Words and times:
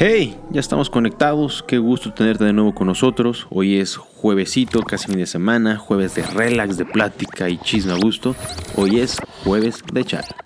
Hey, 0.00 0.38
ya 0.52 0.60
estamos 0.60 0.90
conectados, 0.90 1.64
qué 1.66 1.78
gusto 1.78 2.14
tenerte 2.14 2.44
de 2.44 2.52
nuevo 2.52 2.72
con 2.72 2.86
nosotros. 2.86 3.48
Hoy 3.50 3.80
es 3.80 3.96
juevesito, 3.96 4.80
casi 4.84 5.08
fin 5.08 5.18
de 5.18 5.26
semana, 5.26 5.76
jueves 5.76 6.14
de 6.14 6.22
relax, 6.22 6.76
de 6.76 6.84
plática 6.84 7.48
y 7.48 7.58
chisme 7.58 7.94
a 7.94 7.96
gusto. 7.96 8.36
Hoy 8.76 9.00
es 9.00 9.18
jueves 9.42 9.82
de 9.92 10.04
charla. 10.04 10.36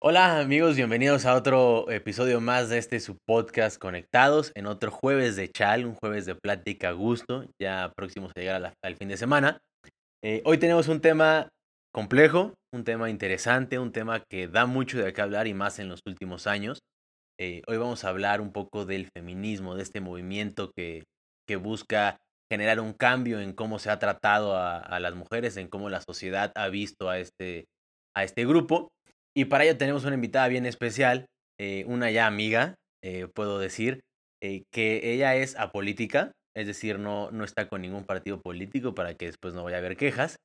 Hola 0.00 0.40
amigos, 0.40 0.76
bienvenidos 0.76 1.26
a 1.26 1.34
otro 1.34 1.90
episodio 1.90 2.40
más 2.40 2.70
de 2.70 2.78
este 2.78 3.00
su 3.00 3.18
podcast 3.26 3.78
Conectados 3.78 4.50
en 4.54 4.64
otro 4.64 4.90
jueves 4.90 5.36
de 5.36 5.50
chal, 5.50 5.84
un 5.84 5.94
jueves 5.94 6.24
de 6.24 6.36
plática 6.36 6.88
a 6.88 6.92
gusto, 6.92 7.44
ya 7.60 7.92
próximos 7.94 8.32
a 8.34 8.40
llegar 8.40 8.74
al 8.82 8.96
fin 8.96 9.08
de 9.08 9.18
semana. 9.18 9.60
Eh, 10.24 10.40
hoy 10.46 10.56
tenemos 10.56 10.88
un 10.88 11.02
tema 11.02 11.50
complejo, 11.92 12.54
un 12.72 12.84
tema 12.84 13.10
interesante, 13.10 13.78
un 13.78 13.92
tema 13.92 14.24
que 14.28 14.48
da 14.48 14.66
mucho 14.66 14.98
de 14.98 15.12
qué 15.12 15.20
hablar 15.20 15.46
y 15.46 15.54
más 15.54 15.78
en 15.78 15.88
los 15.88 16.00
últimos 16.06 16.46
años. 16.46 16.80
Eh, 17.38 17.62
hoy 17.66 17.76
vamos 17.76 18.04
a 18.04 18.08
hablar 18.08 18.40
un 18.40 18.52
poco 18.52 18.86
del 18.86 19.08
feminismo, 19.14 19.74
de 19.74 19.82
este 19.82 20.00
movimiento 20.00 20.72
que, 20.74 21.04
que 21.46 21.56
busca 21.56 22.16
generar 22.50 22.80
un 22.80 22.92
cambio 22.92 23.40
en 23.40 23.52
cómo 23.52 23.78
se 23.78 23.90
ha 23.90 23.98
tratado 23.98 24.56
a, 24.56 25.00
las 25.00 25.14
mujeres, 25.14 25.56
en 25.56 25.68
cómo 25.68 25.88
la 25.88 26.02
sociedad 26.02 26.52
ha 26.54 26.68
visto 26.68 27.08
a 27.08 27.18
este, 27.18 27.66
a 28.14 28.24
este 28.24 28.46
grupo. 28.46 28.88
Y 29.34 29.46
para 29.46 29.64
ello 29.64 29.78
tenemos 29.78 30.04
una 30.04 30.14
invitada 30.14 30.48
bien 30.48 30.66
especial, 30.66 31.26
eh, 31.58 31.84
una 31.86 32.10
ya 32.10 32.26
amiga, 32.26 32.74
eh, 33.02 33.26
puedo 33.34 33.58
decir, 33.58 34.00
que 34.40 35.12
ella 35.12 35.36
es 35.36 35.56
apolítica, 35.56 36.32
es 36.54 36.66
decir, 36.66 36.98
no, 36.98 37.30
no 37.30 37.44
está 37.44 37.68
con 37.68 37.80
ningún 37.80 38.04
partido 38.04 38.42
político 38.42 38.92
para 38.92 39.14
que 39.14 39.26
después 39.26 39.54
no 39.54 39.62
vaya 39.62 39.76
a 39.76 39.78
haber 39.78 39.96
quejas. 39.96 40.36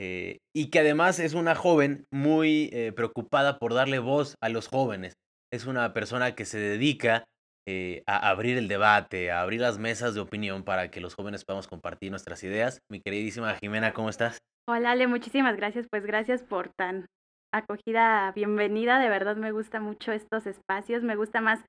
Eh, 0.00 0.38
y 0.54 0.70
que 0.70 0.78
además 0.78 1.18
es 1.18 1.34
una 1.34 1.54
joven 1.54 2.06
muy 2.12 2.70
eh, 2.72 2.92
preocupada 2.92 3.58
por 3.58 3.74
darle 3.74 3.98
voz 3.98 4.36
a 4.40 4.48
los 4.48 4.68
jóvenes. 4.68 5.14
Es 5.52 5.66
una 5.66 5.92
persona 5.92 6.34
que 6.34 6.44
se 6.44 6.58
dedica 6.58 7.24
eh, 7.66 8.02
a 8.06 8.30
abrir 8.30 8.56
el 8.56 8.68
debate, 8.68 9.30
a 9.30 9.40
abrir 9.40 9.60
las 9.60 9.78
mesas 9.78 10.14
de 10.14 10.20
opinión 10.20 10.62
para 10.62 10.90
que 10.90 11.00
los 11.00 11.14
jóvenes 11.14 11.44
podamos 11.44 11.66
compartir 11.66 12.10
nuestras 12.10 12.42
ideas. 12.44 12.80
Mi 12.90 13.00
queridísima 13.00 13.54
Jimena, 13.56 13.92
¿cómo 13.92 14.08
estás? 14.08 14.38
Hola 14.68 14.92
Ale, 14.92 15.06
muchísimas 15.06 15.56
gracias. 15.56 15.86
Pues 15.90 16.06
gracias 16.06 16.42
por 16.42 16.70
tan 16.78 17.06
acogida, 17.52 18.30
bienvenida. 18.32 19.00
De 19.00 19.08
verdad 19.08 19.36
me 19.36 19.52
gusta 19.52 19.80
mucho 19.80 20.12
estos 20.12 20.46
espacios. 20.46 21.02
Me 21.02 21.16
gusta 21.16 21.40
más 21.40 21.60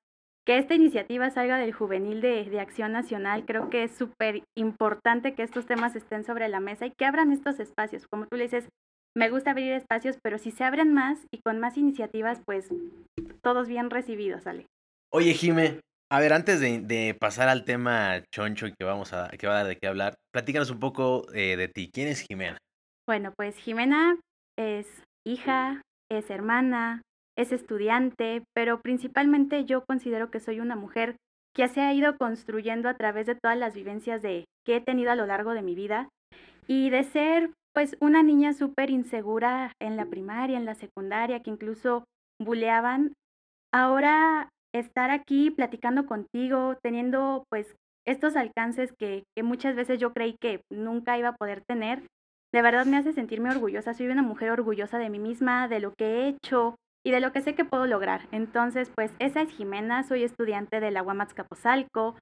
que 0.45 0.57
esta 0.57 0.73
iniciativa 0.73 1.29
salga 1.29 1.57
del 1.57 1.73
juvenil 1.73 2.21
de, 2.21 2.59
Acción 2.59 2.91
Nacional. 2.91 3.45
Creo 3.45 3.69
que 3.69 3.83
es 3.83 3.91
súper 3.95 4.43
importante 4.57 5.35
que 5.35 5.43
estos 5.43 5.65
temas 5.65 5.95
estén 5.95 6.23
sobre 6.23 6.47
la 6.49 6.59
mesa 6.59 6.85
y 6.85 6.91
que 6.91 7.05
abran 7.05 7.31
estos 7.31 7.59
espacios. 7.59 8.07
Como 8.07 8.25
tú 8.27 8.37
le 8.37 8.43
dices, 8.43 8.67
me 9.15 9.29
gusta 9.29 9.51
abrir 9.51 9.73
espacios, 9.73 10.17
pero 10.23 10.37
si 10.37 10.51
se 10.51 10.63
abren 10.63 10.93
más 10.93 11.19
y 11.31 11.41
con 11.41 11.59
más 11.59 11.77
iniciativas, 11.77 12.41
pues 12.45 12.69
todos 13.41 13.67
bien 13.67 13.89
recibidos, 13.89 14.47
Ale. 14.47 14.67
Oye, 15.11 15.33
Jime, 15.33 15.79
a 16.11 16.19
ver, 16.19 16.33
antes 16.33 16.59
de, 16.59 17.17
pasar 17.19 17.49
al 17.49 17.65
tema 17.65 18.23
choncho 18.33 18.67
que 18.77 18.85
vamos 18.85 19.13
a 19.13 19.29
que 19.29 19.45
va 19.45 19.53
a 19.53 19.57
dar 19.57 19.67
de 19.67 19.77
qué 19.77 19.87
hablar, 19.87 20.15
platícanos 20.31 20.71
un 20.71 20.79
poco 20.79 21.25
eh, 21.33 21.55
de 21.57 21.67
ti. 21.67 21.91
¿Quién 21.93 22.07
es 22.07 22.21
Jimena? 22.21 22.57
Bueno, 23.07 23.33
pues 23.35 23.55
Jimena 23.57 24.19
es 24.57 24.87
hija, 25.25 25.81
es 26.09 26.29
hermana, 26.29 27.01
es 27.39 27.53
estudiante, 27.53 28.43
pero 28.53 28.81
principalmente 28.81 29.63
yo 29.63 29.85
considero 29.85 30.29
que 30.29 30.41
soy 30.41 30.59
una 30.59 30.75
mujer 30.75 31.15
que 31.55 31.69
se 31.69 31.79
ha 31.81 31.93
ido 31.93 32.17
construyendo 32.17 32.89
a 32.89 32.95
través 32.95 33.27
de 33.27 33.35
todas 33.35 33.57
las 33.57 33.73
vivencias 33.73 34.21
de, 34.21 34.45
que 34.65 34.75
he 34.75 34.81
tenido 34.81 35.11
a 35.11 35.15
lo 35.15 35.25
largo 35.25 35.53
de 35.53 35.61
mi 35.61 35.73
vida 35.73 36.09
y 36.67 36.89
de 36.89 37.03
ser 37.03 37.51
pues 37.73 37.95
una 38.01 38.23
niña 38.23 38.53
súper 38.53 38.89
insegura 38.89 39.71
en 39.81 39.95
la 39.95 40.05
primaria, 40.05 40.57
en 40.57 40.65
la 40.65 40.75
secundaria, 40.75 41.39
que 41.39 41.49
incluso 41.49 42.03
buleaban. 42.41 43.13
Ahora 43.71 44.49
estar 44.75 45.09
aquí 45.09 45.49
platicando 45.49 46.05
contigo, 46.05 46.77
teniendo 46.83 47.45
pues 47.49 47.73
estos 48.05 48.35
alcances 48.35 48.91
que, 48.99 49.23
que 49.33 49.43
muchas 49.43 49.77
veces 49.77 49.97
yo 49.97 50.11
creí 50.11 50.35
que 50.41 50.61
nunca 50.69 51.17
iba 51.17 51.29
a 51.29 51.35
poder 51.37 51.61
tener, 51.65 52.03
de 52.53 52.61
verdad 52.61 52.85
me 52.85 52.97
hace 52.97 53.13
sentirme 53.13 53.49
orgullosa. 53.49 53.93
Soy 53.93 54.07
una 54.07 54.23
mujer 54.23 54.51
orgullosa 54.51 54.97
de 54.97 55.09
mí 55.09 55.19
misma, 55.19 55.69
de 55.69 55.79
lo 55.79 55.93
que 55.93 56.05
he 56.05 56.27
hecho, 56.27 56.75
y 57.05 57.11
de 57.11 57.19
lo 57.19 57.31
que 57.31 57.41
sé 57.41 57.55
que 57.55 57.65
puedo 57.65 57.85
lograr. 57.85 58.21
Entonces, 58.31 58.91
pues 58.95 59.11
esa 59.19 59.41
es 59.41 59.49
Jimena, 59.49 60.03
soy 60.03 60.23
estudiante 60.23 60.79
de 60.79 60.91
la 60.91 61.03
UAMATS 61.03 61.33
Capozalco, 61.33 62.15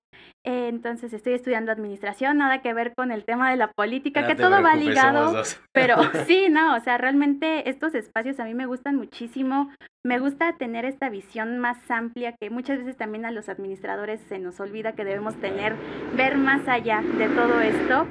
eh, 0.46 0.68
entonces 0.68 1.14
estoy 1.14 1.34
estudiando 1.34 1.72
administración, 1.72 2.38
nada 2.38 2.62
que 2.62 2.74
ver 2.74 2.94
con 2.96 3.12
el 3.12 3.26
tema 3.26 3.50
de 3.50 3.58
la 3.58 3.72
política, 3.72 4.28
que 4.28 4.36
todo 4.36 4.62
va 4.62 4.76
ligado, 4.76 5.44
pero 5.74 5.98
sí, 6.28 6.48
no, 6.50 6.76
o 6.76 6.80
sea, 6.80 6.98
realmente 6.98 7.70
estos 7.70 7.96
espacios 7.96 8.40
a 8.40 8.46
mí 8.46 8.54
me 8.54 8.66
gustan 8.66 8.96
muchísimo, 8.96 9.72
me 10.06 10.20
gusta 10.20 10.58
tener 10.58 10.86
esta 10.86 11.10
visión 11.10 11.58
más 11.60 11.78
amplia 11.90 12.34
que 12.40 12.50
muchas 12.50 12.80
veces 12.80 12.98
también 12.98 13.26
a 13.26 13.32
los 13.32 13.50
administradores 13.50 14.22
se 14.22 14.40
nos 14.40 14.60
olvida 14.60 14.94
que 14.94 15.04
debemos 15.04 15.36
tener, 15.36 15.76
ver 16.16 16.38
más 16.38 16.68
allá 16.68 17.02
de 17.02 17.28
todo 17.30 17.60
esto. 17.60 18.08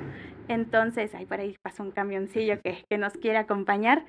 Entonces, 0.49 1.15
ahí 1.15 1.26
por 1.26 1.41
ahí 1.41 1.56
pasa 1.62 1.82
un 1.82 1.91
camioncillo 1.91 2.60
que, 2.62 2.84
que 2.88 2.99
nos 2.99 3.15
quiere 3.15 3.38
acompañar. 3.38 4.05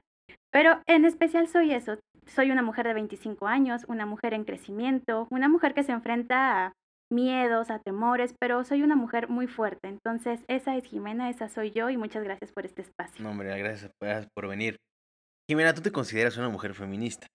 Pero 0.52 0.82
en 0.88 1.06
especial 1.06 1.48
soy 1.48 1.74
eso, 1.74 2.00
soy 2.26 2.52
una 2.52 2.62
mujer 2.62 2.88
de 2.88 2.94
25 2.94 3.48
años, 3.48 3.86
una 3.88 4.06
mujer 4.06 4.34
en 4.34 4.44
crecimiento, 4.44 5.28
una 5.30 5.50
mujer 5.50 5.74
que 5.74 5.84
se 5.84 5.92
enfrenta 5.92 6.66
a 6.66 6.74
miedos, 7.12 7.70
a 7.70 7.80
temores, 7.80 8.36
pero 8.40 8.64
soy 8.64 8.84
una 8.84 8.96
mujer 8.96 9.30
muy 9.30 9.48
fuerte. 9.48 9.88
Entonces, 9.88 10.44
esa 10.48 10.76
es 10.76 10.86
Jimena, 10.86 11.30
esa 11.30 11.50
soy 11.50 11.72
yo 11.72 11.90
y 11.90 11.98
muchas 11.98 12.24
gracias 12.24 12.52
por 12.52 12.66
este 12.66 12.82
espacio. 12.82 13.24
No, 13.24 13.32
hombre, 13.32 13.58
gracias, 13.58 13.92
por 14.34 14.48
venir. 14.48 14.78
Jimena, 15.50 15.74
¿tú 15.74 15.82
te 15.82 15.92
consideras 15.92 16.38
una 16.38 16.50
mujer 16.50 16.74
feminista? 16.74 17.28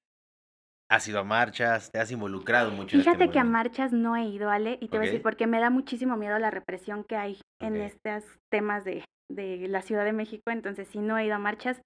¿Has 0.90 1.08
ido 1.08 1.20
a 1.20 1.24
marchas? 1.24 1.90
¿Te 1.90 1.98
has 1.98 2.10
involucrado 2.10 2.70
mucho? 2.70 2.98
Este 2.98 3.10
Fíjate 3.10 3.30
que 3.30 3.38
a 3.38 3.44
marchas 3.44 3.92
no 3.92 4.14
he 4.14 4.26
ido, 4.26 4.50
Ale, 4.50 4.76
y 4.82 4.88
te 4.88 4.98
voy 4.98 5.06
a 5.06 5.10
decir 5.10 5.22
porque 5.22 5.46
me 5.46 5.58
da 5.58 5.70
muchísimo 5.70 6.18
miedo 6.18 6.38
la 6.38 6.50
represión 6.50 7.04
que 7.04 7.16
hay 7.16 7.40
en 7.62 7.76
estos 7.76 8.24
temas 8.50 8.84
de, 8.84 9.02
de 9.30 9.68
la 9.68 9.80
Ciudad 9.80 10.04
de 10.04 10.12
México, 10.12 10.50
entonces 10.50 10.88
sí 10.88 10.98
no 10.98 11.16
he 11.16 11.24
ido 11.24 11.36
a 11.36 11.38
marchas, 11.38 11.80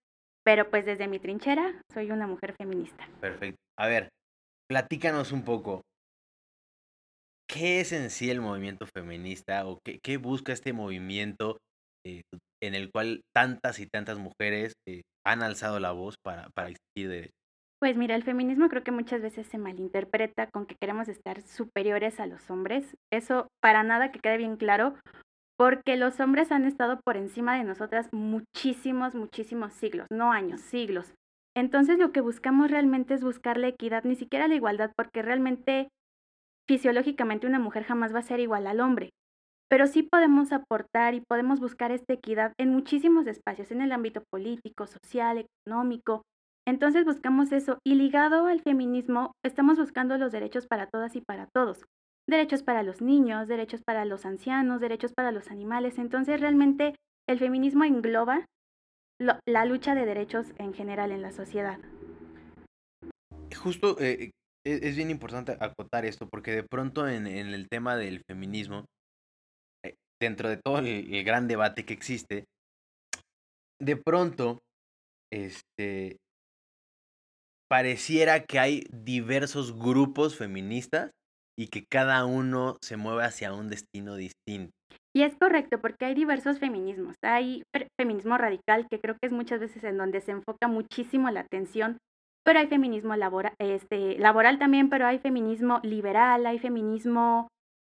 pero 0.46 0.70
pues 0.70 0.86
desde 0.86 1.08
mi 1.08 1.18
trinchera 1.18 1.82
soy 1.92 2.12
una 2.12 2.28
mujer 2.28 2.54
feminista. 2.56 3.08
Perfecto. 3.20 3.58
A 3.76 3.88
ver, 3.88 4.10
platícanos 4.70 5.32
un 5.32 5.42
poco. 5.42 5.82
¿Qué 7.50 7.80
es 7.80 7.90
en 7.90 8.10
sí 8.10 8.30
el 8.30 8.40
movimiento 8.40 8.86
feminista 8.94 9.66
o 9.66 9.80
qué, 9.84 10.16
busca 10.18 10.52
este 10.52 10.72
movimiento 10.72 11.58
eh, 12.06 12.22
en 12.62 12.76
el 12.76 12.92
cual 12.92 13.22
tantas 13.34 13.80
y 13.80 13.86
tantas 13.86 14.18
mujeres 14.18 14.74
eh, 14.88 15.02
han 15.26 15.42
alzado 15.42 15.80
la 15.80 15.90
voz 15.90 16.14
para, 16.24 16.48
para 16.54 16.68
exigir 16.68 17.08
derechos? 17.08 17.32
Pues 17.80 17.96
mira, 17.96 18.14
el 18.14 18.22
feminismo 18.22 18.68
creo 18.68 18.84
que 18.84 18.92
muchas 18.92 19.22
veces 19.22 19.48
se 19.48 19.58
malinterpreta 19.58 20.48
con 20.52 20.66
que 20.66 20.76
queremos 20.80 21.08
estar 21.08 21.42
superiores 21.42 22.20
a 22.20 22.26
los 22.26 22.48
hombres. 22.50 22.96
Eso 23.12 23.48
para 23.60 23.82
nada 23.82 24.12
que 24.12 24.20
quede 24.20 24.38
bien 24.38 24.56
claro, 24.56 24.94
porque 25.56 25.96
los 25.96 26.20
hombres 26.20 26.52
han 26.52 26.64
estado 26.64 27.00
por 27.04 27.16
encima 27.16 27.56
de 27.56 27.64
nosotras 27.64 28.08
muchísimos, 28.12 29.14
muchísimos 29.14 29.72
siglos, 29.72 30.06
no 30.10 30.32
años, 30.32 30.60
siglos. 30.60 31.14
Entonces 31.56 31.98
lo 31.98 32.12
que 32.12 32.20
buscamos 32.20 32.70
realmente 32.70 33.14
es 33.14 33.24
buscar 33.24 33.56
la 33.56 33.68
equidad, 33.68 34.04
ni 34.04 34.14
siquiera 34.14 34.48
la 34.48 34.54
igualdad, 34.54 34.92
porque 34.94 35.22
realmente 35.22 35.88
fisiológicamente 36.68 37.46
una 37.46 37.58
mujer 37.58 37.84
jamás 37.84 38.14
va 38.14 38.18
a 38.18 38.22
ser 38.22 38.40
igual 38.40 38.66
al 38.66 38.80
hombre. 38.80 39.10
Pero 39.68 39.86
sí 39.86 40.02
podemos 40.02 40.52
aportar 40.52 41.14
y 41.14 41.22
podemos 41.22 41.58
buscar 41.58 41.90
esta 41.90 42.12
equidad 42.12 42.52
en 42.58 42.70
muchísimos 42.70 43.26
espacios, 43.26 43.70
en 43.70 43.80
el 43.80 43.92
ámbito 43.92 44.22
político, 44.30 44.86
social, 44.86 45.44
económico. 45.64 46.22
Entonces 46.68 47.04
buscamos 47.04 47.50
eso 47.52 47.78
y 47.84 47.94
ligado 47.94 48.46
al 48.46 48.60
feminismo, 48.60 49.32
estamos 49.44 49.78
buscando 49.78 50.18
los 50.18 50.32
derechos 50.32 50.66
para 50.66 50.86
todas 50.86 51.16
y 51.16 51.20
para 51.20 51.46
todos 51.54 51.84
derechos 52.28 52.62
para 52.62 52.82
los 52.82 53.00
niños, 53.00 53.48
derechos 53.48 53.82
para 53.84 54.04
los 54.04 54.26
ancianos, 54.26 54.80
derechos 54.80 55.12
para 55.14 55.32
los 55.32 55.50
animales. 55.50 55.98
Entonces 55.98 56.40
realmente 56.40 56.94
el 57.28 57.38
feminismo 57.38 57.84
engloba 57.84 58.46
la 59.18 59.64
lucha 59.64 59.94
de 59.94 60.04
derechos 60.04 60.52
en 60.58 60.74
general 60.74 61.10
en 61.10 61.22
la 61.22 61.32
sociedad. 61.32 61.78
Justo 63.56 63.96
eh, 64.00 64.30
e, 64.66 64.80
es 64.82 64.96
bien 64.96 65.10
importante 65.10 65.56
acotar 65.60 66.04
esto 66.04 66.28
porque 66.28 66.52
de 66.52 66.64
pronto 66.64 67.08
en, 67.08 67.26
el 67.26 67.68
tema 67.68 67.96
del 67.96 68.22
feminismo, 68.28 68.84
eh, 69.84 69.94
dentro 70.20 70.48
de 70.48 70.58
todo 70.58 70.78
el, 70.80 71.24
gran 71.24 71.48
debate 71.48 71.84
que 71.84 71.94
existe, 71.94 72.44
de 73.80 73.96
pronto, 73.96 74.58
este, 75.32 76.16
pareciera 77.70 78.44
que 78.44 78.58
hay 78.58 78.84
diversos 78.90 79.78
grupos 79.78 80.36
feministas 80.36 81.10
y 81.58 81.68
que 81.68 81.84
cada 81.90 82.24
uno 82.26 82.76
se 82.82 82.96
mueve 82.96 83.24
hacia 83.24 83.52
un 83.52 83.68
destino 83.68 84.16
distinto. 84.16 84.70
Y 85.14 85.22
es 85.22 85.34
correcto, 85.36 85.80
porque 85.80 86.04
hay 86.04 86.14
diversos 86.14 86.58
feminismos. 86.58 87.16
Hay 87.22 87.62
feminismo 87.98 88.36
radical, 88.36 88.86
que 88.90 89.00
creo 89.00 89.14
que 89.14 89.28
es 89.28 89.32
muchas 89.32 89.60
veces 89.60 89.82
en 89.84 89.96
donde 89.96 90.20
se 90.20 90.32
enfoca 90.32 90.68
muchísimo 90.68 91.30
la 91.30 91.40
atención, 91.40 91.96
pero 92.44 92.58
hay 92.58 92.66
feminismo 92.66 93.16
laboral, 93.16 93.54
este, 93.58 94.18
laboral 94.18 94.58
también, 94.58 94.90
pero 94.90 95.06
hay 95.06 95.18
feminismo 95.18 95.80
liberal, 95.82 96.46
hay 96.46 96.58
feminismo 96.58 97.48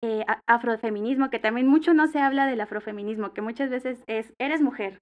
eh, 0.04 0.24
afrofeminismo, 0.48 1.30
que 1.30 1.38
también 1.38 1.68
mucho 1.68 1.94
no 1.94 2.08
se 2.08 2.18
habla 2.18 2.46
del 2.46 2.60
afrofeminismo, 2.60 3.32
que 3.32 3.40
muchas 3.40 3.70
veces 3.70 4.02
es, 4.08 4.34
eres 4.40 4.60
mujer, 4.60 4.98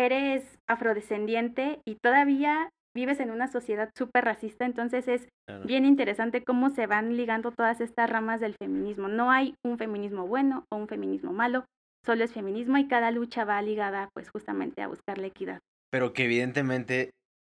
eres 0.00 0.58
afrodescendiente 0.68 1.80
y 1.86 1.94
todavía 2.02 2.70
vives 2.94 3.20
en 3.20 3.30
una 3.30 3.48
sociedad 3.48 3.90
súper 3.96 4.24
racista, 4.24 4.64
entonces 4.64 5.08
es 5.08 5.28
bien 5.64 5.84
interesante 5.84 6.42
cómo 6.44 6.70
se 6.70 6.86
van 6.86 7.16
ligando 7.16 7.52
todas 7.52 7.80
estas 7.80 8.08
ramas 8.08 8.40
del 8.40 8.54
feminismo. 8.60 9.08
No 9.08 9.30
hay 9.30 9.54
un 9.64 9.78
feminismo 9.78 10.26
bueno 10.26 10.64
o 10.72 10.76
un 10.76 10.88
feminismo 10.88 11.32
malo, 11.32 11.64
solo 12.04 12.24
es 12.24 12.32
feminismo 12.32 12.78
y 12.78 12.88
cada 12.88 13.10
lucha 13.10 13.44
va 13.44 13.60
ligada 13.62 14.08
pues 14.14 14.30
justamente 14.30 14.82
a 14.82 14.88
buscar 14.88 15.18
la 15.18 15.28
equidad. 15.28 15.60
Pero 15.90 16.12
que 16.12 16.24
evidentemente, 16.24 17.10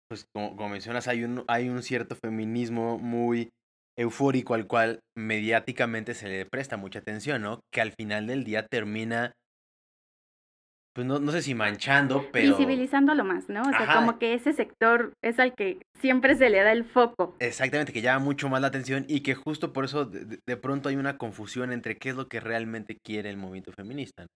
pues 0.08 0.26
como, 0.34 0.56
como 0.56 0.70
mencionas, 0.70 1.08
hay 1.08 1.24
un, 1.24 1.44
hay 1.48 1.68
un 1.68 1.82
cierto 1.82 2.16
feminismo 2.16 2.98
muy 2.98 3.50
eufórico 3.96 4.54
al 4.54 4.66
cual 4.66 5.00
mediáticamente 5.16 6.14
se 6.14 6.28
le 6.28 6.46
presta 6.46 6.76
mucha 6.76 6.98
atención, 6.98 7.42
¿no? 7.42 7.60
Que 7.72 7.80
al 7.80 7.92
final 7.92 8.26
del 8.26 8.44
día 8.44 8.66
termina 8.66 9.32
pues 10.94 11.06
no, 11.06 11.18
no 11.18 11.32
sé 11.32 11.42
si 11.42 11.54
manchando, 11.54 12.28
pero... 12.32 12.56
Visibilizándolo 12.56 13.24
más, 13.24 13.48
¿no? 13.48 13.62
O 13.62 13.70
sea, 13.70 13.94
como 13.94 14.18
que 14.18 14.34
ese 14.34 14.52
sector 14.52 15.12
es 15.22 15.40
al 15.40 15.54
que 15.54 15.82
siempre 16.00 16.36
se 16.36 16.48
le 16.50 16.62
da 16.62 16.70
el 16.70 16.84
foco. 16.84 17.34
Exactamente, 17.40 17.92
que 17.92 18.00
llama 18.00 18.24
mucho 18.24 18.48
más 18.48 18.60
la 18.60 18.68
atención 18.68 19.04
y 19.08 19.20
que 19.20 19.34
justo 19.34 19.72
por 19.72 19.84
eso 19.84 20.04
de, 20.04 20.56
pronto 20.56 20.88
hay 20.88 20.96
una 20.96 21.18
confusión 21.18 21.72
entre 21.72 21.96
qué 21.96 22.10
es 22.10 22.16
lo 22.16 22.28
que 22.28 22.38
realmente 22.38 22.96
quiere 23.04 23.28
el 23.28 23.36
movimiento 23.36 23.72
feminista. 23.72 24.26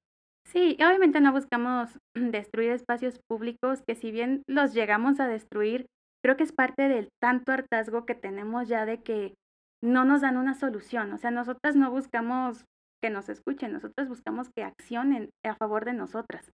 Sí, 0.49 0.77
obviamente 0.81 1.21
no 1.21 1.31
buscamos 1.31 1.91
destruir 2.15 2.73
espacios 2.73 3.21
públicos 3.29 3.83
que 3.87 3.95
si 3.95 4.11
bien 4.11 4.43
los 4.49 4.75
llegamos 4.75 5.21
a 5.21 5.29
destruir, 5.29 5.87
creo 6.25 6.37
que 6.37 6.43
es 6.43 6.53
parte 6.53 6.89
del 6.89 7.09
tanto 7.23 7.53
hartazgo 7.53 8.05
que 8.05 8.17
tenemos 8.17 8.67
ya 8.67 8.85
de 8.85 9.01
que 9.01 9.35
no 9.81 10.05
nos 10.05 10.23
dan 10.23 10.37
una 10.37 10.55
solución. 10.55 11.13
O 11.13 11.19
sea, 11.19 11.31
nosotras 11.31 11.77
no 11.77 11.93
buscamos 11.93 12.65
que 13.03 13.11
nos 13.11 13.29
escuchen, 13.29 13.73
nosotros 13.73 14.09
buscamos 14.09 14.49
que 14.55 14.65
accionen 14.65 15.31
a 15.45 15.55
favor 15.55 15.85
de 15.85 15.93
nosotras. 15.93 16.51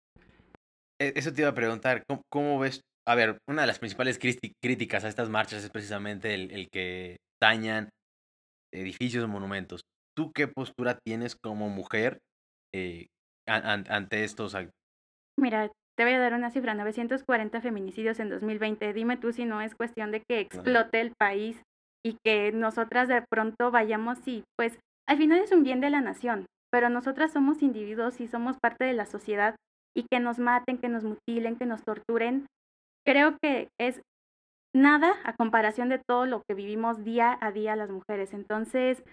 E, 1.00 1.12
eso 1.16 1.32
te 1.32 1.42
iba 1.42 1.50
a 1.50 1.54
preguntar, 1.54 2.04
¿cómo, 2.30 2.58
ves? 2.58 2.80
A 3.06 3.14
ver, 3.14 3.38
una 3.48 3.62
de 3.62 3.66
las 3.66 3.78
principales 3.78 4.18
críticas 4.18 5.04
a 5.04 5.08
estas 5.08 5.28
marchas 5.28 5.62
es 5.64 5.70
precisamente 5.70 6.34
el, 6.34 6.68
que 6.70 7.18
dañan 7.42 7.90
edificios 8.72 9.24
o 9.24 9.28
monumentos. 9.28 9.82
¿Tú 10.16 10.32
qué 10.32 10.48
postura 10.48 10.98
tienes 11.04 11.36
como 11.36 11.68
mujer 11.68 12.18
eh, 12.74 13.06
ante 13.46 14.24
estos 14.24 14.54
actos? 14.54 14.72
Mira, 15.38 15.70
te 15.96 16.04
voy 16.04 16.14
a 16.14 16.18
dar 16.18 16.34
una 16.34 16.50
cifra, 16.50 16.74
940 16.74 17.60
feminicidios 17.60 18.20
en 18.20 18.30
2020. 18.30 18.92
Dime 18.92 19.16
tú 19.16 19.32
si 19.32 19.44
no 19.44 19.60
es 19.60 19.74
cuestión 19.74 20.10
de 20.12 20.22
que 20.26 20.40
explote 20.40 21.00
el 21.00 21.12
país 21.18 21.60
y 22.04 22.16
que 22.24 22.52
nosotras 22.52 23.08
de 23.08 23.22
pronto 23.28 23.70
vayamos 23.70 24.18
y 24.26 24.44
pues 24.56 24.78
al 25.08 25.18
final 25.18 25.40
es 25.40 25.52
un 25.52 25.62
bien 25.62 25.80
de 25.80 25.90
la 25.90 26.00
nación, 26.00 26.46
pero 26.70 26.88
nosotras 26.88 27.32
somos 27.32 27.62
individuos 27.62 28.20
y 28.20 28.26
somos 28.26 28.56
parte 28.60 28.84
de 28.84 28.94
la 28.94 29.06
sociedad 29.06 29.56
y 29.96 30.06
que 30.10 30.20
nos 30.20 30.38
maten, 30.38 30.78
que 30.78 30.88
nos 30.88 31.04
mutilen, 31.04 31.56
que 31.56 31.66
nos 31.66 31.84
torturen, 31.84 32.46
creo 33.06 33.36
que 33.42 33.68
es 33.80 34.00
nada 34.74 35.14
a 35.24 35.34
comparación 35.34 35.88
de 35.88 36.00
todo 36.04 36.26
lo 36.26 36.42
que 36.48 36.54
vivimos 36.54 37.04
día 37.04 37.38
a 37.40 37.52
día 37.52 37.76
las 37.76 37.90
mujeres. 37.90 38.34
Entonces, 38.34 39.04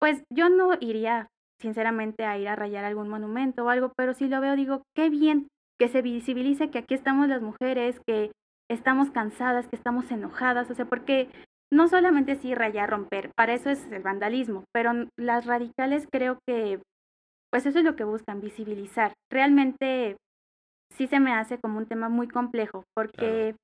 pues 0.00 0.24
yo 0.32 0.48
no 0.48 0.72
iría 0.80 1.28
sinceramente 1.60 2.24
a 2.24 2.38
ir 2.38 2.48
a 2.48 2.56
rayar 2.56 2.84
algún 2.84 3.08
monumento 3.08 3.64
o 3.64 3.68
algo, 3.68 3.92
pero 3.96 4.14
si 4.14 4.28
lo 4.28 4.40
veo 4.40 4.56
digo, 4.56 4.82
qué 4.96 5.10
bien 5.10 5.48
que 5.78 5.88
se 5.88 6.02
visibilice 6.02 6.70
que 6.70 6.78
aquí 6.78 6.94
estamos 6.94 7.28
las 7.28 7.42
mujeres, 7.42 8.00
que 8.06 8.32
estamos 8.70 9.10
cansadas, 9.10 9.68
que 9.68 9.76
estamos 9.76 10.10
enojadas, 10.10 10.70
o 10.70 10.74
sea, 10.74 10.86
porque 10.86 11.28
no 11.72 11.88
solamente 11.88 12.36
sí 12.36 12.54
rayar, 12.54 12.90
romper, 12.90 13.30
para 13.36 13.54
eso 13.54 13.70
es 13.70 13.86
el 13.92 14.02
vandalismo, 14.02 14.64
pero 14.72 14.92
las 15.18 15.46
radicales 15.46 16.06
creo 16.10 16.38
que, 16.46 16.80
pues 17.50 17.66
eso 17.66 17.78
es 17.78 17.84
lo 17.84 17.96
que 17.96 18.04
buscan, 18.04 18.40
visibilizar. 18.40 19.12
Realmente 19.30 20.16
sí 20.92 21.06
se 21.06 21.20
me 21.20 21.32
hace 21.32 21.58
como 21.58 21.78
un 21.78 21.86
tema 21.86 22.08
muy 22.08 22.28
complejo, 22.28 22.84
porque 22.94 23.54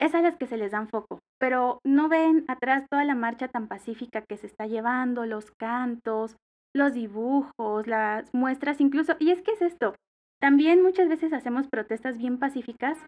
es 0.00 0.14
a 0.14 0.22
las 0.22 0.36
que 0.36 0.46
se 0.46 0.56
les 0.56 0.72
dan 0.72 0.88
foco, 0.88 1.18
pero 1.38 1.80
no 1.84 2.08
ven 2.08 2.44
atrás 2.48 2.86
toda 2.90 3.04
la 3.04 3.14
marcha 3.14 3.48
tan 3.48 3.68
pacífica 3.68 4.22
que 4.22 4.36
se 4.36 4.46
está 4.46 4.66
llevando, 4.66 5.26
los 5.26 5.50
cantos, 5.58 6.36
los 6.74 6.94
dibujos, 6.94 7.86
las 7.86 8.32
muestras, 8.32 8.80
incluso, 8.80 9.16
y 9.18 9.30
es 9.30 9.42
que 9.42 9.52
es 9.52 9.62
esto, 9.62 9.94
también 10.40 10.82
muchas 10.82 11.08
veces 11.08 11.32
hacemos 11.32 11.68
protestas 11.68 12.16
bien 12.16 12.38
pacíficas, 12.38 12.98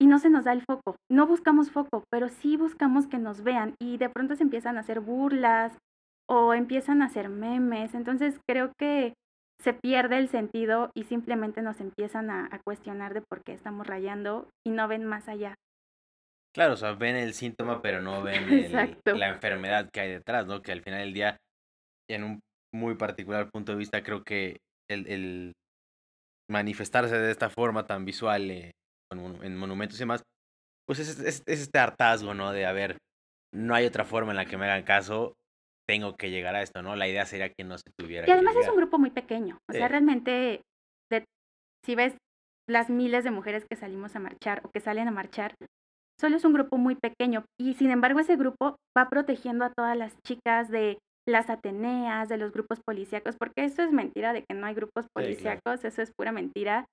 y 0.00 0.06
no 0.06 0.18
se 0.18 0.30
nos 0.30 0.44
da 0.44 0.52
el 0.52 0.64
foco. 0.64 0.96
No 1.10 1.26
buscamos 1.26 1.70
foco, 1.70 2.04
pero 2.10 2.28
sí 2.28 2.56
buscamos 2.56 3.06
que 3.06 3.18
nos 3.18 3.42
vean 3.42 3.74
y 3.80 3.98
de 3.98 4.08
pronto 4.08 4.36
se 4.36 4.42
empiezan 4.42 4.76
a 4.76 4.80
hacer 4.80 5.00
burlas 5.00 5.76
o 6.28 6.54
empiezan 6.54 7.02
a 7.02 7.06
hacer 7.06 7.28
memes. 7.28 7.94
Entonces 7.94 8.38
creo 8.48 8.72
que 8.78 9.14
se 9.60 9.72
pierde 9.72 10.18
el 10.18 10.28
sentido 10.28 10.90
y 10.94 11.04
simplemente 11.04 11.62
nos 11.62 11.80
empiezan 11.80 12.30
a, 12.30 12.60
cuestionar 12.64 13.14
de 13.14 13.22
por 13.22 13.42
qué 13.44 13.52
estamos 13.52 13.86
rayando 13.86 14.48
y 14.66 14.70
no 14.70 14.88
ven 14.88 15.04
más 15.04 15.28
allá. 15.28 15.54
Claro, 16.54 16.74
o 16.74 16.76
sea, 16.76 16.92
ven 16.92 17.16
el 17.16 17.34
síntoma, 17.34 17.80
pero 17.82 18.00
no 18.00 18.22
ven 18.22 18.72
la 18.72 19.28
enfermedad 19.28 19.88
que 19.92 20.00
hay 20.00 20.10
detrás, 20.10 20.46
¿no? 20.46 20.62
Que 20.62 20.72
al 20.72 20.82
final 20.82 21.00
del 21.00 21.14
día, 21.14 21.36
en 22.10 22.24
un 22.24 22.40
muy 22.74 22.96
particular 22.96 23.50
punto 23.50 23.72
de 23.72 23.78
vista, 23.78 24.02
creo 24.02 24.22
que 24.24 24.58
el, 24.90 25.52
manifestarse 26.50 27.18
de 27.18 27.30
esta 27.30 27.48
forma 27.48 27.86
tan 27.86 28.04
visual 28.04 28.50
eh, 28.50 28.72
en, 29.14 29.56
monumentos 29.56 29.98
y 29.98 30.00
demás, 30.00 30.22
pues 30.86 30.98
es, 30.98 31.18
es, 31.20 31.42
este 31.46 31.78
hartazgo, 31.78 32.34
¿no? 32.34 32.52
De, 32.52 32.66
a 32.66 32.72
ver, 32.72 32.98
no 33.52 33.74
hay 33.74 33.86
otra 33.86 34.04
forma 34.04 34.32
en 34.32 34.36
la 34.36 34.46
que 34.46 34.56
me 34.56 34.66
hagan 34.66 34.82
caso, 34.82 35.34
tengo 35.88 36.16
que 36.16 36.30
llegar 36.30 36.54
a 36.54 36.62
esto, 36.62 36.82
¿no? 36.82 36.96
La 36.96 37.08
idea 37.08 37.26
sería 37.26 37.50
que 37.50 37.64
no 37.64 37.76
se 37.78 37.90
tuviera. 37.98 38.28
Y 38.28 38.30
además 38.30 38.56
es 38.56 38.68
un 38.68 38.76
grupo 38.76 38.98
muy 38.98 39.10
pequeño, 39.10 39.58
o 39.70 39.72
sea, 39.72 39.88
realmente, 39.88 40.62
si 41.84 41.94
ves 41.94 42.14
las 42.68 42.88
miles 42.88 43.24
de 43.24 43.30
mujeres 43.30 43.66
que 43.68 43.76
salimos 43.76 44.16
a 44.16 44.20
marchar 44.20 44.62
o 44.64 44.70
que 44.70 44.80
salen 44.80 45.08
a 45.08 45.10
marchar, 45.10 45.54
solo 46.18 46.36
es 46.36 46.44
un 46.44 46.54
grupo 46.54 46.78
muy 46.78 46.94
pequeño 46.94 47.44
y 47.60 47.74
sin 47.74 47.90
embargo 47.90 48.20
ese 48.20 48.36
grupo 48.36 48.76
va 48.96 49.10
protegiendo 49.10 49.66
a 49.66 49.72
todas 49.72 49.96
las 49.96 50.14
chicas 50.26 50.70
de 50.70 50.98
las 51.26 51.50
Ateneas, 51.50 52.28
de 52.28 52.38
los 52.38 52.52
grupos 52.52 52.80
policíacos, 52.86 53.36
porque 53.38 53.64
eso 53.64 53.82
es 53.82 53.92
mentira 53.92 54.32
de 54.32 54.44
que 54.44 54.54
no 54.54 54.66
hay 54.66 54.74
grupos 54.74 55.06
policíacos, 55.14 55.84
eso 55.84 56.02
es 56.02 56.12
pura 56.16 56.32
mentira 56.32 56.86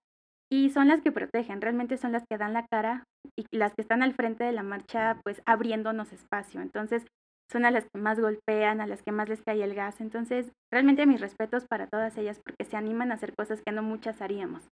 y 0.52 0.70
son 0.70 0.90
las 0.90 1.02
que 1.02 1.14
protegen, 1.14 1.62
realmente 1.62 1.98
son 1.98 2.12
las 2.12 2.24
que 2.30 2.38
dan 2.38 2.54
la 2.54 2.66
cara 2.68 3.06
y 3.38 3.46
las 3.56 3.74
que 3.74 3.82
están 3.82 4.04
al 4.04 4.14
frente 4.14 4.44
de 4.44 4.52
la 4.52 4.64
marcha, 4.64 5.20
pues 5.24 5.42
abriéndonos 5.46 6.12
espacio. 6.12 6.62
Entonces, 6.62 7.06
son 7.50 7.64
a 7.64 7.72
las 7.72 7.86
que 7.86 8.00
más 8.00 8.20
golpean, 8.20 8.82
a 8.82 8.88
las 8.88 9.02
que 9.02 9.14
más 9.14 9.30
les 9.30 9.42
cae 9.44 9.64
el 9.64 9.74
gas. 9.74 10.02
Entonces, 10.02 10.52
realmente 10.72 11.06
mis 11.06 11.22
respetos 11.22 11.66
para 11.70 11.88
todas 11.88 12.18
ellas 12.18 12.42
porque 12.44 12.70
se 12.70 12.76
animan 12.76 13.12
a 13.12 13.16
hacer 13.16 13.34
cosas 13.34 13.62
que 13.66 13.72
no 13.72 13.82
muchas 13.82 14.22
haríamos. 14.22 14.68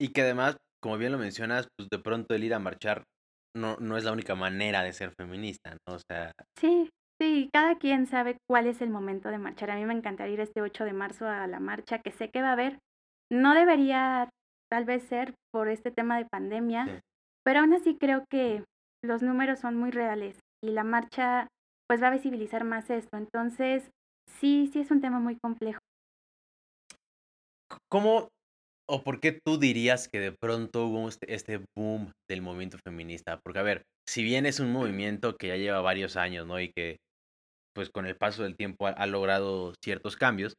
Y 0.00 0.08
que 0.08 0.22
además, 0.22 0.56
como 0.82 0.98
bien 0.98 1.12
lo 1.12 1.18
mencionas, 1.18 1.68
pues 1.76 1.88
de 1.88 1.98
pronto 2.00 2.34
el 2.34 2.42
ir 2.42 2.54
a 2.54 2.58
marchar 2.58 3.04
no, 3.56 3.76
no 3.78 3.96
es 3.96 4.02
la 4.02 4.12
única 4.12 4.34
manera 4.34 4.82
de 4.82 4.92
ser 4.92 5.12
feminista, 5.16 5.76
¿no? 5.86 5.94
O 5.94 6.00
sea... 6.10 6.32
Sí, 6.58 6.90
sí, 7.20 7.48
cada 7.52 7.78
quien 7.78 8.08
sabe 8.08 8.36
cuál 8.48 8.66
es 8.66 8.82
el 8.82 8.90
momento 8.90 9.28
de 9.28 9.38
marchar. 9.38 9.70
A 9.70 9.76
mí 9.76 9.84
me 9.84 9.94
encantaría 9.94 10.34
ir 10.34 10.40
este 10.40 10.60
8 10.60 10.84
de 10.84 10.92
marzo 10.92 11.28
a 11.28 11.46
la 11.46 11.60
marcha, 11.60 12.00
que 12.00 12.10
sé 12.10 12.30
que 12.30 12.42
va 12.42 12.48
a 12.48 12.54
haber. 12.54 12.78
No 13.30 13.54
debería 13.54 14.28
tal 14.70 14.84
vez 14.84 15.02
ser 15.04 15.34
por 15.52 15.68
este 15.68 15.90
tema 15.90 16.18
de 16.18 16.26
pandemia, 16.26 17.02
pero 17.44 17.60
aún 17.60 17.72
así 17.72 17.96
creo 17.96 18.24
que 18.30 18.64
los 19.04 19.22
números 19.22 19.60
son 19.60 19.76
muy 19.76 19.90
reales 19.90 20.38
y 20.62 20.70
la 20.70 20.84
marcha 20.84 21.48
pues 21.88 22.02
va 22.02 22.08
a 22.08 22.12
visibilizar 22.12 22.64
más 22.64 22.88
esto. 22.90 23.16
Entonces, 23.16 23.90
sí, 24.40 24.68
sí 24.72 24.80
es 24.80 24.90
un 24.90 25.00
tema 25.00 25.20
muy 25.20 25.36
complejo. 25.38 25.78
¿Cómo 27.90 28.28
o 28.88 29.02
por 29.02 29.20
qué 29.20 29.38
tú 29.44 29.58
dirías 29.58 30.08
que 30.08 30.20
de 30.20 30.32
pronto 30.32 30.86
hubo 30.86 31.08
este, 31.08 31.34
este 31.34 31.60
boom 31.76 32.12
del 32.28 32.42
movimiento 32.42 32.78
feminista? 32.84 33.40
Porque, 33.42 33.58
a 33.58 33.62
ver, 33.62 33.82
si 34.08 34.22
bien 34.22 34.46
es 34.46 34.60
un 34.60 34.72
movimiento 34.72 35.36
que 35.36 35.48
ya 35.48 35.56
lleva 35.56 35.80
varios 35.80 36.16
años, 36.16 36.46
¿no? 36.46 36.60
Y 36.60 36.70
que, 36.74 36.98
pues, 37.74 37.90
con 37.90 38.06
el 38.06 38.16
paso 38.16 38.42
del 38.42 38.56
tiempo 38.56 38.86
ha 38.86 39.06
logrado 39.06 39.74
ciertos 39.82 40.16
cambios, 40.16 40.54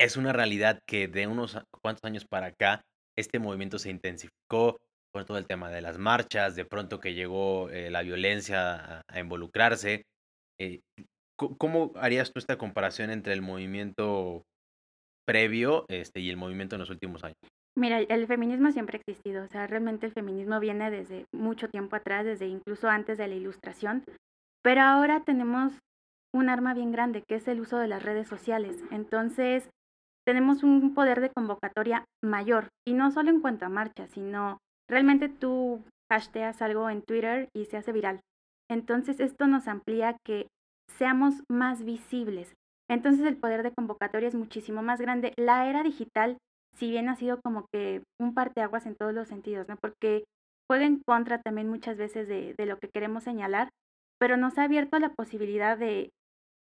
es 0.00 0.16
una 0.16 0.32
realidad 0.32 0.78
que 0.88 1.06
de 1.06 1.26
unos 1.26 1.58
cuantos 1.82 2.04
años 2.04 2.24
para 2.28 2.48
acá 2.48 2.82
este 3.16 3.38
movimiento 3.38 3.78
se 3.78 3.90
intensificó 3.90 4.78
con 5.12 5.26
todo 5.26 5.38
el 5.38 5.46
tema 5.46 5.70
de 5.70 5.82
las 5.82 5.98
marchas, 5.98 6.56
de 6.56 6.64
pronto 6.64 7.00
que 7.00 7.14
llegó 7.14 7.68
eh, 7.70 7.90
la 7.90 8.02
violencia 8.02 9.02
a, 9.06 9.20
involucrarse. 9.20 10.06
Eh, 10.58 10.80
¿Cómo 11.36 11.92
harías 11.96 12.32
tú 12.32 12.38
esta 12.38 12.56
comparación 12.56 13.10
entre 13.10 13.32
el 13.32 13.42
movimiento 13.42 14.44
previo 15.26 15.84
este, 15.88 16.20
y 16.20 16.30
el 16.30 16.36
movimiento 16.36 16.76
en 16.76 16.80
los 16.80 16.90
últimos 16.90 17.24
años? 17.24 17.36
Mira, 17.74 18.00
el 18.00 18.26
feminismo 18.26 18.70
siempre 18.70 18.98
ha 18.98 19.00
existido, 19.00 19.44
o 19.44 19.48
sea, 19.48 19.66
realmente 19.66 20.06
el 20.06 20.12
feminismo 20.12 20.60
viene 20.60 20.90
desde 20.90 21.24
mucho 21.32 21.68
tiempo 21.68 21.96
atrás, 21.96 22.24
desde 22.24 22.46
incluso 22.46 22.88
antes 22.88 23.16
de 23.16 23.28
la 23.28 23.34
ilustración, 23.34 24.04
pero 24.62 24.82
ahora 24.82 25.24
tenemos 25.24 25.72
un 26.34 26.48
arma 26.48 26.74
bien 26.74 26.92
grande, 26.92 27.22
que 27.26 27.36
es 27.36 27.48
el 27.48 27.60
uso 27.60 27.78
de 27.78 27.88
las 27.88 28.02
redes 28.02 28.28
sociales. 28.28 28.76
Entonces, 28.90 29.70
tenemos 30.26 30.62
un 30.62 30.94
poder 30.94 31.20
de 31.20 31.30
convocatoria 31.30 32.04
mayor 32.22 32.68
y 32.86 32.94
no 32.94 33.10
solo 33.10 33.30
en 33.30 33.40
cuanto 33.40 33.66
a 33.66 33.70
marcha, 33.70 34.06
sino 34.08 34.58
realmente 34.88 35.28
tú 35.28 35.82
hashtags 36.10 36.62
algo 36.62 36.90
en 36.90 37.02
Twitter 37.02 37.48
y 37.54 37.64
se 37.66 37.76
hace 37.76 37.92
viral. 37.92 38.20
Entonces 38.70 39.20
esto 39.20 39.46
nos 39.46 39.68
amplía 39.68 40.16
que 40.24 40.48
seamos 40.88 41.42
más 41.50 41.84
visibles. 41.84 42.54
Entonces 42.88 43.26
el 43.26 43.36
poder 43.36 43.62
de 43.62 43.72
convocatoria 43.72 44.28
es 44.28 44.34
muchísimo 44.34 44.82
más 44.82 45.00
grande. 45.00 45.32
La 45.36 45.68
era 45.68 45.82
digital, 45.82 46.38
si 46.76 46.90
bien 46.90 47.08
ha 47.08 47.16
sido 47.16 47.40
como 47.42 47.66
que 47.72 48.02
un 48.20 48.34
parteaguas 48.34 48.86
en 48.86 48.96
todos 48.96 49.14
los 49.14 49.28
sentidos, 49.28 49.68
¿no? 49.68 49.76
Porque 49.76 50.24
juega 50.68 50.86
en 50.86 51.02
contra 51.06 51.40
también 51.40 51.68
muchas 51.68 51.96
veces 51.96 52.28
de, 52.28 52.54
de 52.56 52.66
lo 52.66 52.78
que 52.78 52.88
queremos 52.88 53.24
señalar, 53.24 53.70
pero 54.18 54.36
nos 54.36 54.58
ha 54.58 54.64
abierto 54.64 54.98
la 54.98 55.10
posibilidad 55.10 55.76
de, 55.76 56.10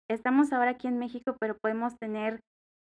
estamos 0.09 0.53
ahora 0.53 0.71
aquí 0.71 0.87
en 0.87 0.99
México, 0.99 1.35
pero 1.39 1.57
podemos 1.57 1.97
tener 1.97 2.39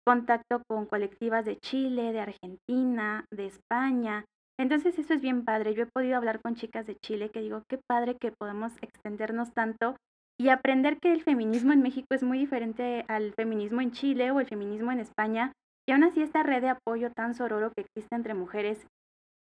contacto 0.05 0.61
con 0.67 0.85
colectivas 0.85 1.45
de 1.45 1.57
Chile, 1.57 2.11
de 2.11 2.21
Argentina, 2.21 3.25
de 3.31 3.47
España. 3.47 4.25
Entonces 4.59 4.97
eso 4.99 5.13
es 5.13 5.21
bien 5.21 5.45
padre. 5.45 5.73
Yo 5.73 5.83
he 5.83 5.91
podido 5.93 6.17
hablar 6.17 6.41
con 6.41 6.55
chicas 6.55 6.85
de 6.85 6.95
Chile 6.95 7.29
que 7.29 7.41
digo, 7.41 7.63
qué 7.69 7.79
padre 7.87 8.17
que 8.19 8.31
podemos 8.31 8.73
extendernos 8.81 9.53
tanto 9.53 9.95
y 10.39 10.49
aprender 10.49 10.99
que 10.99 11.11
el 11.11 11.23
feminismo 11.23 11.73
en 11.73 11.81
México 11.81 12.07
es 12.11 12.23
muy 12.23 12.39
diferente 12.39 13.05
al 13.07 13.33
feminismo 13.33 13.81
en 13.81 13.91
Chile 13.91 14.31
o 14.31 14.39
el 14.39 14.47
feminismo 14.47 14.91
en 14.91 14.99
España. 14.99 15.53
Y 15.87 15.93
aún 15.93 16.03
así 16.03 16.21
esta 16.21 16.43
red 16.43 16.61
de 16.61 16.69
apoyo 16.69 17.11
tan 17.11 17.33
sororo 17.35 17.71
que 17.75 17.81
existe 17.81 18.15
entre 18.15 18.33
mujeres, 18.33 18.85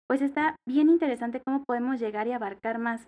pues 0.09 0.23
está 0.23 0.57
bien 0.69 0.89
interesante 0.89 1.41
cómo 1.45 1.65
podemos 1.65 2.01
llegar 2.01 2.27
y 2.27 2.33
abarcar 2.33 2.79
más. 2.79 3.07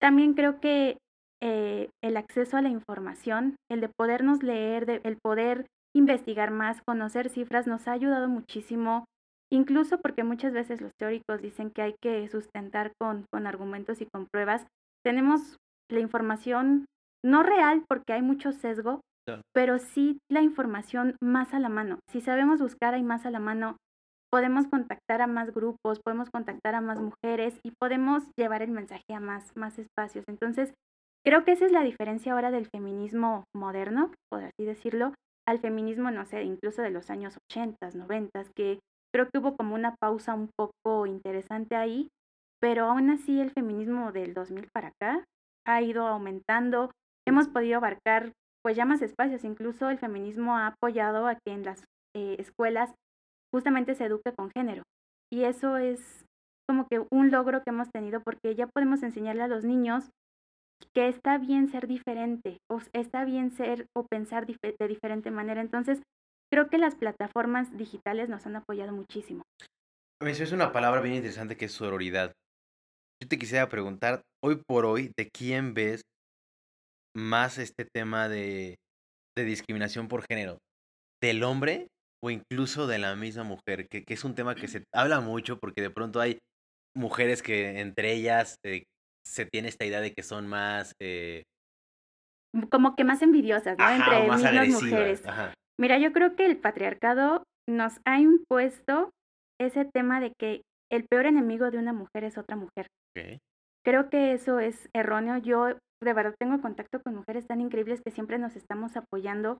También 0.00 0.34
creo 0.34 0.58
que 0.60 0.98
eh, 1.40 1.88
el 2.02 2.16
acceso 2.16 2.56
a 2.56 2.62
la 2.62 2.68
información, 2.68 3.56
el 3.70 3.80
de 3.80 3.88
podernos 3.88 4.42
leer, 4.42 5.00
el 5.04 5.16
poder 5.22 5.66
investigar 5.94 6.50
más, 6.50 6.82
conocer 6.82 7.28
cifras, 7.28 7.66
nos 7.66 7.88
ha 7.88 7.92
ayudado 7.92 8.28
muchísimo, 8.28 9.04
incluso 9.50 10.00
porque 10.00 10.24
muchas 10.24 10.52
veces 10.52 10.80
los 10.80 10.92
teóricos 10.98 11.42
dicen 11.42 11.70
que 11.70 11.82
hay 11.82 11.94
que 12.00 12.26
sustentar 12.28 12.92
con, 12.98 13.26
con 13.32 13.46
argumentos 13.46 14.00
y 14.00 14.06
con 14.06 14.26
pruebas. 14.26 14.66
Tenemos 15.04 15.56
la 15.90 16.00
información 16.00 16.86
no 17.24 17.42
real 17.42 17.84
porque 17.88 18.12
hay 18.14 18.22
mucho 18.22 18.52
sesgo, 18.52 19.00
pero 19.54 19.78
sí 19.78 20.18
la 20.30 20.42
información 20.42 21.16
más 21.22 21.54
a 21.54 21.60
la 21.60 21.68
mano. 21.68 21.98
Si 22.10 22.20
sabemos 22.20 22.60
buscar, 22.60 22.94
hay 22.94 23.02
más 23.02 23.26
a 23.26 23.30
la 23.30 23.38
mano. 23.38 23.76
Podemos 24.30 24.66
contactar 24.66 25.20
a 25.20 25.26
más 25.26 25.52
grupos, 25.52 26.00
podemos 26.02 26.30
contactar 26.30 26.74
a 26.74 26.80
más 26.80 26.98
mujeres 27.00 27.60
y 27.62 27.72
podemos 27.78 28.24
llevar 28.36 28.62
el 28.62 28.70
mensaje 28.70 29.14
a 29.14 29.20
más, 29.20 29.54
más 29.56 29.78
espacios. 29.78 30.24
Entonces, 30.26 30.72
creo 31.24 31.44
que 31.44 31.52
esa 31.52 31.66
es 31.66 31.72
la 31.72 31.82
diferencia 31.82 32.32
ahora 32.32 32.50
del 32.50 32.66
feminismo 32.66 33.44
moderno, 33.54 34.10
por 34.30 34.42
así 34.42 34.64
decirlo, 34.64 35.12
al 35.52 35.60
feminismo, 35.60 36.10
no 36.10 36.24
sé, 36.24 36.42
incluso 36.42 36.82
de 36.82 36.90
los 36.90 37.10
años 37.10 37.38
80, 37.50 37.90
90, 37.94 38.44
que 38.56 38.80
creo 39.14 39.28
que 39.30 39.38
hubo 39.38 39.56
como 39.56 39.74
una 39.74 39.94
pausa 39.96 40.34
un 40.34 40.50
poco 40.56 41.06
interesante 41.06 41.76
ahí, 41.76 42.08
pero 42.60 42.86
aún 42.86 43.10
así 43.10 43.40
el 43.40 43.50
feminismo 43.50 44.12
del 44.12 44.34
2000 44.34 44.68
para 44.72 44.88
acá 44.88 45.24
ha 45.66 45.82
ido 45.82 46.06
aumentando, 46.06 46.90
hemos 47.26 47.48
podido 47.48 47.76
abarcar 47.76 48.32
pues 48.64 48.76
ya 48.76 48.84
más 48.84 49.02
espacios, 49.02 49.44
incluso 49.44 49.90
el 49.90 49.98
feminismo 49.98 50.56
ha 50.56 50.68
apoyado 50.68 51.26
a 51.26 51.34
que 51.34 51.52
en 51.52 51.64
las 51.64 51.84
eh, 52.14 52.36
escuelas 52.38 52.94
justamente 53.52 53.94
se 53.94 54.04
eduque 54.06 54.32
con 54.32 54.50
género. 54.50 54.84
Y 55.30 55.44
eso 55.44 55.76
es 55.76 56.24
como 56.68 56.86
que 56.88 57.04
un 57.10 57.30
logro 57.30 57.62
que 57.62 57.70
hemos 57.70 57.90
tenido 57.90 58.20
porque 58.20 58.54
ya 58.54 58.66
podemos 58.68 59.02
enseñarle 59.02 59.42
a 59.42 59.48
los 59.48 59.64
niños 59.64 60.10
que 60.94 61.08
está 61.08 61.38
bien 61.38 61.68
ser 61.68 61.86
diferente, 61.86 62.58
o 62.70 62.80
está 62.92 63.24
bien 63.24 63.50
ser 63.50 63.86
o 63.96 64.06
pensar 64.06 64.46
de 64.46 64.88
diferente 64.88 65.30
manera. 65.30 65.60
Entonces, 65.60 66.02
creo 66.52 66.68
que 66.68 66.78
las 66.78 66.94
plataformas 66.94 67.76
digitales 67.76 68.28
nos 68.28 68.46
han 68.46 68.56
apoyado 68.56 68.92
muchísimo. 68.92 69.42
Es 70.20 70.52
una 70.52 70.72
palabra 70.72 71.00
bien 71.00 71.16
interesante 71.16 71.56
que 71.56 71.64
es 71.64 71.72
sororidad. 71.72 72.32
Yo 73.20 73.28
te 73.28 73.38
quisiera 73.38 73.68
preguntar, 73.68 74.22
hoy 74.44 74.62
por 74.66 74.84
hoy, 74.84 75.12
¿de 75.16 75.30
quién 75.30 75.74
ves 75.74 76.02
más 77.16 77.58
este 77.58 77.84
tema 77.84 78.28
de, 78.28 78.76
de 79.36 79.44
discriminación 79.44 80.08
por 80.08 80.24
género? 80.28 80.58
¿Del 81.22 81.42
hombre 81.42 81.88
o 82.22 82.30
incluso 82.30 82.86
de 82.86 82.98
la 82.98 83.16
misma 83.16 83.44
mujer? 83.44 83.88
Que, 83.88 84.04
que, 84.04 84.14
es 84.14 84.24
un 84.24 84.34
tema 84.34 84.54
que 84.54 84.68
se 84.68 84.84
habla 84.94 85.20
mucho 85.20 85.58
porque 85.58 85.82
de 85.82 85.90
pronto 85.90 86.20
hay 86.20 86.38
mujeres 86.96 87.42
que 87.42 87.80
entre 87.80 88.12
ellas 88.12 88.56
eh, 88.64 88.84
se 89.24 89.46
tiene 89.46 89.68
esta 89.68 89.84
idea 89.84 90.00
de 90.00 90.12
que 90.12 90.22
son 90.22 90.46
más... 90.46 90.94
Eh... 91.00 91.42
Como 92.70 92.94
que 92.96 93.04
más 93.04 93.22
envidiosas, 93.22 93.78
¿no? 93.78 93.90
Entre 93.90 94.28
mismas 94.28 94.82
mujeres. 94.82 95.22
Mira, 95.80 95.98
yo 95.98 96.12
creo 96.12 96.36
que 96.36 96.44
el 96.44 96.58
patriarcado 96.58 97.44
nos 97.68 98.00
ha 98.04 98.20
impuesto 98.20 99.10
ese 99.58 99.84
tema 99.84 100.20
de 100.20 100.32
que 100.38 100.62
el 100.90 101.06
peor 101.08 101.26
enemigo 101.26 101.70
de 101.70 101.78
una 101.78 101.92
mujer 101.92 102.24
es 102.24 102.36
otra 102.36 102.56
mujer. 102.56 102.86
Creo 103.84 104.10
que 104.10 104.32
eso 104.32 104.58
es 104.58 104.88
erróneo. 104.94 105.38
Yo 105.38 105.68
de 106.02 106.12
verdad 106.12 106.34
tengo 106.38 106.60
contacto 106.60 107.00
con 107.02 107.14
mujeres 107.14 107.46
tan 107.46 107.60
increíbles 107.60 108.02
que 108.04 108.10
siempre 108.12 108.38
nos 108.38 108.54
estamos 108.56 108.96
apoyando. 108.96 109.58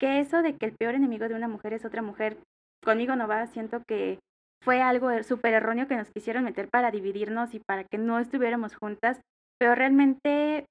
Que 0.00 0.18
eso 0.18 0.42
de 0.42 0.56
que 0.56 0.66
el 0.66 0.76
peor 0.76 0.96
enemigo 0.96 1.28
de 1.28 1.34
una 1.34 1.46
mujer 1.46 1.74
es 1.74 1.84
otra 1.84 2.02
mujer, 2.02 2.36
conmigo 2.82 3.14
no 3.14 3.28
va. 3.28 3.46
Siento 3.46 3.82
que 3.86 4.18
fue 4.62 4.80
algo 4.80 5.10
er, 5.10 5.24
súper 5.24 5.54
erróneo 5.54 5.88
que 5.88 5.96
nos 5.96 6.10
quisieron 6.10 6.44
meter 6.44 6.68
para 6.68 6.90
dividirnos 6.90 7.54
y 7.54 7.60
para 7.60 7.84
que 7.84 7.98
no 7.98 8.18
estuviéramos 8.18 8.76
juntas, 8.76 9.20
pero 9.58 9.74
realmente, 9.74 10.66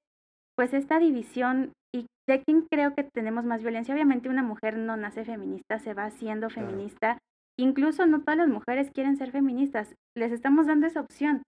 pues 0.56 0.72
esta 0.72 0.98
división 0.98 1.72
y 1.94 2.06
de 2.28 2.42
quién 2.42 2.66
creo 2.70 2.94
que 2.94 3.04
tenemos 3.04 3.44
más 3.44 3.62
violencia, 3.62 3.94
obviamente 3.94 4.28
una 4.28 4.42
mujer 4.42 4.78
no 4.78 4.96
nace 4.96 5.24
feminista, 5.24 5.78
se 5.78 5.94
va 5.94 6.10
siendo 6.10 6.48
feminista, 6.48 7.18
incluso 7.58 8.06
no 8.06 8.20
todas 8.20 8.38
las 8.38 8.48
mujeres 8.48 8.90
quieren 8.90 9.16
ser 9.16 9.30
feministas, 9.30 9.94
les 10.16 10.32
estamos 10.32 10.66
dando 10.66 10.86
esa 10.86 11.00
opción. 11.00 11.42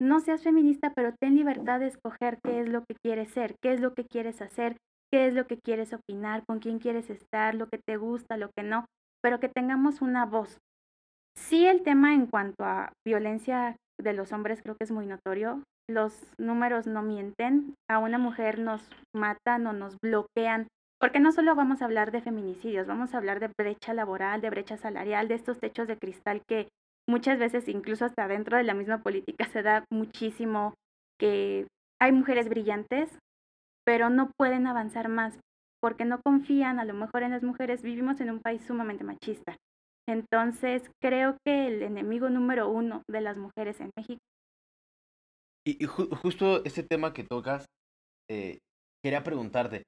No 0.00 0.20
seas 0.20 0.44
feminista, 0.44 0.92
pero 0.94 1.12
ten 1.20 1.34
libertad 1.34 1.80
de 1.80 1.88
escoger 1.88 2.38
qué 2.44 2.60
es 2.60 2.68
lo 2.68 2.84
que 2.84 2.94
quieres 3.02 3.30
ser, 3.30 3.56
qué 3.60 3.72
es 3.72 3.80
lo 3.80 3.94
que 3.94 4.04
quieres 4.04 4.40
hacer, 4.40 4.76
qué 5.12 5.26
es 5.26 5.34
lo 5.34 5.48
que 5.48 5.58
quieres 5.58 5.92
opinar, 5.92 6.44
con 6.46 6.60
quién 6.60 6.78
quieres 6.78 7.10
estar, 7.10 7.56
lo 7.56 7.66
que 7.66 7.78
te 7.84 7.96
gusta, 7.96 8.36
lo 8.36 8.50
que 8.56 8.62
no, 8.62 8.84
pero 9.20 9.40
que 9.40 9.48
tengamos 9.48 10.00
una 10.00 10.24
voz, 10.24 10.58
Sí, 11.38 11.66
el 11.66 11.82
tema 11.82 12.14
en 12.14 12.26
cuanto 12.26 12.64
a 12.64 12.92
violencia 13.06 13.76
de 13.98 14.12
los 14.12 14.32
hombres 14.32 14.60
creo 14.60 14.76
que 14.76 14.84
es 14.84 14.90
muy 14.90 15.06
notorio. 15.06 15.62
Los 15.88 16.30
números 16.38 16.86
no 16.86 17.02
mienten. 17.02 17.74
A 17.88 17.98
una 17.98 18.18
mujer 18.18 18.58
nos 18.58 18.82
matan 19.14 19.66
o 19.66 19.72
nos 19.72 19.96
bloquean. 20.02 20.66
Porque 21.00 21.20
no 21.20 21.32
solo 21.32 21.54
vamos 21.54 21.80
a 21.80 21.84
hablar 21.84 22.10
de 22.10 22.20
feminicidios, 22.20 22.88
vamos 22.88 23.14
a 23.14 23.18
hablar 23.18 23.38
de 23.38 23.50
brecha 23.56 23.94
laboral, 23.94 24.40
de 24.40 24.50
brecha 24.50 24.76
salarial, 24.76 25.28
de 25.28 25.36
estos 25.36 25.60
techos 25.60 25.86
de 25.86 25.96
cristal 25.96 26.42
que 26.46 26.68
muchas 27.08 27.38
veces 27.38 27.68
incluso 27.68 28.04
hasta 28.04 28.26
dentro 28.26 28.56
de 28.56 28.64
la 28.64 28.74
misma 28.74 28.98
política 28.98 29.46
se 29.46 29.62
da 29.62 29.84
muchísimo 29.90 30.74
que 31.18 31.68
hay 32.00 32.10
mujeres 32.10 32.48
brillantes, 32.48 33.16
pero 33.86 34.10
no 34.10 34.32
pueden 34.36 34.66
avanzar 34.66 35.08
más 35.08 35.38
porque 35.80 36.04
no 36.04 36.20
confían 36.20 36.80
a 36.80 36.84
lo 36.84 36.94
mejor 36.94 37.22
en 37.22 37.30
las 37.30 37.44
mujeres. 37.44 37.82
Vivimos 37.82 38.20
en 38.20 38.30
un 38.30 38.40
país 38.40 38.62
sumamente 38.66 39.04
machista. 39.04 39.56
Entonces, 40.08 40.90
creo 41.02 41.36
que 41.44 41.66
el 41.66 41.82
enemigo 41.82 42.30
número 42.30 42.70
uno 42.70 43.02
de 43.10 43.20
las 43.20 43.36
mujeres 43.36 43.78
en 43.80 43.90
México. 43.94 44.20
Y, 45.66 45.84
justo 45.84 46.64
este 46.64 46.82
tema 46.82 47.12
que 47.12 47.24
tocas, 47.24 47.66
eh, 48.30 48.58
quería 49.04 49.22
preguntarte, 49.22 49.82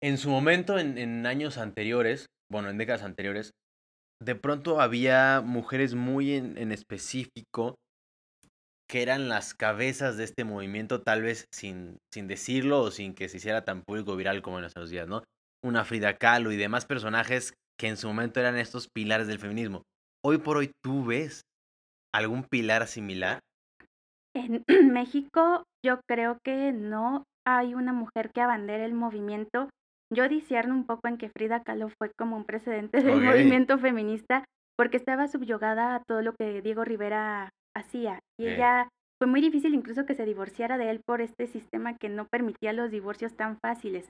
en 0.00 0.16
su 0.16 0.30
momento, 0.30 0.78
en, 0.78 1.26
años 1.26 1.58
anteriores, 1.58 2.26
bueno, 2.52 2.70
en 2.70 2.78
décadas 2.78 3.02
anteriores, 3.02 3.50
de 4.22 4.36
pronto 4.36 4.80
había 4.80 5.42
mujeres 5.44 5.96
muy 5.96 6.34
en, 6.34 6.56
en 6.56 6.70
específico 6.70 7.74
que 8.88 9.02
eran 9.02 9.28
las 9.28 9.54
cabezas 9.54 10.16
de 10.16 10.24
este 10.24 10.44
movimiento, 10.44 11.02
tal 11.02 11.22
vez 11.22 11.46
sin, 11.52 11.98
sin 12.14 12.28
decirlo 12.28 12.80
o 12.80 12.90
sin 12.92 13.14
que 13.14 13.28
se 13.28 13.38
hiciera 13.38 13.64
tan 13.64 13.82
público 13.82 14.14
viral 14.14 14.40
como 14.40 14.58
en 14.58 14.62
nuestros 14.62 14.88
días, 14.88 15.08
¿no? 15.08 15.24
Una 15.64 15.84
Frida 15.84 16.16
Kahlo 16.16 16.52
y 16.52 16.56
demás 16.56 16.86
personajes 16.86 17.54
que 17.78 17.88
en 17.88 17.96
su 17.96 18.08
momento 18.08 18.40
eran 18.40 18.56
estos 18.56 18.88
pilares 18.88 19.26
del 19.26 19.38
feminismo. 19.38 19.82
Hoy 20.24 20.38
por 20.38 20.56
hoy, 20.56 20.72
¿tú 20.82 21.04
ves 21.04 21.42
algún 22.12 22.44
pilar 22.44 22.86
similar? 22.86 23.40
En 24.34 24.64
México 24.92 25.64
yo 25.84 26.00
creo 26.08 26.38
que 26.44 26.72
no 26.72 27.24
hay 27.46 27.74
una 27.74 27.92
mujer 27.92 28.30
que 28.34 28.40
abandere 28.40 28.84
el 28.84 28.94
movimiento. 28.94 29.68
Yo 30.12 30.28
disierno 30.28 30.74
un 30.74 30.84
poco 30.84 31.08
en 31.08 31.18
que 31.18 31.30
Frida 31.30 31.62
Kahlo 31.62 31.88
fue 31.88 32.10
como 32.18 32.36
un 32.36 32.44
precedente 32.44 33.00
del 33.02 33.20
movimiento 33.20 33.78
feminista 33.78 34.44
porque 34.76 34.96
estaba 34.96 35.28
subyugada 35.28 35.94
a 35.94 36.02
todo 36.04 36.22
lo 36.22 36.34
que 36.34 36.62
Diego 36.62 36.84
Rivera 36.84 37.50
hacía. 37.76 38.20
Y 38.38 38.46
ella 38.46 38.88
fue 39.20 39.26
muy 39.26 39.40
difícil 39.40 39.74
incluso 39.74 40.06
que 40.06 40.14
se 40.14 40.24
divorciara 40.24 40.78
de 40.78 40.90
él 40.90 41.00
por 41.04 41.20
este 41.20 41.46
sistema 41.46 41.96
que 41.96 42.08
no 42.08 42.26
permitía 42.26 42.72
los 42.72 42.90
divorcios 42.90 43.34
tan 43.34 43.58
fáciles. 43.58 44.08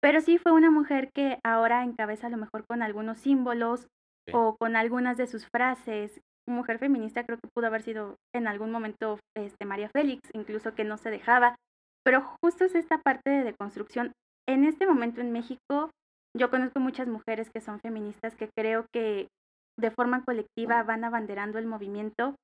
Pero 0.00 0.20
sí 0.20 0.38
fue 0.38 0.52
una 0.52 0.70
mujer 0.70 1.10
que 1.14 1.38
ahora 1.44 1.82
encabeza 1.82 2.26
a 2.26 2.30
lo 2.30 2.36
mejor 2.36 2.64
con 2.66 2.82
algunos 2.82 3.18
símbolos 3.18 3.88
o 4.32 4.56
con 4.56 4.76
algunas 4.76 5.16
de 5.16 5.26
sus 5.26 5.46
frases. 5.46 6.20
Mujer 6.48 6.78
feminista 6.78 7.24
creo 7.24 7.38
que 7.38 7.50
pudo 7.54 7.66
haber 7.66 7.82
sido 7.82 8.16
en 8.34 8.46
algún 8.46 8.70
momento 8.70 9.18
este, 9.36 9.64
María 9.64 9.88
Félix, 9.88 10.20
incluso 10.32 10.74
que 10.74 10.84
no 10.84 10.96
se 10.96 11.10
dejaba. 11.10 11.56
Pero 12.04 12.22
justo 12.42 12.64
es 12.64 12.74
esta 12.74 12.98
parte 12.98 13.30
de 13.30 13.44
deconstrucción. 13.44 14.12
En 14.48 14.64
este 14.64 14.86
momento 14.86 15.20
en 15.20 15.32
México, 15.32 15.90
yo 16.36 16.50
conozco 16.50 16.78
muchas 16.78 17.08
mujeres 17.08 17.50
que 17.50 17.60
son 17.60 17.80
feministas 17.80 18.36
que 18.36 18.48
creo 18.56 18.86
que 18.92 19.28
de 19.78 19.90
forma 19.90 20.24
colectiva 20.24 20.82
van 20.82 21.04
abanderando 21.04 21.58
el 21.58 21.66
movimiento. 21.66 22.36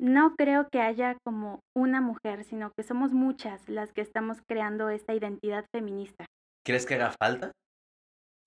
No 0.00 0.34
creo 0.36 0.68
que 0.70 0.80
haya 0.80 1.18
como 1.24 1.60
una 1.76 2.00
mujer, 2.00 2.44
sino 2.44 2.72
que 2.76 2.84
somos 2.84 3.12
muchas 3.12 3.68
las 3.68 3.92
que 3.92 4.00
estamos 4.00 4.38
creando 4.48 4.88
esta 4.88 5.12
identidad 5.12 5.66
feminista. 5.74 6.24
¿Crees 6.70 6.86
que 6.86 6.94
haga 6.94 7.10
falta? 7.10 7.50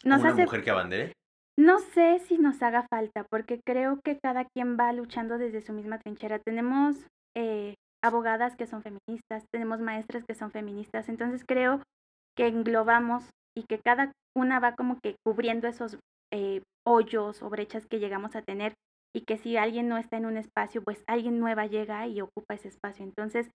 ¿Una 0.05 0.17
mujer 0.17 0.63
que 0.63 0.71
abandere? 0.71 1.11
No 1.59 1.79
sé 1.79 2.19
si 2.19 2.37
nos 2.37 2.63
haga 2.63 2.87
falta, 2.89 3.25
porque 3.29 3.59
creo 3.67 3.99
que 4.01 4.17
cada 4.17 4.45
quien 4.45 4.77
va 4.79 4.93
luchando 4.93 5.37
desde 5.37 5.59
su 5.59 5.73
misma 5.73 5.99
trinchera. 5.99 6.39
Tenemos 6.39 7.05
eh, 7.35 7.75
abogadas 8.01 8.55
que 8.55 8.65
son 8.65 8.81
feministas, 8.81 9.43
tenemos 9.51 9.81
maestras 9.81 10.23
que 10.25 10.35
son 10.35 10.51
feministas, 10.51 11.09
entonces 11.09 11.43
creo 11.45 11.83
que 12.37 12.47
englobamos 12.47 13.29
y 13.57 13.63
que 13.63 13.79
cada 13.79 14.13
una 14.37 14.61
va 14.61 14.73
como 14.75 14.99
que 15.03 15.15
cubriendo 15.25 15.67
esos 15.67 15.97
eh, 16.31 16.61
hoyos 16.87 17.43
o 17.43 17.49
brechas 17.49 17.85
que 17.87 17.99
llegamos 17.99 18.37
a 18.37 18.41
tener 18.41 18.73
y 19.13 19.25
que 19.25 19.37
si 19.37 19.57
alguien 19.57 19.89
no 19.89 19.97
está 19.97 20.15
en 20.15 20.27
un 20.27 20.37
espacio, 20.37 20.81
pues 20.81 21.03
alguien 21.07 21.41
nueva 21.41 21.65
llega 21.65 22.07
y 22.07 22.21
ocupa 22.21 22.53
ese 22.53 22.69
espacio. 22.69 23.03
Entonces, 23.03 23.49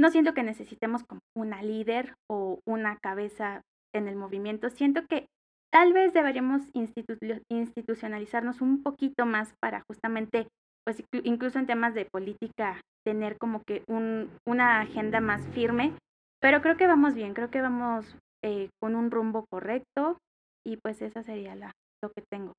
no 0.00 0.10
siento 0.10 0.32
que 0.32 0.42
necesitemos 0.42 1.04
como 1.04 1.20
una 1.36 1.62
líder 1.62 2.14
o 2.30 2.60
una 2.66 2.96
cabeza 2.96 3.60
en 3.94 4.08
el 4.08 4.16
movimiento, 4.16 4.70
siento 4.70 5.06
que 5.06 5.26
tal 5.72 5.92
vez 5.92 6.12
deberíamos 6.12 6.62
institucionalizarnos 6.74 8.60
un 8.60 8.82
poquito 8.82 9.26
más 9.26 9.52
para 9.60 9.82
justamente, 9.88 10.48
pues 10.84 11.02
incluso 11.24 11.58
en 11.58 11.66
temas 11.66 11.94
de 11.94 12.06
política, 12.06 12.80
tener 13.04 13.38
como 13.38 13.62
que 13.66 13.84
un, 13.88 14.30
una 14.46 14.80
agenda 14.80 15.20
más 15.20 15.46
firme, 15.48 15.92
pero 16.40 16.62
creo 16.62 16.76
que 16.76 16.86
vamos 16.86 17.14
bien, 17.14 17.34
creo 17.34 17.50
que 17.50 17.60
vamos 17.60 18.16
eh, 18.44 18.68
con 18.80 18.94
un 18.94 19.10
rumbo 19.10 19.44
correcto 19.50 20.18
y 20.64 20.76
pues 20.76 21.00
esa 21.02 21.22
sería 21.22 21.54
la, 21.54 21.72
lo 22.02 22.10
que 22.10 22.22
tengo. 22.30 22.52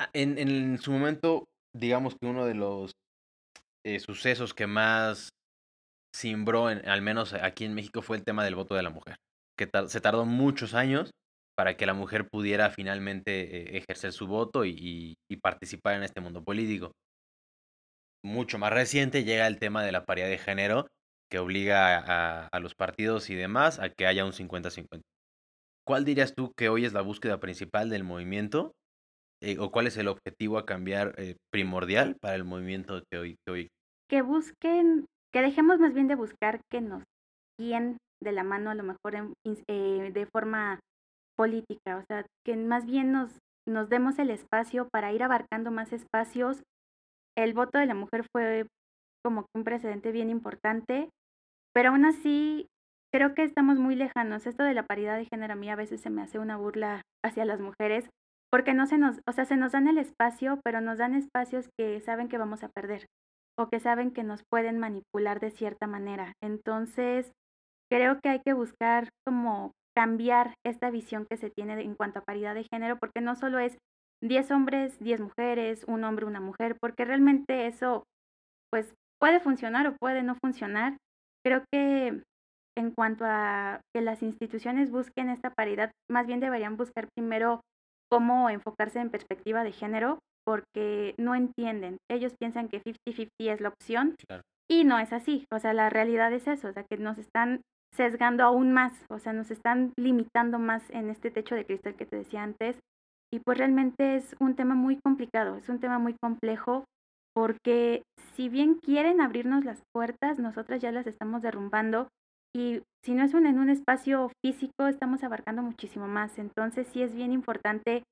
Ah, 0.00 0.10
en, 0.12 0.38
en 0.38 0.78
su 0.78 0.92
momento, 0.92 1.44
digamos 1.74 2.16
que 2.20 2.28
uno 2.28 2.44
de 2.46 2.54
los 2.54 2.92
eh, 3.84 4.00
sucesos 4.00 4.54
que 4.54 4.66
más 4.66 5.28
simbró, 6.14 6.70
en, 6.70 6.88
al 6.88 7.02
menos 7.02 7.34
aquí 7.34 7.64
en 7.64 7.74
México, 7.74 8.02
fue 8.02 8.16
el 8.16 8.24
tema 8.24 8.44
del 8.44 8.54
voto 8.54 8.74
de 8.74 8.82
la 8.82 8.90
mujer, 8.90 9.16
que 9.56 9.68
se 9.88 10.00
tardó 10.00 10.24
muchos 10.24 10.74
años 10.74 11.10
para 11.56 11.76
que 11.76 11.86
la 11.86 11.94
mujer 11.94 12.28
pudiera 12.28 12.70
finalmente 12.70 13.76
eh, 13.76 13.78
ejercer 13.78 14.12
su 14.12 14.26
voto 14.26 14.64
y, 14.64 15.16
participar 15.42 15.96
en 15.96 16.04
este 16.04 16.20
mundo 16.20 16.42
político. 16.42 16.92
Mucho 18.24 18.56
más 18.58 18.72
reciente 18.72 19.24
llega 19.24 19.46
el 19.46 19.58
tema 19.58 19.82
de 19.82 19.92
la 19.92 20.04
paridad 20.04 20.28
de 20.28 20.38
género, 20.38 20.86
que 21.30 21.38
obliga 21.38 22.46
a, 22.46 22.60
los 22.60 22.74
partidos 22.74 23.28
y 23.28 23.34
demás 23.34 23.78
a 23.78 23.90
que 23.90 24.06
haya 24.06 24.24
un 24.24 24.32
50-50. 24.32 25.02
¿Cuál 25.86 26.04
dirías 26.04 26.34
tú 26.34 26.52
que 26.56 26.70
hoy 26.70 26.86
es 26.86 26.94
la 26.94 27.02
búsqueda 27.02 27.40
principal 27.40 27.90
del 27.90 28.04
movimiento 28.04 28.72
eh, 29.42 29.58
o 29.58 29.70
cuál 29.70 29.86
es 29.86 29.98
el 29.98 30.08
objetivo 30.08 30.56
a 30.56 30.64
cambiar 30.64 31.14
eh, 31.18 31.36
primordial 31.52 32.16
para 32.20 32.36
el 32.36 32.44
movimiento 32.44 33.02
que 33.10 33.18
hoy, 33.18 33.36
que 33.44 33.52
hoy? 33.52 33.68
Que 34.08 34.22
busquen, 34.22 35.04
que 35.32 35.42
dejemos 35.42 35.78
más 35.78 35.92
bien 35.92 36.08
de 36.08 36.14
buscar 36.14 36.60
que 36.70 36.80
nos 36.80 37.02
de 38.24 38.32
la 38.32 38.42
mano 38.42 38.70
a 38.70 38.74
lo 38.74 38.82
mejor 38.82 39.14
eh, 39.14 40.10
de 40.12 40.26
forma 40.26 40.80
política, 41.36 41.98
o 41.98 42.02
sea, 42.06 42.26
que 42.44 42.56
más 42.56 42.86
bien 42.86 43.12
nos, 43.12 43.38
nos 43.66 43.88
demos 43.88 44.18
el 44.18 44.30
espacio 44.30 44.88
para 44.90 45.12
ir 45.12 45.22
abarcando 45.22 45.70
más 45.70 45.92
espacios. 45.92 46.62
El 47.36 47.54
voto 47.54 47.78
de 47.78 47.86
la 47.86 47.94
mujer 47.94 48.24
fue 48.32 48.66
como 49.24 49.46
un 49.54 49.64
precedente 49.64 50.12
bien 50.12 50.30
importante, 50.30 51.10
pero 51.72 51.90
aún 51.90 52.04
así 52.04 52.68
creo 53.12 53.34
que 53.34 53.42
estamos 53.42 53.78
muy 53.78 53.96
lejanos. 53.96 54.46
Esto 54.46 54.64
de 54.64 54.74
la 54.74 54.86
paridad 54.86 55.16
de 55.16 55.26
género 55.26 55.54
a 55.54 55.56
mí 55.56 55.70
a 55.70 55.76
veces 55.76 56.00
se 56.00 56.10
me 56.10 56.22
hace 56.22 56.38
una 56.38 56.56
burla 56.56 57.02
hacia 57.24 57.44
las 57.44 57.60
mujeres, 57.60 58.08
porque 58.50 58.74
no 58.74 58.86
se 58.86 58.98
nos, 58.98 59.20
o 59.26 59.32
sea, 59.32 59.44
se 59.44 59.56
nos 59.56 59.72
dan 59.72 59.88
el 59.88 59.98
espacio, 59.98 60.60
pero 60.64 60.80
nos 60.80 60.98
dan 60.98 61.14
espacios 61.14 61.68
que 61.78 62.00
saben 62.00 62.28
que 62.28 62.38
vamos 62.38 62.62
a 62.62 62.68
perder 62.68 63.06
o 63.56 63.68
que 63.68 63.80
saben 63.80 64.10
que 64.10 64.24
nos 64.24 64.42
pueden 64.50 64.78
manipular 64.78 65.40
de 65.40 65.50
cierta 65.50 65.86
manera. 65.86 66.34
Entonces, 66.42 67.32
creo 67.90 68.18
que 68.20 68.28
hay 68.28 68.40
que 68.44 68.52
buscar 68.52 69.08
como 69.26 69.72
cambiar 69.96 70.54
esta 70.66 70.90
visión 70.90 71.26
que 71.30 71.36
se 71.36 71.50
tiene 71.50 71.80
en 71.80 71.94
cuanto 71.94 72.18
a 72.18 72.24
paridad 72.24 72.54
de 72.54 72.66
género, 72.72 72.98
porque 72.98 73.20
no 73.20 73.36
solo 73.36 73.58
es 73.58 73.78
10 74.22 74.50
hombres, 74.50 74.98
10 75.00 75.20
mujeres, 75.20 75.84
un 75.86 76.04
hombre, 76.04 76.26
una 76.26 76.40
mujer, 76.40 76.76
porque 76.80 77.04
realmente 77.04 77.66
eso, 77.66 78.04
pues, 78.70 78.94
puede 79.20 79.40
funcionar 79.40 79.86
o 79.86 79.96
puede 80.00 80.22
no 80.22 80.34
funcionar. 80.42 80.96
Creo 81.44 81.62
que 81.72 82.22
en 82.76 82.90
cuanto 82.90 83.24
a 83.24 83.80
que 83.94 84.02
las 84.02 84.22
instituciones 84.22 84.90
busquen 84.90 85.30
esta 85.30 85.50
paridad, 85.50 85.92
más 86.10 86.26
bien 86.26 86.40
deberían 86.40 86.76
buscar 86.76 87.06
primero 87.14 87.60
cómo 88.10 88.50
enfocarse 88.50 89.00
en 89.00 89.10
perspectiva 89.10 89.62
de 89.62 89.72
género 89.72 90.18
porque 90.44 91.14
no 91.18 91.34
entienden. 91.34 91.98
Ellos 92.10 92.34
piensan 92.38 92.68
que 92.68 92.82
50-50 92.82 93.28
es 93.38 93.60
la 93.60 93.68
opción 93.68 94.16
y 94.68 94.84
no 94.84 94.98
es 94.98 95.12
así. 95.12 95.46
O 95.52 95.58
sea, 95.58 95.72
la 95.72 95.90
realidad 95.90 96.32
es 96.32 96.46
eso, 96.48 96.68
o 96.68 96.72
sea, 96.72 96.84
que 96.84 96.98
nos 96.98 97.18
están 97.18 97.60
sesgando 97.96 98.44
aún 98.44 98.72
más, 98.72 98.92
o 99.08 99.18
sea, 99.18 99.32
nos 99.32 99.50
están 99.50 99.92
limitando 99.96 100.58
más 100.58 100.88
en 100.90 101.10
este 101.10 101.30
techo 101.30 101.54
de 101.54 101.64
cristal 101.64 101.94
que 101.94 102.06
te 102.06 102.16
decía 102.16 102.42
antes. 102.42 102.78
Y 103.32 103.40
pues 103.40 103.58
realmente 103.58 104.16
es 104.16 104.36
un 104.38 104.54
tema 104.54 104.74
muy 104.74 104.98
complicado, 105.04 105.56
es 105.56 105.68
un 105.68 105.80
tema 105.80 105.98
muy 105.98 106.14
complejo 106.22 106.84
porque 107.34 108.02
si 108.34 108.48
bien 108.48 108.74
quieren 108.74 109.20
abrirnos 109.20 109.64
las 109.64 109.82
puertas, 109.92 110.38
nosotras 110.38 110.80
ya 110.80 110.92
las 110.92 111.06
estamos 111.06 111.42
derrumbando 111.42 112.08
y 112.54 112.82
si 113.02 113.14
no 113.14 113.24
es 113.24 113.34
un, 113.34 113.46
en 113.46 113.58
un 113.58 113.70
espacio 113.70 114.30
físico, 114.44 114.86
estamos 114.86 115.24
abarcando 115.24 115.62
muchísimo 115.62 116.06
más. 116.06 116.38
Entonces 116.38 116.86
sí 116.92 117.02
es 117.02 117.14
bien 117.14 117.32
importante, 117.32 118.04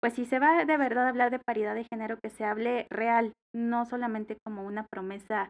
pues 0.00 0.14
si 0.14 0.24
se 0.24 0.38
va 0.38 0.64
de 0.64 0.76
verdad 0.76 1.06
a 1.06 1.08
hablar 1.08 1.32
de 1.32 1.40
paridad 1.40 1.74
de 1.74 1.84
género, 1.84 2.18
que 2.22 2.30
se 2.30 2.44
hable 2.44 2.86
real, 2.90 3.32
no 3.52 3.86
solamente 3.86 4.36
como 4.44 4.64
una 4.64 4.86
promesa 4.86 5.48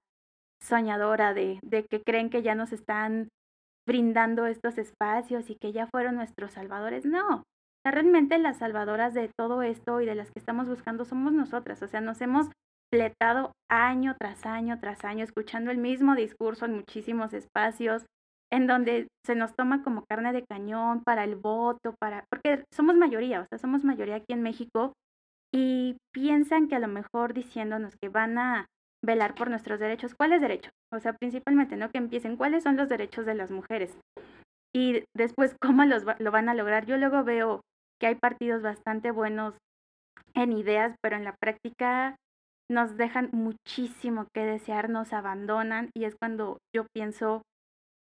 soñadora 0.63 1.35
de, 1.35 1.59
de 1.63 1.85
que 1.85 2.03
creen 2.03 2.31
que 2.31 2.43
ya 2.43 2.55
nos 2.55 2.73
están 2.73 3.29
brindando 3.87 4.47
estos 4.47 4.79
espacios 4.79 5.51
y 5.51 5.57
que 5.57 5.73
ya 5.73 5.87
fueron 5.87 6.17
nuestros 6.17 6.53
salvadores. 6.53 7.05
No, 7.05 7.45
realmente 7.85 8.39
las 8.39 8.59
salvadoras 8.59 9.15
de 9.15 9.31
todo 9.39 9.63
esto 9.63 10.01
y 10.01 10.07
de 10.07 10.15
las 10.15 10.31
que 10.31 10.39
estamos 10.39 10.69
buscando 10.69 11.05
somos 11.05 11.33
nosotras. 11.33 11.83
O 11.83 11.89
sea, 11.89 12.01
nos 12.01 12.21
hemos 12.21 12.49
pletado 12.91 13.53
año 13.71 14.17
tras 14.19 14.45
año 14.47 14.79
tras 14.81 15.05
año, 15.05 15.25
escuchando 15.25 15.71
el 15.71 15.79
mismo 15.79 16.15
discurso 16.15 16.65
en 16.67 16.75
muchísimos 16.75 17.33
espacios, 17.33 18.05
en 18.53 18.67
donde 18.67 19.07
se 19.25 19.37
nos 19.37 19.55
toma 19.55 19.83
como 19.85 20.05
carne 20.05 20.33
de 20.33 20.45
cañón 20.45 21.03
para 21.05 21.25
el 21.25 21.37
voto, 21.37 21.95
para, 22.01 22.25
porque 22.31 22.65
somos 22.75 22.97
mayoría, 22.97 23.43
o 23.43 23.47
sea, 23.47 23.59
somos 23.59 23.85
mayoría 23.85 24.17
aquí 24.17 24.33
en 24.33 24.43
México 24.43 24.93
y 25.53 25.97
piensan 26.13 26.69
que 26.69 26.77
a 26.77 26.81
lo 26.81 26.89
mejor 26.89 27.33
diciéndonos 27.33 27.95
que 28.01 28.09
van 28.09 28.39
a 28.39 28.67
velar 29.05 29.35
por 29.35 29.51
nuestros 29.51 29.81
derechos, 29.81 30.15
¿cuáles 30.15 30.41
derechos? 30.41 30.73
O 30.93 31.01
sea, 31.01 31.15
principalmente, 31.15 31.77
¿no? 31.77 31.91
Que 31.91 31.99
empiecen, 31.99 32.37
¿cuáles 32.37 32.63
son 32.63 32.77
los 32.77 32.89
derechos 32.89 33.27
de 33.27 33.35
las 33.35 33.51
mujeres? 33.51 33.97
Y 34.75 35.05
después, 35.17 35.57
¿cómo 35.61 35.85
los 35.85 36.05
lo 36.19 36.31
van 36.31 36.49
a 36.49 36.55
lograr? 36.55 36.87
Yo 36.87 36.97
luego 36.97 37.25
veo 37.25 37.61
que 38.01 38.07
hay 38.07 38.15
partidos 38.15 38.63
bastante 38.63 39.11
buenos 39.11 39.55
en 40.35 40.53
ideas, 40.53 40.97
pero 41.03 41.17
en 41.17 41.25
la 41.25 41.35
práctica 41.41 42.17
nos 42.71 42.97
dejan 42.97 43.31
muchísimo 43.33 44.27
que 44.33 44.45
desear, 44.45 44.89
nos 44.89 45.13
abandonan 45.13 45.91
y 45.95 46.05
es 46.05 46.15
cuando 46.15 46.59
yo 46.75 46.87
pienso, 46.95 47.43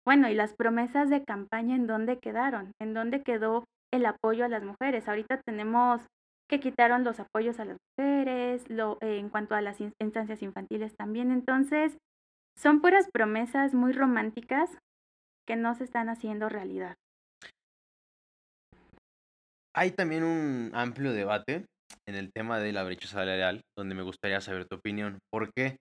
bueno, 0.06 0.30
¿y 0.30 0.36
las 0.36 0.54
promesas 0.54 1.10
de 1.10 1.24
campaña 1.24 1.76
en 1.76 1.88
dónde 1.88 2.20
quedaron? 2.20 2.72
¿En 2.80 2.94
dónde 2.94 3.24
quedó 3.24 3.66
el 3.92 4.06
apoyo 4.06 4.46
a 4.46 4.50
las 4.50 4.64
mujeres? 4.64 5.08
Ahorita 5.08 5.42
tenemos 5.44 6.02
que 6.52 6.60
quitaron 6.60 7.06
los 7.06 7.18
apoyos 7.22 7.62
a 7.62 7.66
las 7.66 7.78
mujeres, 7.98 8.70
lo, 8.70 8.98
eh, 9.00 9.18
en 9.18 9.30
cuanto 9.30 9.56
a 9.56 9.62
las 9.62 9.80
instancias 9.80 10.44
infantiles 10.44 10.94
también. 10.98 11.32
Entonces, 11.32 11.98
son 12.60 12.82
puras 12.82 13.08
promesas 13.12 13.74
muy 13.74 13.94
románticas 13.94 14.70
que 15.48 15.56
no 15.56 15.74
se 15.76 15.86
están 15.86 16.10
haciendo 16.10 16.50
realidad. 16.50 16.96
Hay 19.74 19.92
también 19.92 20.26
un 20.26 20.72
amplio 20.74 21.14
debate 21.14 21.66
en 22.06 22.16
el 22.16 22.34
tema 22.34 22.60
de 22.60 22.74
la 22.74 22.84
brecha 22.84 23.08
salarial, 23.08 23.62
donde 23.78 23.96
me 23.96 24.04
gustaría 24.04 24.42
saber 24.42 24.66
tu 24.68 24.76
opinión. 24.76 25.20
Porque 25.32 25.78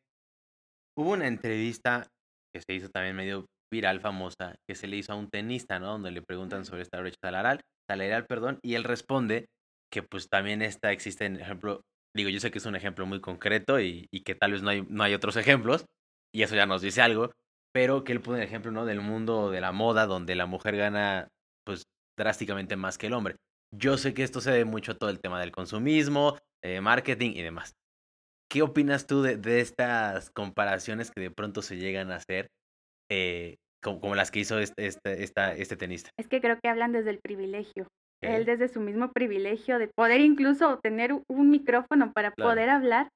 hubo 0.96 1.14
una 1.14 1.26
entrevista 1.26 2.06
que 2.54 2.62
se 2.62 2.74
hizo 2.74 2.88
también 2.90 3.16
medio 3.16 3.46
viral, 3.72 4.00
famosa, 4.00 4.54
que 4.68 4.76
se 4.76 4.86
le 4.86 4.98
hizo 4.98 5.12
a 5.12 5.16
un 5.16 5.30
tenista, 5.30 5.80
¿no? 5.80 5.88
Donde 5.88 6.12
le 6.12 6.22
preguntan 6.22 6.64
sobre 6.64 6.82
esta 6.82 7.00
brecha 7.00 7.18
salarial, 7.20 7.60
salarial, 7.90 8.26
perdón, 8.26 8.60
y 8.62 8.74
él 8.74 8.84
responde 8.84 9.46
que 9.90 10.02
pues 10.02 10.28
también 10.28 10.62
esta 10.62 10.92
existe, 10.92 11.24
en 11.24 11.40
ejemplo, 11.40 11.82
digo, 12.14 12.30
yo 12.30 12.40
sé 12.40 12.50
que 12.50 12.58
es 12.58 12.66
un 12.66 12.76
ejemplo 12.76 13.06
muy 13.06 13.20
concreto 13.20 13.80
y, 13.80 14.06
y, 14.10 14.22
que 14.22 14.34
tal 14.34 14.52
vez 14.52 14.62
no 14.62 14.70
hay, 14.70 14.82
no 14.88 15.02
hay 15.02 15.14
otros 15.14 15.36
ejemplos, 15.36 15.84
y 16.32 16.42
eso 16.42 16.54
ya 16.54 16.66
nos 16.66 16.82
dice 16.82 17.02
algo, 17.02 17.32
pero 17.72 18.04
que 18.04 18.12
él 18.12 18.20
pone 18.20 18.38
el 18.38 18.44
ejemplo, 18.44 18.70
¿no? 18.70 18.84
Del 18.84 19.00
mundo 19.00 19.50
de 19.50 19.60
la 19.60 19.72
moda, 19.72 20.06
donde 20.06 20.34
la 20.34 20.46
mujer 20.46 20.76
gana, 20.76 21.28
pues, 21.64 21.84
drásticamente 22.18 22.76
más 22.76 22.98
que 22.98 23.06
el 23.06 23.14
hombre. 23.14 23.36
Yo 23.72 23.96
sé 23.96 24.14
que 24.14 24.24
esto 24.24 24.40
se 24.40 24.50
debe 24.50 24.64
mucho 24.64 24.92
a 24.92 24.98
todo 24.98 25.10
el 25.10 25.20
tema 25.20 25.40
del 25.40 25.52
consumismo, 25.52 26.36
eh, 26.64 26.80
marketing 26.80 27.32
y 27.34 27.42
demás. 27.42 27.74
¿Qué 28.50 28.62
opinas 28.62 29.06
tú 29.06 29.22
de, 29.22 29.36
de, 29.36 29.60
estas 29.60 30.30
comparaciones 30.30 31.12
que 31.12 31.20
de 31.20 31.30
pronto 31.30 31.62
se 31.62 31.76
llegan 31.76 32.10
a 32.10 32.16
hacer 32.16 32.48
eh, 33.08 33.58
como, 33.80 34.00
como, 34.00 34.14
las 34.16 34.32
que 34.32 34.40
hizo 34.40 34.58
este, 34.58 34.86
este, 34.86 35.22
esta, 35.22 35.54
este 35.54 35.76
tenista? 35.76 36.10
Es 36.18 36.26
que 36.26 36.40
creo 36.40 36.58
que 36.60 36.68
hablan 36.68 36.90
desde 36.90 37.10
el 37.10 37.20
privilegio. 37.20 37.86
Él 38.22 38.44
desde 38.44 38.68
su 38.68 38.80
mismo 38.80 39.12
privilegio 39.12 39.78
de 39.78 39.88
poder 39.88 40.20
incluso 40.20 40.78
tener 40.78 41.22
un 41.28 41.50
micrófono 41.50 42.12
para 42.12 42.32
claro. 42.32 42.50
poder 42.50 42.68
hablar, 42.68 43.08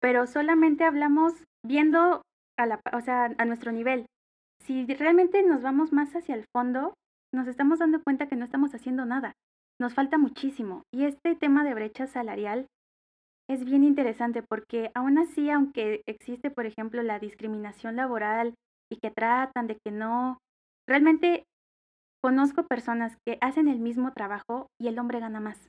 pero 0.00 0.26
solamente 0.26 0.84
hablamos 0.84 1.32
viendo 1.64 2.22
a 2.56 2.66
la, 2.66 2.80
o 2.92 3.00
sea, 3.00 3.34
a 3.36 3.44
nuestro 3.44 3.72
nivel. 3.72 4.06
Si 4.60 4.86
realmente 4.86 5.42
nos 5.42 5.62
vamos 5.62 5.92
más 5.92 6.14
hacia 6.14 6.34
el 6.34 6.44
fondo, 6.54 6.94
nos 7.32 7.48
estamos 7.48 7.80
dando 7.80 8.02
cuenta 8.02 8.28
que 8.28 8.36
no 8.36 8.44
estamos 8.44 8.74
haciendo 8.74 9.04
nada. 9.04 9.32
Nos 9.80 9.94
falta 9.94 10.18
muchísimo. 10.18 10.82
Y 10.94 11.04
este 11.04 11.34
tema 11.34 11.64
de 11.64 11.74
brecha 11.74 12.06
salarial 12.06 12.66
es 13.48 13.64
bien 13.64 13.84
interesante 13.84 14.42
porque 14.42 14.90
aún 14.94 15.18
así, 15.18 15.50
aunque 15.50 16.02
existe, 16.06 16.50
por 16.50 16.64
ejemplo, 16.64 17.02
la 17.02 17.18
discriminación 17.18 17.96
laboral 17.96 18.54
y 18.90 18.96
que 18.96 19.10
tratan 19.10 19.66
de 19.66 19.76
que 19.84 19.90
no, 19.90 20.38
realmente 20.88 21.44
conozco 22.24 22.62
personas 22.66 23.18
que 23.26 23.36
hacen 23.42 23.68
el 23.68 23.80
mismo 23.80 24.14
trabajo 24.14 24.68
y 24.80 24.88
el 24.88 24.98
hombre 24.98 25.20
gana 25.20 25.40
más. 25.40 25.68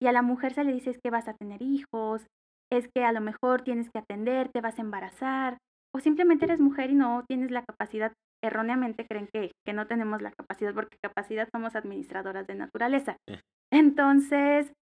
Y 0.00 0.06
a 0.06 0.12
la 0.12 0.22
mujer 0.22 0.54
se 0.54 0.62
le 0.62 0.72
dice 0.72 0.90
es 0.90 1.00
que 1.02 1.10
vas 1.10 1.26
a 1.26 1.34
tener 1.34 1.62
hijos, 1.62 2.24
es 2.70 2.88
que 2.94 3.02
a 3.02 3.10
lo 3.10 3.20
mejor 3.20 3.62
tienes 3.62 3.90
que 3.90 3.98
atender, 3.98 4.48
te 4.54 4.60
vas 4.60 4.78
a 4.78 4.82
embarazar, 4.82 5.58
o 5.92 5.98
simplemente 5.98 6.44
eres 6.44 6.60
mujer 6.60 6.90
y 6.90 6.94
no 6.94 7.24
tienes 7.26 7.50
la 7.50 7.64
capacidad, 7.64 8.12
erróneamente 8.40 9.04
creen 9.04 9.28
que, 9.34 9.50
que 9.66 9.72
no 9.72 9.88
tenemos 9.88 10.22
la 10.22 10.30
capacidad, 10.30 10.72
porque 10.74 10.96
capacidad 11.02 11.48
somos 11.52 11.74
administradoras 11.74 12.46
de 12.46 12.54
naturaleza. 12.54 13.16
Entonces, 13.72 14.72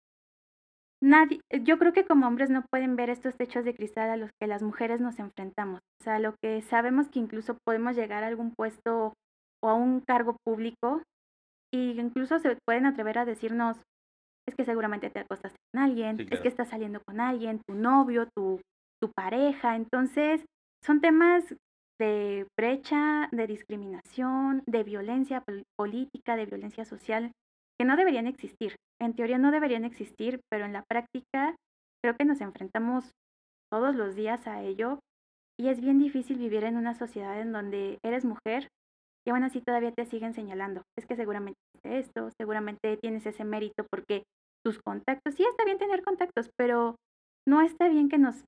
nadie, 1.02 1.40
yo 1.62 1.78
creo 1.78 1.94
que 1.94 2.04
como 2.04 2.26
hombres 2.26 2.50
no 2.50 2.66
pueden 2.70 2.96
ver 2.96 3.08
estos 3.08 3.34
techos 3.34 3.64
de 3.64 3.74
cristal 3.74 4.10
a 4.10 4.18
los 4.18 4.28
que 4.38 4.46
las 4.46 4.62
mujeres 4.62 5.00
nos 5.00 5.18
enfrentamos. 5.18 5.80
O 6.02 6.04
sea, 6.04 6.18
lo 6.18 6.34
que 6.42 6.60
sabemos 6.60 7.08
que 7.08 7.18
incluso 7.18 7.56
podemos 7.64 7.96
llegar 7.96 8.24
a 8.24 8.26
algún 8.26 8.52
puesto 8.54 9.14
o 9.62 9.70
a 9.70 9.74
un 9.74 10.00
cargo 10.00 10.36
público 10.44 11.00
y 11.74 11.98
incluso 12.00 12.38
se 12.38 12.56
pueden 12.64 12.86
atrever 12.86 13.18
a 13.18 13.24
decirnos, 13.24 13.76
es 14.46 14.54
que 14.54 14.64
seguramente 14.64 15.10
te 15.10 15.18
acostaste 15.18 15.58
con 15.72 15.82
alguien, 15.82 16.20
es 16.30 16.40
que 16.40 16.46
estás 16.46 16.68
saliendo 16.68 17.00
con 17.04 17.20
alguien, 17.20 17.60
tu 17.66 17.74
novio, 17.74 18.28
tu, 18.36 18.60
tu 19.02 19.10
pareja. 19.10 19.74
Entonces, 19.74 20.44
son 20.84 21.00
temas 21.00 21.42
de 21.98 22.46
brecha, 22.56 23.28
de 23.32 23.48
discriminación, 23.48 24.62
de 24.66 24.84
violencia 24.84 25.42
política, 25.76 26.36
de 26.36 26.46
violencia 26.46 26.84
social, 26.84 27.32
que 27.76 27.84
no 27.84 27.96
deberían 27.96 28.28
existir. 28.28 28.76
En 29.00 29.14
teoría 29.14 29.38
no 29.38 29.50
deberían 29.50 29.84
existir, 29.84 30.40
pero 30.48 30.66
en 30.66 30.72
la 30.72 30.84
práctica 30.88 31.56
creo 32.04 32.14
que 32.16 32.24
nos 32.24 32.40
enfrentamos 32.40 33.10
todos 33.72 33.96
los 33.96 34.14
días 34.14 34.46
a 34.46 34.62
ello 34.62 35.00
y 35.58 35.68
es 35.68 35.80
bien 35.80 35.98
difícil 35.98 36.38
vivir 36.38 36.62
en 36.62 36.76
una 36.76 36.94
sociedad 36.94 37.40
en 37.40 37.52
donde 37.52 37.98
eres 38.04 38.24
mujer 38.24 38.68
y 39.26 39.30
aún 39.30 39.42
así 39.42 39.60
todavía 39.60 39.92
te 39.92 40.04
siguen 40.06 40.34
señalando. 40.34 40.82
Es 40.98 41.06
que 41.06 41.16
seguramente 41.16 41.58
esto, 41.82 42.30
seguramente 42.38 42.96
tienes 42.96 43.26
ese 43.26 43.44
mérito 43.44 43.84
porque 43.90 44.24
tus 44.64 44.78
contactos, 44.78 45.34
sí 45.34 45.44
está 45.44 45.64
bien 45.64 45.78
tener 45.78 46.02
contactos, 46.02 46.50
pero 46.56 46.96
no 47.46 47.60
está 47.60 47.88
bien 47.88 48.08
que 48.08 48.18
nos 48.18 48.44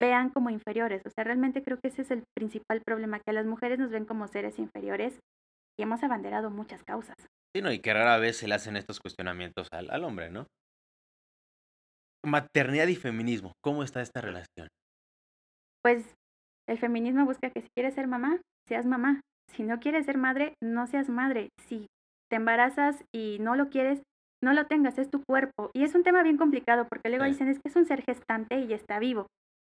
vean 0.00 0.30
como 0.30 0.50
inferiores. 0.50 1.02
O 1.06 1.10
sea, 1.10 1.24
realmente 1.24 1.62
creo 1.62 1.78
que 1.80 1.88
ese 1.88 2.02
es 2.02 2.10
el 2.10 2.24
principal 2.36 2.82
problema, 2.84 3.20
que 3.20 3.30
a 3.30 3.34
las 3.34 3.46
mujeres 3.46 3.78
nos 3.78 3.90
ven 3.90 4.06
como 4.06 4.26
seres 4.26 4.58
inferiores 4.58 5.18
y 5.78 5.82
hemos 5.82 6.02
abanderado 6.02 6.50
muchas 6.50 6.82
causas. 6.84 7.16
Sí, 7.54 7.62
no, 7.62 7.72
y 7.72 7.80
que 7.80 7.92
rara 7.92 8.18
vez 8.18 8.36
se 8.36 8.48
le 8.48 8.54
hacen 8.54 8.76
estos 8.76 9.00
cuestionamientos 9.00 9.68
al, 9.72 9.90
al 9.90 10.04
hombre, 10.04 10.30
¿no? 10.30 10.46
Maternidad 12.24 12.86
y 12.88 12.96
feminismo, 12.96 13.52
¿cómo 13.62 13.82
está 13.82 14.02
esta 14.02 14.20
relación? 14.20 14.68
Pues 15.82 16.14
el 16.68 16.78
feminismo 16.78 17.24
busca 17.24 17.50
que 17.50 17.62
si 17.62 17.68
quieres 17.74 17.94
ser 17.94 18.06
mamá, 18.06 18.40
seas 18.68 18.86
mamá. 18.86 19.20
Si 19.52 19.62
no 19.62 19.80
quieres 19.80 20.06
ser 20.06 20.18
madre, 20.18 20.54
no 20.62 20.86
seas 20.86 21.08
madre. 21.08 21.50
Si 21.66 21.86
te 22.30 22.36
embarazas 22.36 23.04
y 23.12 23.38
no 23.40 23.56
lo 23.56 23.68
quieres, 23.68 24.02
no 24.42 24.52
lo 24.52 24.66
tengas, 24.66 24.98
es 24.98 25.10
tu 25.10 25.22
cuerpo. 25.24 25.70
Y 25.74 25.84
es 25.84 25.94
un 25.94 26.02
tema 26.02 26.22
bien 26.22 26.36
complicado 26.36 26.86
porque 26.88 27.10
luego 27.10 27.24
dicen 27.24 27.48
es 27.48 27.58
que 27.58 27.68
es 27.68 27.76
un 27.76 27.86
ser 27.86 28.02
gestante 28.02 28.60
y 28.60 28.72
está 28.72 28.98
vivo. 28.98 29.26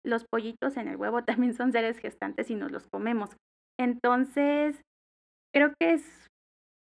Los 0.05 0.25
pollitos 0.31 0.77
en 0.77 0.89
el 0.89 0.97
huevo 0.97 1.23
también 1.25 1.55
son 1.55 1.73
seres 1.73 1.99
gestantes 1.99 2.51
y 2.51 2.55
nos 2.55 2.73
los 2.73 2.87
comemos. 2.89 3.31
Entonces, 3.79 4.81
creo 5.55 5.73
que 5.79 5.93
es 5.93 6.27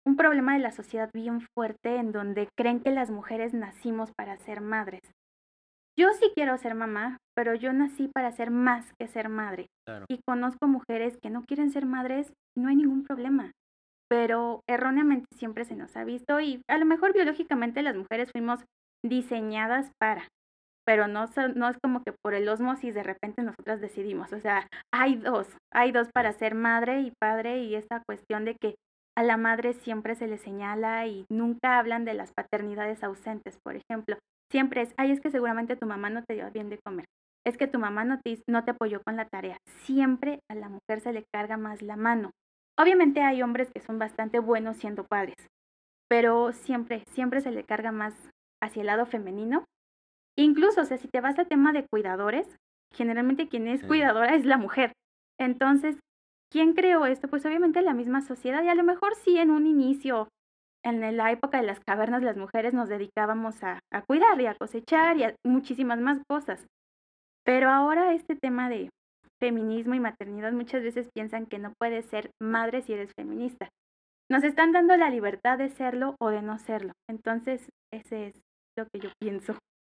un 0.07 0.17
problema 0.17 0.55
de 0.55 0.61
la 0.61 0.73
sociedad 0.73 1.11
bien 1.13 1.41
fuerte 1.55 1.97
en 1.97 2.13
donde 2.13 2.49
creen 2.57 2.81
que 2.81 2.91
las 2.91 3.11
mujeres 3.11 3.55
nacimos 3.55 4.13
para 4.17 4.37
ser 4.39 4.61
madres. 4.61 5.03
Yo 5.99 6.13
sí 6.13 6.31
quiero 6.35 6.57
ser 6.59 6.75
mamá, 6.75 7.19
pero 7.35 7.55
yo 7.55 7.73
nací 7.73 8.09
para 8.09 8.31
ser 8.31 8.51
más 8.51 8.93
que 9.01 9.09
ser 9.09 9.29
madre. 9.29 9.67
Y 10.09 10.21
conozco 10.27 10.69
mujeres 10.69 11.19
que 11.23 11.31
no 11.31 11.43
quieren 11.45 11.71
ser 11.71 11.87
madres 11.87 12.33
no 12.57 12.69
hay 12.69 12.77
ningún 12.77 13.05
problema. 13.05 13.53
Pero 14.09 14.61
erróneamente 14.69 15.27
siempre 15.37 15.64
se 15.64 15.77
nos 15.77 15.97
ha 15.97 16.05
visto 16.05 16.40
y 16.40 16.62
a 16.69 16.79
lo 16.79 16.87
mejor 16.87 17.12
biológicamente 17.12 17.83
las 17.83 17.97
mujeres 17.97 18.31
fuimos 18.33 18.64
diseñadas 19.05 19.90
para, 20.01 20.29
pero 20.87 21.09
no, 21.09 21.27
no 21.57 21.69
es 21.69 21.77
como 21.83 22.03
que 22.05 22.12
por 22.23 22.35
el 22.35 22.49
osmosis 22.49 22.95
de 22.95 23.03
repente 23.03 23.42
nosotras 23.42 23.81
decidimos. 23.81 24.33
O 24.33 24.40
sea, 24.40 24.69
hay 24.95 25.16
dos, 25.16 25.49
hay 25.73 25.90
dos 25.90 26.09
para 26.14 26.33
ser 26.33 26.55
madre 26.55 27.01
y 27.01 27.12
padre 27.21 27.59
y 27.64 27.75
esta 27.75 28.03
cuestión 28.07 28.45
de 28.45 28.55
que 28.55 28.77
a 29.16 29.23
la 29.23 29.37
madre 29.37 29.73
siempre 29.73 30.14
se 30.14 30.29
le 30.29 30.38
señala 30.38 31.07
y 31.07 31.25
nunca 31.31 31.79
hablan 31.79 32.05
de 32.05 32.14
las 32.14 32.33
paternidades 32.33 33.03
ausentes, 33.03 33.59
por 33.64 33.75
ejemplo. 33.75 34.16
Siempre 34.53 34.83
es, 34.83 34.95
ay, 34.97 35.11
es 35.11 35.21
que 35.21 35.31
seguramente 35.31 35.75
tu 35.75 35.87
mamá 35.87 36.09
no 36.11 36.23
te 36.23 36.35
dio 36.35 36.49
bien 36.53 36.71
de 36.71 36.79
comer. 36.79 37.07
Es 37.45 37.57
que 37.57 37.66
tu 37.66 37.79
mamá 37.79 38.05
no 38.05 38.21
te, 38.21 38.40
no 38.49 38.64
te 38.64 38.73
apoyó 38.73 39.03
con 39.03 39.16
la 39.16 39.27
tarea. 39.27 39.57
Siempre 39.85 40.40
a 40.51 40.55
la 40.55 40.69
mujer 40.69 41.01
se 41.01 41.12
le 41.12 41.25
carga 41.33 41.57
más 41.57 41.83
la 41.83 41.97
mano. 41.97 42.31
Obviamente 42.79 43.23
hay 43.23 43.43
hombres 43.43 43.71
que 43.73 43.81
son 43.81 43.99
bastante 43.99 44.39
buenos 44.39 44.77
siendo 44.77 45.05
padres, 45.05 45.37
pero 46.09 46.53
siempre, 46.53 47.05
siempre 47.12 47.41
se 47.41 47.51
le 47.51 47.65
carga 47.65 47.91
más 47.91 48.31
hacia 48.62 48.81
el 48.81 48.87
lado 48.87 49.07
femenino. 49.07 49.65
Incluso, 50.39 50.83
o 50.83 50.85
sea, 50.85 50.99
si 50.99 51.09
te 51.09 51.21
vas 51.21 51.39
al 51.39 51.49
tema 51.49 51.73
de 51.73 51.87
cuidadores, 51.91 52.47
generalmente 52.93 53.49
quien 53.49 53.67
es 53.67 53.83
cuidadora 53.83 54.35
es 54.35 54.45
la 54.45 54.59
mujer. 54.59 54.93
Entonces, 55.39 55.99
¿quién 56.51 56.75
creó 56.75 57.07
esto? 57.07 57.29
Pues 57.29 57.47
obviamente 57.47 57.81
la 57.81 57.95
misma 57.95 58.21
sociedad 58.21 58.62
y 58.62 58.69
a 58.69 58.75
lo 58.75 58.85
mejor 58.85 59.15
sí 59.15 59.39
en 59.39 59.51
un 59.51 59.67
inicio, 59.67 60.29
en 60.85 61.17
la 61.17 61.33
época 61.33 61.61
de 61.61 61.67
las 61.67 61.81
cavernas, 61.81 62.23
las 62.23 62.37
mujeres 62.37 62.75
nos 62.75 62.89
dedicábamos 62.89 63.62
a, 63.65 63.81
a 63.91 64.03
cuidar 64.03 64.41
y 64.41 64.47
a 64.47 64.55
cosechar 64.55 65.17
y 65.17 65.25
a 65.25 65.35
muchísimas 65.45 65.99
más 66.01 66.21
cosas. 66.29 66.67
Pero 67.45 67.71
ahora 67.71 68.12
este 68.12 68.37
tema 68.37 68.69
de 68.69 68.91
feminismo 69.40 69.94
y 69.94 70.01
maternidad 70.01 70.53
muchas 70.53 70.83
veces 70.83 71.09
piensan 71.14 71.46
que 71.46 71.59
no 71.59 71.72
puedes 71.79 72.07
ser 72.07 72.31
madre 72.40 72.83
si 72.83 72.92
eres 72.92 73.12
feminista. 73.16 73.68
Nos 74.31 74.42
están 74.42 74.72
dando 74.72 74.96
la 74.96 75.11
libertad 75.11 75.59
de 75.59 75.68
serlo 75.68 76.16
o 76.20 76.31
de 76.31 76.42
no 76.42 76.59
serlo. 76.59 76.92
Entonces, 77.09 77.68
ese 77.92 78.29
es 78.29 78.42
lo 78.77 78.87
que 78.87 79.01
yo 79.01 79.11
pienso. 79.20 79.57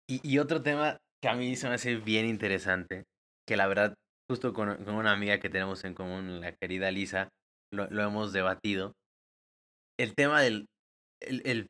Y, 0.09 0.39
otro 0.39 0.63
tema 0.63 0.97
que 1.23 1.29
a 1.29 1.35
mí 1.35 1.57
se 1.57 1.69
me 1.69 1.75
hace 1.75 1.97
bien 1.97 2.27
interesante, 2.27 3.05
que 3.47 3.57
la 3.57 3.67
verdad, 3.67 3.95
justo 4.31 4.53
con, 4.55 4.69
una 4.89 5.13
amiga 5.13 5.39
que 5.39 5.51
tenemos 5.51 5.85
en 5.85 5.95
común, 5.95 6.41
la 6.41 6.53
querida 6.53 6.91
Lisa, 6.91 7.29
lo, 7.73 7.85
hemos 7.85 8.33
debatido. 8.33 8.93
El 9.99 10.15
tema 10.15 10.41
del, 10.41 10.67
el, 11.21 11.67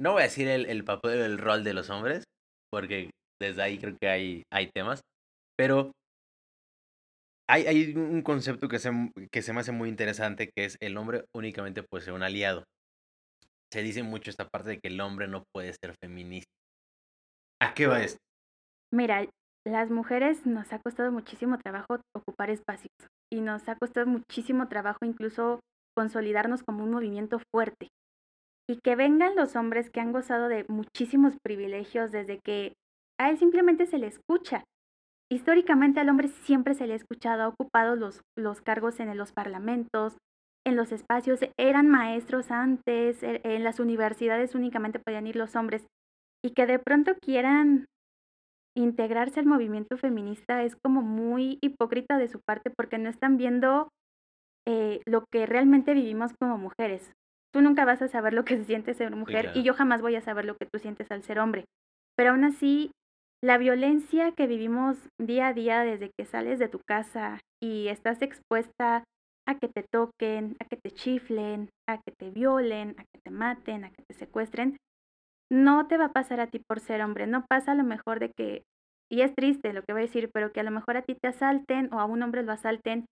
no 0.00 0.12
voy 0.12 0.20
a 0.20 0.24
decir 0.24 0.46
el, 0.48 0.66
el 0.66 0.84
papel, 0.84 1.20
el 1.20 1.38
rol 1.38 1.64
de 1.64 1.74
los 1.74 1.90
hombres, 1.90 2.24
porque 2.70 3.10
desde 3.40 3.62
ahí 3.62 3.78
creo 3.78 3.96
que 4.00 4.08
hay, 4.08 4.42
hay 4.52 4.70
temas, 4.72 5.00
pero 5.56 5.92
hay, 7.48 7.94
un 7.94 8.22
concepto 8.22 8.68
que 8.68 8.78
se, 8.78 8.90
que 9.30 9.42
se 9.42 9.52
me 9.52 9.60
hace 9.60 9.72
muy 9.72 9.88
interesante, 9.88 10.50
que 10.54 10.64
es 10.64 10.76
el 10.80 10.96
hombre 10.96 11.24
únicamente 11.34 11.82
puede 11.82 12.04
ser 12.04 12.14
un 12.14 12.22
aliado. 12.22 12.64
Se 13.72 13.82
dice 13.82 14.02
mucho 14.02 14.30
esta 14.30 14.48
parte 14.48 14.70
de 14.70 14.78
que 14.78 14.88
el 14.88 15.00
hombre 15.00 15.28
no 15.28 15.44
puede 15.52 15.72
ser 15.72 15.94
feminista. 16.02 16.50
¿A 17.60 17.74
qué 17.74 17.86
va 17.86 18.02
esto? 18.02 18.18
Mira, 18.92 19.26
las 19.66 19.90
mujeres 19.90 20.46
nos 20.46 20.72
ha 20.72 20.78
costado 20.78 21.10
muchísimo 21.10 21.58
trabajo 21.58 21.98
ocupar 22.14 22.50
espacios 22.50 22.92
y 23.32 23.40
nos 23.40 23.68
ha 23.68 23.76
costado 23.76 24.06
muchísimo 24.06 24.68
trabajo 24.68 24.98
incluso 25.04 25.60
consolidarnos 25.96 26.62
como 26.62 26.84
un 26.84 26.90
movimiento 26.90 27.40
fuerte. 27.52 27.88
Y 28.68 28.78
que 28.82 28.96
vengan 28.96 29.36
los 29.36 29.56
hombres 29.56 29.90
que 29.90 30.00
han 30.00 30.12
gozado 30.12 30.48
de 30.48 30.64
muchísimos 30.68 31.34
privilegios 31.42 32.12
desde 32.12 32.40
que 32.44 32.74
a 33.18 33.30
él 33.30 33.38
simplemente 33.38 33.86
se 33.86 33.98
le 33.98 34.06
escucha 34.06 34.64
Históricamente 35.30 36.00
al 36.00 36.08
hombre 36.08 36.28
siempre 36.28 36.74
se 36.74 36.86
le 36.86 36.92
ha 36.92 36.96
escuchado, 36.96 37.42
ha 37.42 37.48
ocupado 37.48 37.96
los, 37.96 38.20
los 38.36 38.60
cargos 38.60 39.00
en 39.00 39.16
los 39.16 39.32
parlamentos, 39.32 40.16
en 40.66 40.76
los 40.76 40.92
espacios, 40.92 41.40
eran 41.58 41.88
maestros 41.88 42.50
antes, 42.50 43.22
e, 43.22 43.40
en 43.44 43.64
las 43.64 43.80
universidades 43.80 44.54
únicamente 44.54 44.98
podían 44.98 45.26
ir 45.26 45.36
los 45.36 45.56
hombres, 45.56 45.86
y 46.44 46.50
que 46.50 46.66
de 46.66 46.78
pronto 46.78 47.14
quieran 47.20 47.86
integrarse 48.76 49.40
al 49.40 49.46
movimiento 49.46 49.96
feminista 49.96 50.62
es 50.64 50.76
como 50.76 51.00
muy 51.00 51.58
hipócrita 51.62 52.18
de 52.18 52.28
su 52.28 52.40
parte 52.40 52.70
porque 52.70 52.98
no 52.98 53.08
están 53.08 53.36
viendo 53.36 53.88
eh, 54.66 55.00
lo 55.06 55.24
que 55.30 55.46
realmente 55.46 55.94
vivimos 55.94 56.32
como 56.40 56.58
mujeres. 56.58 57.12
Tú 57.52 57.60
nunca 57.60 57.84
vas 57.84 58.02
a 58.02 58.08
saber 58.08 58.32
lo 58.32 58.44
que 58.44 58.56
se 58.58 58.64
siente 58.64 58.94
ser 58.94 59.14
mujer 59.14 59.52
y 59.54 59.62
yo 59.62 59.74
jamás 59.74 60.02
voy 60.02 60.16
a 60.16 60.20
saber 60.20 60.44
lo 60.44 60.56
que 60.56 60.66
tú 60.66 60.78
sientes 60.78 61.10
al 61.10 61.22
ser 61.22 61.38
hombre. 61.38 61.64
Pero 62.16 62.30
aún 62.30 62.44
así 62.44 62.90
la 63.44 63.58
violencia 63.58 64.32
que 64.32 64.46
vivimos 64.46 64.96
día 65.20 65.48
a 65.48 65.52
día 65.52 65.80
desde 65.80 66.10
que 66.16 66.24
sales 66.24 66.58
de 66.58 66.70
tu 66.70 66.78
casa 66.78 67.40
y 67.62 67.88
estás 67.88 68.22
expuesta 68.22 69.04
a 69.46 69.58
que 69.58 69.68
te 69.68 69.82
toquen, 69.82 70.56
a 70.60 70.64
que 70.64 70.78
te 70.78 70.90
chiflen, 70.90 71.68
a 71.86 71.98
que 71.98 72.10
te 72.18 72.30
violen, 72.30 72.94
a 72.96 73.02
que 73.02 73.20
te 73.22 73.30
maten, 73.30 73.84
a 73.84 73.90
que 73.90 74.02
te 74.08 74.14
secuestren, 74.14 74.78
no 75.52 75.86
te 75.88 75.98
va 75.98 76.06
a 76.06 76.12
pasar 76.12 76.40
a 76.40 76.46
ti 76.46 76.58
por 76.58 76.80
ser 76.80 77.02
hombre. 77.02 77.26
No 77.26 77.44
pasa 77.46 77.72
a 77.72 77.74
lo 77.74 77.84
mejor 77.84 78.18
de 78.18 78.30
que, 78.34 78.62
y 79.12 79.20
es 79.20 79.34
triste 79.34 79.74
lo 79.74 79.82
que 79.82 79.92
voy 79.92 80.00
a 80.00 80.06
decir, 80.06 80.30
pero 80.32 80.50
que 80.50 80.60
a 80.60 80.64
lo 80.64 80.70
mejor 80.70 80.96
a 80.96 81.02
ti 81.02 81.14
te 81.14 81.28
asalten 81.28 81.92
o 81.92 82.00
a 82.00 82.06
un 82.06 82.22
hombre 82.22 82.44
lo 82.44 82.52
asalten 82.52 83.04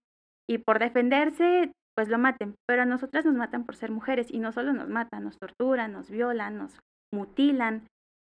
y 0.49 0.57
por 0.57 0.79
defenderse, 0.79 1.71
pues 1.95 2.09
lo 2.09 2.17
maten. 2.17 2.55
Pero 2.67 2.81
a 2.81 2.85
nosotras 2.85 3.23
nos 3.23 3.35
matan 3.35 3.67
por 3.67 3.75
ser 3.75 3.91
mujeres 3.91 4.31
y 4.31 4.39
no 4.39 4.51
solo 4.51 4.73
nos 4.73 4.89
matan, 4.89 5.25
nos 5.25 5.37
torturan, 5.37 5.93
nos 5.93 6.09
violan, 6.09 6.57
nos 6.57 6.79
mutilan. 7.13 7.85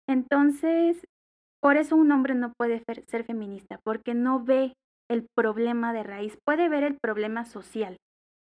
Entonces, 0.08 1.04
por 1.62 1.76
eso 1.76 1.96
un 1.96 2.10
hombre 2.12 2.34
no 2.34 2.52
puede 2.56 2.82
ser 3.06 3.24
feminista, 3.24 3.78
porque 3.84 4.14
no 4.14 4.42
ve 4.42 4.74
el 5.10 5.26
problema 5.36 5.92
de 5.92 6.02
raíz, 6.02 6.38
puede 6.44 6.68
ver 6.68 6.84
el 6.84 6.96
problema 7.00 7.44
social, 7.44 7.96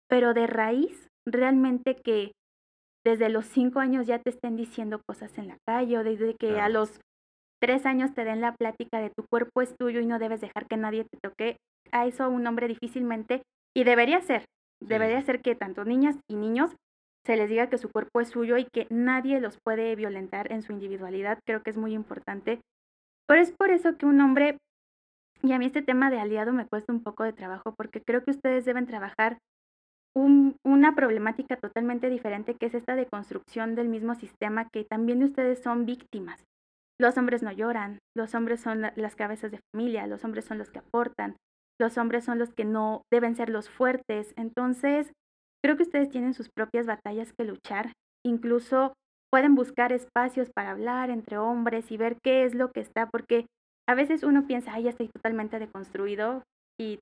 pero 0.09 0.33
de 0.33 0.47
raíz, 0.47 1.07
realmente 1.25 1.95
que 1.95 2.31
desde 3.05 3.29
los 3.29 3.45
cinco 3.45 3.79
años 3.79 4.07
ya 4.07 4.19
te 4.19 4.29
estén 4.29 4.55
diciendo 4.57 5.01
cosas 5.07 5.37
en 5.37 5.47
la 5.47 5.57
calle 5.65 5.97
o 5.97 6.03
desde 6.03 6.35
que 6.35 6.59
a 6.59 6.67
los 6.67 6.99
tres 7.61 7.85
años 7.85 8.13
te 8.13 8.23
den 8.23 8.41
la 8.41 8.55
plática 8.55 8.99
de 8.99 9.09
tu 9.09 9.23
cuerpo 9.29 9.61
es 9.61 9.75
tuyo 9.77 9.99
y 9.99 10.05
no 10.05 10.19
debes 10.19 10.41
dejar 10.41 10.67
que 10.67 10.77
nadie 10.77 11.05
te 11.05 11.17
toque, 11.21 11.57
a 11.91 12.05
eso 12.05 12.29
un 12.29 12.45
hombre 12.47 12.67
difícilmente, 12.67 13.43
y 13.75 13.83
debería 13.83 14.21
ser, 14.21 14.45
debería 14.81 15.21
ser 15.21 15.41
que 15.41 15.55
tanto 15.55 15.85
niñas 15.85 16.17
y 16.27 16.35
niños 16.35 16.75
se 17.25 17.35
les 17.35 17.49
diga 17.49 17.69
que 17.69 17.77
su 17.77 17.89
cuerpo 17.89 18.21
es 18.21 18.29
suyo 18.29 18.57
y 18.57 18.65
que 18.65 18.87
nadie 18.89 19.39
los 19.39 19.57
puede 19.63 19.95
violentar 19.95 20.51
en 20.51 20.61
su 20.61 20.71
individualidad, 20.71 21.39
creo 21.45 21.61
que 21.61 21.69
es 21.69 21.77
muy 21.77 21.93
importante. 21.93 22.61
Pero 23.27 23.41
es 23.41 23.51
por 23.51 23.71
eso 23.71 23.97
que 23.97 24.05
un 24.05 24.21
hombre, 24.21 24.57
y 25.43 25.51
a 25.51 25.59
mí 25.59 25.65
este 25.65 25.81
tema 25.81 26.09
de 26.09 26.19
aliado 26.19 26.53
me 26.53 26.65
cuesta 26.65 26.93
un 26.93 27.03
poco 27.03 27.23
de 27.23 27.33
trabajo, 27.33 27.73
porque 27.77 28.01
creo 28.01 28.23
que 28.23 28.31
ustedes 28.31 28.65
deben 28.65 28.87
trabajar 28.87 29.37
una 30.15 30.95
problemática 30.95 31.57
totalmente 31.57 32.09
diferente, 32.09 32.55
que 32.55 32.65
es 32.65 32.73
esta 32.73 32.95
de 32.95 33.05
construcción 33.05 33.75
del 33.75 33.87
mismo 33.87 34.15
sistema, 34.15 34.67
que 34.69 34.83
también 34.83 35.21
ustedes 35.21 35.61
son 35.61 35.85
víctimas. 35.85 36.43
Los 36.99 37.17
hombres 37.17 37.43
no 37.43 37.51
lloran, 37.51 37.99
los 38.15 38.33
hombres 38.33 38.59
son 38.59 38.81
las 38.81 39.15
cabezas 39.15 39.51
de 39.51 39.59
familia, 39.71 40.07
los 40.07 40.23
hombres 40.25 40.45
son 40.45 40.57
los 40.57 40.71
que 40.71 40.79
aportan, 40.79 41.35
los 41.79 41.99
hombres 41.99 42.25
son 42.25 42.39
los 42.39 42.51
que 42.51 42.65
no 42.65 43.03
deben 43.13 43.35
ser 43.35 43.49
los 43.49 43.69
fuertes. 43.69 44.33
Entonces, 44.35 45.11
creo 45.63 45.77
que 45.77 45.83
ustedes 45.83 46.09
tienen 46.09 46.33
sus 46.33 46.49
propias 46.49 46.87
batallas 46.87 47.31
que 47.37 47.45
luchar. 47.45 47.91
Incluso 48.25 48.93
pueden 49.31 49.55
buscar 49.55 49.91
espacios 49.91 50.49
para 50.53 50.71
hablar 50.71 51.09
entre 51.09 51.37
hombres 51.37 51.91
y 51.91 51.97
ver 51.97 52.17
qué 52.23 52.43
es 52.43 52.55
lo 52.55 52.71
que 52.71 52.79
está, 52.79 53.07
porque 53.07 53.45
a 53.87 53.95
veces 53.95 54.23
uno 54.23 54.47
piensa, 54.47 54.73
ay, 54.73 54.83
ya 54.83 54.89
estoy 54.89 55.09
totalmente 55.09 55.59
deconstruido 55.59 56.43
y, 56.79 56.99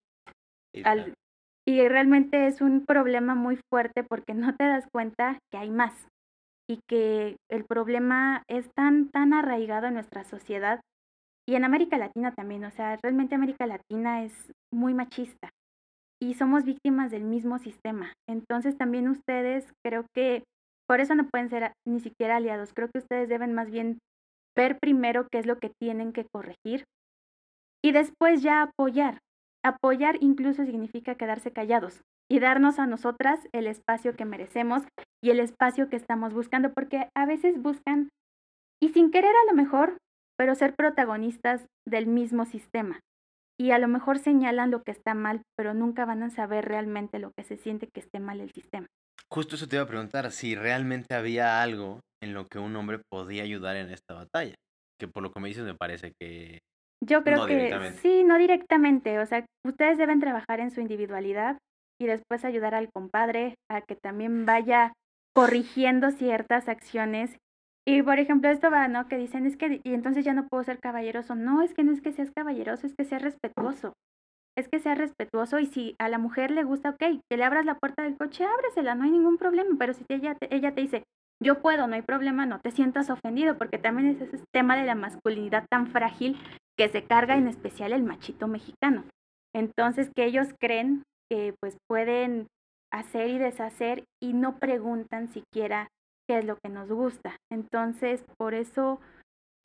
y 1.68 1.88
realmente 1.88 2.48
es 2.48 2.62
un 2.62 2.86
problema 2.86 3.36
muy 3.36 3.60
fuerte 3.72 4.04
porque 4.04 4.34
no 4.34 4.56
te 4.56 4.66
das 4.66 4.86
cuenta 4.92 5.40
que 5.52 5.58
hay 5.58 5.70
más 5.70 6.08
y 6.70 6.80
que 6.88 7.38
el 7.50 7.66
problema 7.66 8.44
es 8.50 8.70
tan, 8.76 9.10
tan 9.10 9.34
arraigado 9.34 9.88
en 9.88 9.96
nuestra 9.96 10.24
sociedad 10.24 10.82
y 11.48 11.56
en 11.56 11.64
América 11.64 11.98
Latina 11.98 12.34
también, 12.34 12.66
o 12.66 12.72
sea, 12.72 12.98
realmente 13.04 13.36
América 13.36 13.68
Latina 13.68 14.24
es 14.24 14.52
muy 14.74 14.96
machista 14.96 15.50
y 16.20 16.34
somos 16.34 16.66
víctimas 16.66 17.12
del 17.12 17.24
mismo 17.24 17.60
sistema. 17.60 18.14
Entonces 18.28 18.78
también 18.78 19.08
ustedes 19.08 19.72
creo 19.84 20.06
que 20.16 20.44
por 20.88 21.00
eso 21.00 21.16
no 21.16 21.28
pueden 21.28 21.50
ser 21.50 21.74
ni 21.88 22.00
siquiera 22.00 22.38
aliados, 22.38 22.74
creo 22.74 22.90
que 22.90 23.00
ustedes 23.00 23.30
deben 23.30 23.54
más 23.54 23.72
bien 23.72 24.00
ver 24.56 24.78
primero 24.80 25.28
qué 25.32 25.40
es 25.40 25.46
lo 25.46 25.58
que 25.60 25.72
tienen 25.82 26.14
que 26.14 26.26
corregir 26.26 26.86
y 27.84 27.92
después 27.92 28.42
ya 28.42 28.64
apoyar. 28.64 29.20
Apoyar 29.64 30.18
incluso 30.22 30.64
significa 30.66 31.16
quedarse 31.16 31.52
callados, 31.52 32.04
y 32.30 32.40
darnos 32.40 32.80
a 32.80 32.88
nosotras 32.88 33.40
el 33.54 33.68
espacio 33.68 34.16
que 34.16 34.26
merecemos 34.26 34.84
y 35.24 35.30
el 35.30 35.40
espacio 35.40 35.90
que 35.90 35.96
estamos 35.96 36.34
buscando, 36.34 36.74
porque 36.74 37.10
a 37.16 37.26
veces 37.26 37.62
buscan, 37.62 38.10
y 38.82 38.90
sin 38.90 39.12
querer 39.12 39.36
a 39.36 39.52
lo 39.52 39.56
mejor, 39.56 39.98
pero 40.38 40.56
ser 40.56 40.76
protagonistas 40.76 41.68
del 41.88 42.08
mismo 42.08 42.46
sistema. 42.46 43.00
Y 43.58 43.72
a 43.72 43.80
lo 43.80 43.88
mejor 43.88 44.20
señalan 44.20 44.72
lo 44.72 44.84
que 44.84 44.92
está 44.92 45.14
mal, 45.14 45.44
pero 45.56 45.74
nunca 45.74 46.06
van 46.06 46.24
a 46.24 46.30
saber 46.30 46.66
realmente 46.66 47.20
lo 47.20 47.32
que 47.38 47.44
se 47.44 47.56
siente 47.56 47.88
que 47.88 48.02
esté 48.02 48.20
mal 48.20 48.42
el 48.42 48.52
sistema. 48.52 48.88
Justo 49.36 49.56
eso 49.56 49.68
te 49.68 49.76
iba 49.76 49.84
a 49.84 49.88
preguntar, 49.88 50.32
si 50.32 50.56
realmente 50.56 51.14
había 51.14 51.62
algo 51.62 52.00
en 52.24 52.34
lo 52.34 52.46
que 52.46 52.58
un 52.58 52.76
hombre 52.78 53.02
podía 53.12 53.44
ayudar 53.44 53.76
en 53.76 53.92
esta 53.92 54.14
batalla, 54.14 54.56
que 54.98 55.08
por 55.10 55.22
lo 55.22 55.32
que 55.32 55.42
me 55.42 55.50
dices 55.50 55.66
me 55.66 55.76
parece 55.76 56.14
que... 56.18 56.60
Yo 57.06 57.22
creo 57.24 57.46
que 57.46 57.92
sí, 58.02 58.24
no 58.24 58.38
directamente, 58.38 59.20
o 59.20 59.26
sea, 59.26 59.46
ustedes 59.68 59.98
deben 59.98 60.22
trabajar 60.22 60.62
en 60.62 60.72
su 60.72 60.80
individualidad, 60.80 61.58
y 62.00 62.06
después 62.06 62.46
ayudar 62.46 62.76
al 62.76 62.90
compadre 62.92 63.56
a 63.70 63.82
que 63.82 63.96
también 63.96 64.46
vaya 64.46 64.94
corrigiendo 65.34 66.12
ciertas 66.12 66.68
acciones. 66.68 67.38
Y 67.88 68.02
por 68.02 68.20
ejemplo, 68.20 68.50
esto 68.50 68.72
va, 68.72 68.88
¿no? 68.88 69.08
Que 69.08 69.18
dicen, 69.18 69.46
es 69.46 69.58
que, 69.58 69.82
y 69.84 69.94
entonces 69.94 70.26
ya 70.26 70.34
no 70.34 70.48
puedo 70.48 70.64
ser 70.64 70.80
caballeroso. 70.80 71.36
No, 71.36 71.62
es 71.62 71.74
que 71.74 71.84
no 71.84 71.92
es 71.92 72.02
que 72.02 72.12
seas 72.12 72.32
caballeroso, 72.32 72.88
es 72.88 72.96
que 72.96 73.06
seas 73.06 73.22
respetuoso. 73.22 73.94
Es 74.58 74.70
que 74.70 74.80
seas 74.80 74.98
respetuoso 74.98 75.60
y 75.60 75.66
si 75.66 75.96
a 76.00 76.10
la 76.10 76.18
mujer 76.18 76.52
le 76.52 76.64
gusta, 76.64 76.92
ok, 76.92 77.04
que 77.30 77.38
le 77.38 77.44
abras 77.44 77.66
la 77.66 77.78
puerta 77.78 78.04
del 78.04 78.18
coche, 78.18 78.46
ábresela, 78.46 78.96
no 78.96 79.04
hay 79.04 79.12
ningún 79.12 79.38
problema. 79.38 79.76
Pero 79.78 79.94
si 79.94 80.04
ella 80.10 80.36
te, 80.36 80.54
ella 80.56 80.74
te 80.74 80.82
dice, 80.82 81.04
yo 81.44 81.62
puedo, 81.62 81.88
no 81.88 81.96
hay 81.96 82.02
problema, 82.02 82.46
no 82.46 82.60
te 82.62 82.72
sientas 82.72 83.10
ofendido, 83.10 83.58
porque 83.58 83.78
también 83.78 84.10
es 84.10 84.22
ese 84.22 84.44
tema 84.54 84.78
de 84.78 84.86
la 84.86 84.96
masculinidad 84.96 85.66
tan 85.70 85.88
frágil 85.88 86.38
que 86.78 86.90
se 86.90 87.04
carga 87.04 87.36
en 87.36 87.48
especial 87.48 87.92
el 87.92 88.04
machito 88.04 88.48
mexicano. 88.48 89.04
Entonces, 89.54 90.10
que 90.16 90.26
ellos 90.26 90.48
creen 90.60 91.04
que 91.30 91.54
pues 91.60 91.78
pueden 91.88 92.48
hacer 92.92 93.30
y 93.30 93.38
deshacer 93.38 94.06
y 94.22 94.34
no 94.34 94.58
preguntan 94.58 95.28
siquiera 95.28 95.90
qué 96.28 96.40
es 96.40 96.46
lo 96.46 96.58
que 96.58 96.70
nos 96.70 96.90
gusta. 96.90 97.38
Entonces, 97.52 98.24
por 98.38 98.54
eso 98.54 99.00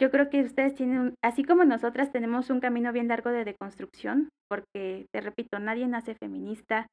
yo 0.01 0.11
creo 0.11 0.31
que 0.31 0.41
ustedes 0.41 0.75
tienen, 0.75 1.15
así 1.23 1.45
como 1.45 1.65
nosotras 1.65 2.11
tenemos 2.11 2.49
un 2.49 2.61
camino 2.61 2.91
bien 2.93 3.09
largo 3.09 3.31
de 3.31 3.45
deconstrucción, 3.45 4.31
porque, 4.49 5.07
te 5.13 5.21
repito, 5.21 5.59
nadie 5.59 5.87
nace 5.87 6.15
feminista, 6.15 6.87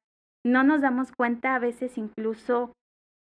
no 0.44 0.62
nos 0.62 0.82
damos 0.82 1.10
cuenta 1.12 1.54
a 1.54 1.58
veces 1.58 1.96
incluso 1.96 2.72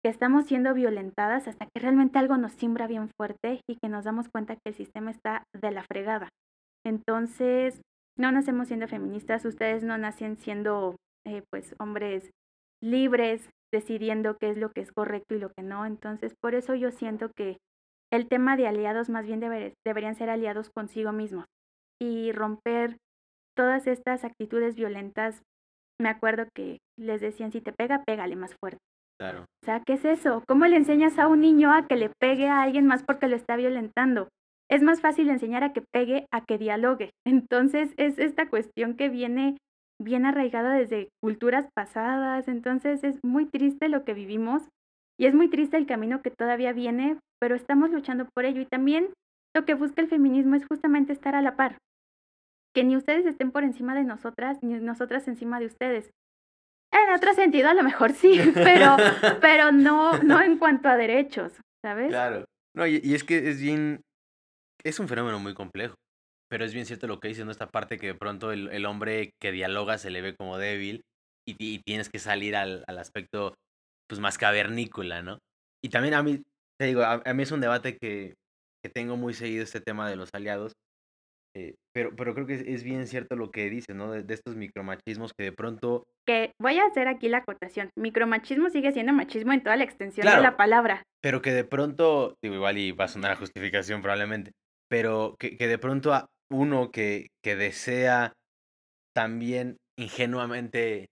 que 0.03 0.09
estamos 0.11 0.47
siendo 0.47 0.73
violentadas 0.73 1.49
hasta 1.49 1.67
que 1.67 1.81
realmente 1.81 2.19
algo 2.19 2.39
nos 2.39 2.53
simbra 2.53 2.87
bien 2.87 3.11
fuerte 3.17 3.61
y 3.69 3.77
que 3.77 3.89
nos 3.89 4.05
damos 4.05 4.29
cuenta 4.29 4.55
que 4.55 4.71
el 4.71 4.75
sistema 4.75 5.11
está 5.11 5.45
de 5.55 5.71
la 5.71 5.85
fregada. 5.85 6.31
Entonces, 6.85 7.83
no 8.17 8.33
nacemos 8.33 8.69
siendo 8.69 8.89
feministas, 8.89 9.45
ustedes 9.45 9.85
no 9.85 9.99
nacen 9.99 10.37
siendo 10.37 10.97
eh, 11.27 11.43
pues 11.51 11.75
hombres 11.79 12.31
libres 12.83 13.51
decidiendo 13.73 14.37
qué 14.39 14.51
es 14.51 14.57
lo 14.57 14.71
que 14.71 14.81
es 14.81 14.93
correcto 14.93 15.35
y 15.35 15.41
lo 15.41 15.51
que 15.51 15.63
no. 15.63 15.85
Entonces, 15.85 16.35
por 16.41 16.55
eso 16.55 16.75
yo 16.75 16.91
siento 16.91 17.31
que 17.37 17.59
el 18.12 18.29
tema 18.29 18.57
de 18.57 18.66
aliados 18.66 19.09
más 19.09 19.27
bien 19.27 19.40
deberían 19.40 20.14
ser 20.14 20.31
aliados 20.31 20.71
consigo 20.71 21.12
mismos 21.12 21.47
y 22.01 22.33
romper 22.33 22.97
todas 23.57 23.87
estas 23.87 24.25
actitudes 24.25 24.77
violentas. 24.77 25.42
Me 26.01 26.09
acuerdo 26.09 26.47
que 26.55 26.79
les 26.99 27.21
decían, 27.21 27.53
si 27.53 27.61
te 27.61 27.73
pega, 27.73 28.05
pégale 28.05 28.37
más 28.37 28.55
fuerte. 28.61 28.79
Claro. 29.21 29.42
O 29.62 29.64
sea, 29.64 29.83
¿qué 29.85 29.94
es 29.94 30.05
eso? 30.05 30.44
¿Cómo 30.47 30.66
le 30.66 30.77
enseñas 30.77 31.18
a 31.18 31.27
un 31.27 31.40
niño 31.40 31.73
a 31.73 31.88
que 31.88 31.97
le 31.97 32.11
pegue 32.21 32.49
a 32.49 32.62
alguien 32.62 32.87
más 32.87 33.03
porque 33.03 33.27
lo 33.27 33.35
está 33.35 33.57
violentando? 33.57 34.29
Es 34.71 34.83
más 34.83 35.01
fácil 35.01 35.29
enseñar 35.29 35.64
a 35.64 35.73
que 35.73 35.83
pegue 35.92 36.27
a 36.33 36.44
que 36.44 36.59
dialogue. 36.59 37.11
Entonces, 37.27 37.92
es 37.97 38.18
esta 38.18 38.49
cuestión 38.49 38.94
que 38.94 39.09
viene 39.09 39.57
bien 40.01 40.27
arraigada 40.27 40.75
desde 40.75 41.11
culturas 41.21 41.66
pasadas, 41.75 42.47
entonces 42.47 43.03
es 43.03 43.18
muy 43.25 43.47
triste 43.47 43.88
lo 43.88 44.05
que 44.05 44.14
vivimos 44.14 44.62
y 45.19 45.27
es 45.27 45.35
muy 45.35 45.49
triste 45.49 45.77
el 45.77 45.87
camino 45.87 46.23
que 46.23 46.31
todavía 46.31 46.73
viene, 46.73 47.19
pero 47.41 47.55
estamos 47.55 47.91
luchando 47.91 48.29
por 48.35 48.45
ello 48.45 48.61
y 48.61 48.67
también 48.67 49.09
lo 49.55 49.65
que 49.65 49.75
busca 49.75 50.01
el 50.01 50.09
feminismo 50.09 50.55
es 50.55 50.67
justamente 50.67 51.13
estar 51.13 51.35
a 51.35 51.43
la 51.43 51.57
par, 51.57 51.79
que 52.75 52.85
ni 52.85 52.97
ustedes 52.97 53.27
estén 53.27 53.51
por 53.51 53.65
encima 53.65 53.95
de 53.95 54.05
nosotras, 54.05 54.59
ni 54.63 54.75
nosotras 54.75 55.27
encima 55.27 55.59
de 55.59 55.67
ustedes. 55.67 56.11
En 56.93 57.15
otro 57.15 57.35
sentido, 57.35 57.69
a 57.69 57.75
lo 57.75 57.83
mejor 57.83 58.13
sí, 58.13 58.39
pero, 58.55 58.97
pero 59.41 59.73
no, 59.73 60.19
no 60.23 60.41
en 60.41 60.59
cuanto 60.59 60.89
a 60.89 60.97
derechos, 60.97 61.53
¿sabes? 61.85 62.09
Claro. 62.09 62.45
No, 62.75 62.87
y, 62.87 63.01
y 63.03 63.15
es 63.15 63.25
que 63.25 63.49
es 63.49 63.61
bien, 63.61 64.03
es 64.85 65.01
un 65.01 65.09
fenómeno 65.09 65.39
muy 65.39 65.55
complejo. 65.55 65.95
Pero 66.51 66.65
es 66.65 66.73
bien 66.73 66.87
cierto 66.87 67.07
lo 67.07 67.21
que 67.21 67.29
dice, 67.29 67.45
¿no? 67.45 67.51
Esta 67.51 67.69
parte 67.69 67.99
que 67.99 68.07
de 68.09 68.15
pronto 68.15 68.53
el, 68.53 68.69
el 68.69 68.87
hombre 68.87 69.33
que 69.41 69.53
dialoga 69.53 69.99
se 69.99 70.11
le 70.11 70.23
ve 70.23 70.35
como 70.35 70.57
débil 70.57 71.03
y, 71.47 71.57
y 71.59 71.81
tienes 71.81 72.09
que 72.09 72.19
salir 72.19 72.57
al, 72.57 72.85
al, 72.87 72.99
aspecto 72.99 73.55
pues 74.09 74.21
más 74.21 74.38
cavernícola, 74.38 75.23
¿no? 75.23 75.38
Y 75.83 75.90
también 75.90 76.14
a 76.14 76.23
mí, 76.23 76.42
te 76.79 76.87
digo, 76.87 77.03
a, 77.03 77.23
a 77.25 77.35
mí 77.35 77.42
es 77.42 77.53
un 77.53 77.61
debate 77.61 77.97
que, 77.97 78.35
que, 78.83 78.90
tengo 78.90 79.16
muy 79.16 79.35
seguido 79.35 79.62
este 79.62 79.81
tema 79.81 80.09
de 80.09 80.16
los 80.16 80.31
aliados, 80.33 80.73
eh, 81.57 81.75
pero, 81.92 82.14
pero 82.16 82.35
creo 82.35 82.47
que 82.47 82.55
es, 82.55 82.62
es, 82.62 82.85
bien 82.85 83.07
cierto 83.07 83.37
lo 83.37 83.51
que 83.51 83.68
dice, 83.71 83.94
¿no? 83.94 84.12
De, 84.12 84.23
de, 84.23 84.35
estos 84.35 84.57
micromachismos 84.57 85.33
que 85.37 85.44
de 85.44 85.53
pronto... 85.53 86.07
Que 86.27 86.53
voy 86.61 86.79
a 86.79 86.87
hacer 86.87 87.09
aquí 87.09 87.29
la 87.29 87.38
acotación. 87.38 87.90
Micromachismo 87.97 88.71
sigue 88.71 88.92
siendo 88.92 89.12
machismo 89.12 89.53
en 89.53 89.62
toda 89.62 89.77
la 89.77 89.85
extensión 89.85 90.23
claro, 90.23 90.38
de 90.38 90.42
la 90.42 90.57
palabra. 90.57 91.03
Pero 91.21 91.42
que 91.42 91.53
de 91.53 91.64
pronto, 91.64 92.37
digo, 92.42 92.55
igual 92.55 92.79
y 92.79 92.92
va 92.92 93.05
a 93.05 93.09
sonar 93.09 93.33
a 93.33 93.37
justificación 93.37 94.03
probablemente, 94.03 94.53
pero 94.88 95.37
que, 95.38 95.57
que 95.57 95.68
de 95.68 95.79
pronto 95.79 96.12
a, 96.14 96.27
uno 96.51 96.90
que, 96.90 97.29
que 97.42 97.57
desea 97.57 98.33
también 99.14 99.77
ingenuamente, 99.99 101.09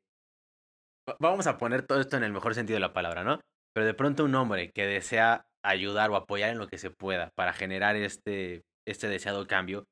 vamos 1.19 1.47
a 1.47 1.59
poner 1.59 1.83
todo 1.83 2.01
esto 2.01 2.17
en 2.17 2.25
el 2.25 2.33
mejor 2.33 2.55
sentido 2.55 2.77
de 2.77 2.81
la 2.81 2.93
palabra, 2.93 3.25
¿no? 3.25 3.41
Pero 3.75 3.87
de 3.87 3.95
pronto 3.95 4.25
un 4.25 4.35
hombre 4.35 4.71
que 4.75 4.87
desea 4.87 5.47
ayudar 5.63 6.11
o 6.11 6.17
apoyar 6.17 6.51
en 6.51 6.59
lo 6.59 6.69
que 6.69 6.79
se 6.79 6.91
pueda 6.91 7.31
para 7.37 7.53
generar 7.53 7.97
este, 7.97 8.63
este 8.87 9.09
deseado 9.09 9.47
cambio, 9.47 9.85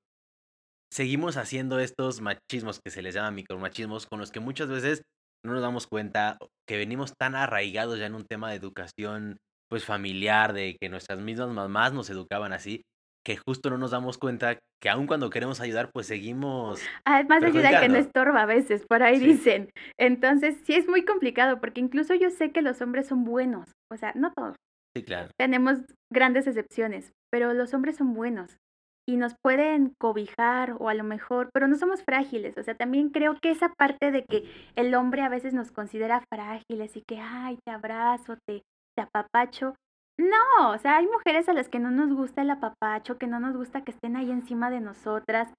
seguimos 0.93 1.37
haciendo 1.37 1.81
estos 1.81 2.21
machismos 2.21 2.81
que 2.81 2.91
se 2.91 3.03
les 3.03 3.15
llama 3.15 3.33
micromachismos 3.33 4.07
con 4.07 4.21
los 4.21 4.31
que 4.31 4.41
muchas 4.41 4.69
veces 4.69 5.03
no 5.45 5.53
nos 5.53 5.63
damos 5.63 5.87
cuenta 5.87 6.39
que 6.67 6.77
venimos 6.77 7.15
tan 7.19 7.35
arraigados 7.35 7.99
ya 7.99 8.07
en 8.07 8.15
un 8.15 8.25
tema 8.25 8.51
de 8.51 8.57
educación 8.57 9.37
pues 9.69 9.85
familiar, 9.85 10.53
de 10.53 10.77
que 10.81 10.89
nuestras 10.89 11.19
mismas 11.19 11.49
mamás 11.49 11.93
nos 11.93 12.09
educaban 12.11 12.53
así, 12.53 12.83
que 13.25 13.37
justo 13.37 13.71
no 13.71 13.79
nos 13.79 13.91
damos 13.91 14.19
cuenta 14.19 14.59
que 14.81 14.91
aun 14.91 15.07
cuando 15.07 15.31
queremos 15.31 15.61
ayudar, 15.61 15.91
pues 15.93 16.07
seguimos. 16.07 16.81
Además 17.05 17.43
ayuda 17.43 17.81
que 17.81 17.89
no 17.89 17.97
estorba 17.97 18.43
a 18.43 18.47
veces, 18.47 18.85
por 18.87 19.03
ahí 19.03 19.19
dicen. 19.19 19.71
Entonces, 19.99 20.57
sí 20.65 20.75
es 20.75 20.87
muy 20.89 21.05
complicado, 21.05 21.61
porque 21.61 21.81
incluso 21.81 22.15
yo 22.15 22.31
sé 22.31 22.53
que 22.53 22.63
los 22.63 22.83
hombres 22.83 23.09
son 23.09 23.25
buenos, 23.25 23.73
o 23.91 23.97
sea, 23.97 24.13
no 24.15 24.33
todos. 24.33 24.57
Sí, 24.97 25.03
claro. 25.03 25.31
Tenemos 25.39 25.79
grandes 26.13 26.47
excepciones, 26.47 27.13
pero 27.33 27.55
los 27.55 27.73
hombres 27.75 27.97
son 27.97 28.15
buenos 28.15 28.59
y 29.07 29.17
nos 29.17 29.35
pueden 29.43 29.95
cobijar 29.99 30.77
o 30.79 30.89
a 30.89 30.95
lo 30.95 31.05
mejor, 31.05 31.51
pero 31.53 31.69
no 31.69 31.77
somos 31.77 32.03
frágiles. 32.03 32.57
O 32.57 32.63
sea, 32.63 32.75
también 32.75 33.11
creo 33.11 33.37
que 33.41 33.51
esa 33.51 33.71
parte 33.71 34.11
de 34.11 34.25
que 34.25 34.45
el 34.77 34.95
hombre 34.95 35.23
a 35.23 35.29
veces 35.29 35.53
nos 35.53 35.73
considera 35.73 36.25
frágiles 36.33 36.97
y 36.97 37.03
que, 37.07 37.19
ay, 37.21 37.59
te 37.65 37.73
abrazo, 37.73 38.37
te, 38.47 38.63
te 38.97 39.03
apapacho. 39.03 39.75
No, 40.19 40.71
o 40.71 40.79
sea, 40.79 40.99
hay 40.99 41.07
mujeres 41.07 41.49
a 41.49 41.53
las 41.53 41.69
que 41.69 41.81
no 41.81 41.91
nos 41.91 42.13
gusta 42.13 42.43
el 42.43 42.51
apapacho, 42.51 43.19
que 43.19 43.27
no 43.27 43.41
nos 43.41 43.57
gusta 43.57 43.83
que 43.83 43.91
estén 43.91 44.17
ahí 44.17 44.31
encima 44.31 44.71
de 44.71 44.81
nosotras, 44.81 45.53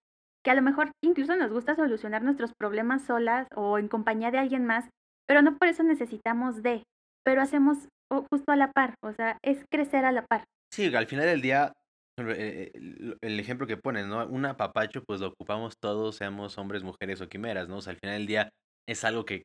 que 0.44 0.52
a 0.52 0.56
lo 0.56 0.62
mejor 0.62 0.92
incluso 1.04 1.36
nos 1.36 1.52
gusta 1.52 1.76
solucionar 1.76 2.24
nuestros 2.24 2.52
problemas 2.58 3.04
solas 3.04 3.48
o 3.56 3.78
en 3.80 3.90
compañía 3.90 4.32
de 4.32 4.38
alguien 4.38 4.66
más, 4.66 4.88
pero 5.28 5.42
no 5.42 5.58
por 5.58 5.68
eso 5.68 5.84
necesitamos 5.84 6.64
de, 6.64 6.84
pero 7.26 7.42
hacemos 7.42 7.90
justo 8.32 8.52
a 8.52 8.56
la 8.56 8.72
par, 8.72 8.96
o 9.04 9.12
sea, 9.12 9.38
es 9.44 9.66
crecer 9.70 10.06
a 10.06 10.12
la 10.12 10.26
par. 10.26 10.46
Sí, 10.72 10.94
al 10.94 11.08
final 11.08 11.26
del 11.26 11.42
día 11.42 11.74
eh, 12.18 12.72
eh, 12.74 13.16
el 13.22 13.40
ejemplo 13.40 13.68
que 13.68 13.78
pones, 13.78 14.06
¿no? 14.06 14.26
Un 14.28 14.46
apapacho, 14.46 15.04
pues 15.04 15.20
lo 15.20 15.28
ocupamos 15.28 15.74
todos, 15.82 16.16
seamos 16.16 16.58
hombres, 16.58 16.84
mujeres 16.84 17.20
o 17.22 17.28
quimeras, 17.28 17.68
¿no? 17.68 17.78
O 17.78 17.82
sea, 17.82 17.92
al 17.92 18.00
final 18.00 18.18
del 18.18 18.28
día 18.28 18.50
es 18.88 19.04
algo 19.04 19.26
que 19.26 19.44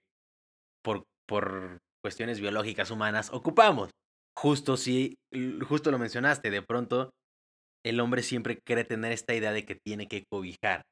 por, 0.85 1.05
por 1.27 1.79
cuestiones 2.03 2.41
biológicas 2.41 2.91
humanas 2.91 3.31
ocupamos. 3.33 3.91
Justo 4.39 4.77
si, 4.77 5.17
justo 5.67 5.91
lo 5.91 5.99
mencionaste, 5.99 6.51
de 6.51 6.63
pronto 6.63 7.11
el 7.85 8.01
hombre 8.01 8.23
siempre 8.23 8.59
quiere 8.67 8.85
tener 8.85 9.13
esta 9.13 9.35
idea 9.35 9.53
de 9.53 9.65
que 9.65 9.75
tiene 9.75 10.07
que 10.07 10.25
cobijar, 10.31 10.83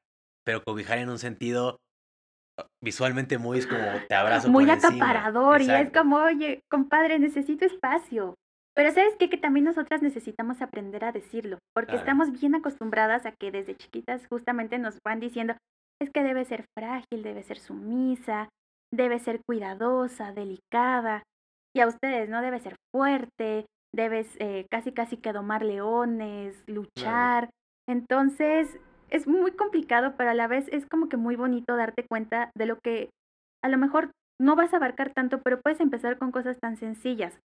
pero 0.45 0.63
cobijar 0.63 0.97
en 0.97 1.09
un 1.09 1.19
sentido 1.19 1.77
ah, 2.59 2.67
visualmente 2.83 3.37
muy 3.37 3.59
es 3.59 3.67
como 3.67 3.83
te 4.07 4.15
abrazo 4.15 4.49
muy 4.49 4.69
acaparador 4.69 5.61
y 5.61 5.69
es 5.69 5.91
como 5.91 6.17
oye 6.17 6.61
compadre 6.69 7.19
necesito 7.19 7.65
espacio 7.65 8.35
pero 8.79 8.93
sabes 8.93 9.13
qué? 9.19 9.29
que 9.29 9.37
también 9.37 9.65
nosotras 9.65 10.01
necesitamos 10.01 10.61
aprender 10.61 11.03
a 11.03 11.11
decirlo, 11.11 11.59
porque 11.75 11.97
estamos 11.97 12.31
bien 12.31 12.55
acostumbradas 12.55 13.25
a 13.25 13.33
que 13.33 13.51
desde 13.51 13.75
chiquitas 13.75 14.25
justamente 14.27 14.77
nos 14.77 14.99
van 15.05 15.19
diciendo, 15.19 15.55
es 16.01 16.09
que 16.11 16.23
debe 16.23 16.45
ser 16.45 16.63
frágil, 16.77 17.21
debe 17.21 17.43
ser 17.43 17.59
sumisa, 17.59 18.47
debe 18.89 19.19
ser 19.19 19.41
cuidadosa, 19.45 20.31
delicada, 20.31 21.23
y 21.75 21.81
a 21.81 21.87
ustedes, 21.87 22.29
¿no? 22.29 22.41
Debe 22.41 22.59
ser 22.59 22.75
fuerte, 22.93 23.65
debes 23.93 24.35
eh, 24.39 24.65
casi 24.69 24.91
casi 24.91 25.17
que 25.17 25.33
domar 25.33 25.63
leones, 25.63 26.63
luchar. 26.67 27.49
Entonces, 27.87 28.79
es 29.09 29.27
muy 29.27 29.51
complicado, 29.51 30.15
pero 30.17 30.31
a 30.31 30.35
la 30.35 30.47
vez 30.47 30.67
es 30.71 30.85
como 30.85 31.09
que 31.09 31.17
muy 31.17 31.35
bonito 31.35 31.75
darte 31.75 32.05
cuenta 32.07 32.51
de 32.55 32.65
lo 32.65 32.79
que 32.79 33.09
a 33.63 33.69
lo 33.69 33.77
mejor 33.77 34.11
no 34.39 34.55
vas 34.55 34.73
a 34.73 34.77
abarcar 34.77 35.11
tanto, 35.13 35.41
pero 35.41 35.59
puedes 35.61 35.79
empezar 35.79 36.17
con 36.17 36.31
cosas 36.31 36.57
tan 36.59 36.77
sencillas 36.77 37.39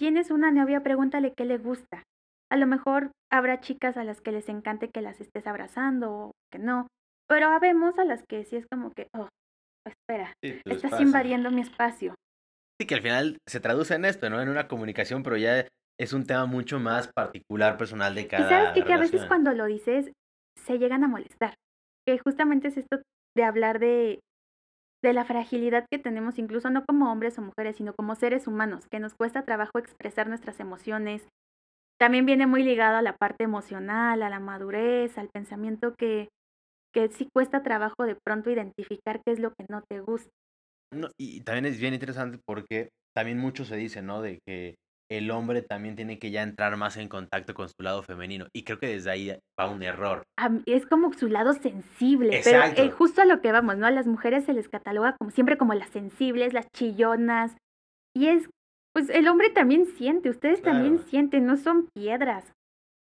tienes 0.00 0.30
una 0.30 0.50
novia, 0.50 0.82
pregúntale 0.82 1.34
qué 1.36 1.44
le 1.44 1.58
gusta. 1.58 2.04
A 2.50 2.56
lo 2.56 2.66
mejor 2.66 3.12
habrá 3.30 3.60
chicas 3.60 3.98
a 3.98 4.02
las 4.02 4.22
que 4.22 4.32
les 4.32 4.48
encante 4.48 4.88
que 4.88 5.02
las 5.02 5.20
estés 5.20 5.46
abrazando 5.46 6.10
o 6.10 6.32
que 6.50 6.58
no, 6.58 6.86
pero 7.28 7.48
habemos 7.48 7.98
a 7.98 8.06
las 8.06 8.22
que 8.26 8.46
sí 8.46 8.56
es 8.56 8.66
como 8.66 8.92
que, 8.92 9.08
oh, 9.14 9.28
espera, 9.86 10.32
estás 10.42 10.98
invadiendo 11.02 11.50
mi 11.50 11.60
espacio. 11.60 12.14
Sí, 12.80 12.86
que 12.86 12.94
al 12.94 13.02
final 13.02 13.38
se 13.46 13.60
traduce 13.60 13.94
en 13.94 14.06
esto, 14.06 14.30
¿no? 14.30 14.40
En 14.40 14.48
una 14.48 14.66
comunicación, 14.66 15.22
pero 15.22 15.36
ya 15.36 15.66
es 15.98 16.12
un 16.14 16.24
tema 16.26 16.46
mucho 16.46 16.80
más 16.80 17.10
particular, 17.12 17.76
personal 17.76 18.14
de 18.14 18.26
cada. 18.26 18.46
Y 18.46 18.48
sabes 18.48 18.70
que, 18.70 18.84
que 18.84 18.92
a 18.94 18.98
veces 18.98 19.26
cuando 19.26 19.52
lo 19.52 19.66
dices 19.66 20.10
se 20.56 20.78
llegan 20.78 21.04
a 21.04 21.08
molestar. 21.08 21.54
Que 22.06 22.18
justamente 22.18 22.68
es 22.68 22.78
esto 22.78 23.02
de 23.36 23.44
hablar 23.44 23.78
de 23.80 24.20
de 25.02 25.12
la 25.12 25.24
fragilidad 25.24 25.86
que 25.90 25.98
tenemos 25.98 26.38
incluso 26.38 26.70
no 26.70 26.84
como 26.84 27.10
hombres 27.10 27.38
o 27.38 27.42
mujeres, 27.42 27.76
sino 27.76 27.94
como 27.94 28.14
seres 28.14 28.46
humanos, 28.46 28.86
que 28.90 29.00
nos 29.00 29.14
cuesta 29.14 29.44
trabajo 29.44 29.78
expresar 29.78 30.28
nuestras 30.28 30.60
emociones. 30.60 31.26
También 31.98 32.26
viene 32.26 32.46
muy 32.46 32.62
ligado 32.62 32.96
a 32.96 33.02
la 33.02 33.16
parte 33.16 33.44
emocional, 33.44 34.22
a 34.22 34.30
la 34.30 34.40
madurez, 34.40 35.16
al 35.18 35.28
pensamiento 35.28 35.94
que, 35.98 36.28
que 36.94 37.08
sí 37.08 37.28
cuesta 37.32 37.62
trabajo 37.62 38.04
de 38.04 38.16
pronto 38.16 38.50
identificar 38.50 39.20
qué 39.24 39.32
es 39.32 39.38
lo 39.38 39.50
que 39.50 39.66
no 39.68 39.82
te 39.88 40.00
gusta. 40.00 40.30
No, 40.92 41.08
y 41.18 41.40
también 41.42 41.66
es 41.66 41.80
bien 41.80 41.94
interesante 41.94 42.38
porque 42.44 42.90
también 43.16 43.38
mucho 43.38 43.64
se 43.64 43.76
dice, 43.76 44.02
¿no? 44.02 44.22
De 44.22 44.40
que 44.46 44.76
el 45.10 45.30
hombre 45.30 45.62
también 45.62 45.96
tiene 45.96 46.18
que 46.18 46.30
ya 46.30 46.42
entrar 46.42 46.76
más 46.76 46.96
en 46.96 47.08
contacto 47.08 47.52
con 47.52 47.68
su 47.68 47.82
lado 47.82 48.02
femenino. 48.02 48.46
Y 48.54 48.62
creo 48.62 48.78
que 48.78 48.86
desde 48.86 49.10
ahí 49.10 49.36
va 49.58 49.68
un 49.68 49.82
error. 49.82 50.22
Es 50.66 50.86
como 50.86 51.12
su 51.12 51.28
lado 51.28 51.52
sensible, 51.52 52.40
pero 52.44 52.62
eh, 52.64 52.90
justo 52.90 53.22
a 53.22 53.24
lo 53.24 53.40
que 53.40 53.50
vamos, 53.50 53.76
¿no? 53.76 53.86
A 53.86 53.90
las 53.90 54.06
mujeres 54.06 54.44
se 54.44 54.52
les 54.52 54.68
cataloga 54.68 55.16
como 55.18 55.32
siempre 55.32 55.58
como 55.58 55.74
las 55.74 55.90
sensibles, 55.90 56.52
las 56.52 56.70
chillonas. 56.70 57.56
Y 58.16 58.28
es, 58.28 58.48
pues 58.94 59.10
el 59.10 59.26
hombre 59.26 59.50
también 59.50 59.86
siente, 59.86 60.30
ustedes 60.30 60.62
también 60.62 60.98
sienten, 60.98 61.44
no 61.44 61.56
son 61.56 61.88
piedras. 61.92 62.52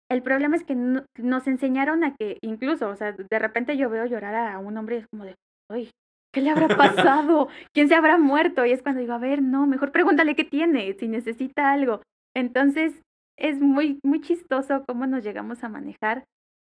El 0.09 0.23
problema 0.23 0.55
es 0.55 0.63
que 0.63 0.77
nos 0.77 1.47
enseñaron 1.49 2.05
a 2.05 2.15
que 2.15 2.39
incluso, 2.41 2.89
o 2.89 2.95
sea, 2.95 3.13
de 3.13 3.39
repente 3.41 3.77
yo 3.77 3.91
veo 3.91 4.07
llorar 4.07 4.35
a 4.37 4.59
un 4.61 4.77
hombre 4.77 4.97
y 4.97 4.99
es 5.01 5.07
como 5.09 5.25
de, 5.25 5.35
uy, 5.69 5.91
¿qué 6.37 6.43
le 6.43 6.51
habrá 6.51 6.69
pasado? 6.69 7.49
¿Quién 7.73 7.89
se 7.89 7.95
habrá 7.95 8.19
muerto? 8.19 8.67
Y 8.67 8.71
es 8.71 8.83
cuando 8.83 9.01
digo, 9.01 9.15
a 9.15 9.19
ver, 9.19 9.41
no, 9.41 9.67
mejor 9.67 9.91
pregúntale 9.91 10.37
qué 10.37 10.45
tiene, 10.45 10.93
si 10.93 11.09
necesita 11.09 11.73
algo. 11.73 12.03
Entonces, 12.37 12.93
es 13.39 13.59
muy, 13.59 14.01
muy 14.05 14.21
chistoso 14.21 14.85
cómo 14.87 15.07
nos 15.07 15.25
llegamos 15.25 15.65
a 15.65 15.71
manejar 15.71 16.25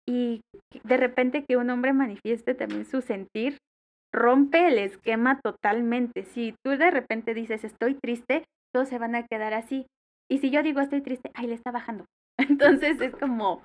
y 0.06 0.42
de 0.84 0.98
repente 0.98 1.46
que 1.46 1.56
un 1.56 1.70
hombre 1.70 1.94
manifieste 1.94 2.56
también 2.56 2.84
su 2.84 3.00
sentir, 3.00 3.56
rompe 4.14 4.68
el 4.68 4.80
esquema 4.80 5.40
totalmente. 5.40 6.24
Si 6.24 6.56
tú 6.62 6.72
de 6.72 6.92
repente 6.92 7.34
dices 7.34 7.64
estoy 7.64 7.96
triste, 7.96 8.44
todos 8.74 8.90
se 8.90 9.00
van 9.00 9.16
a 9.16 9.26
quedar 9.26 9.54
así. 9.54 9.86
Y 10.30 10.40
si 10.40 10.52
yo 10.52 10.62
digo 10.62 10.82
estoy 10.82 11.00
triste, 11.00 11.32
ahí 11.36 11.48
le 11.48 11.56
está 11.56 11.72
bajando. 11.72 12.04
Entonces 12.38 13.00
es 13.00 13.16
como... 13.16 13.64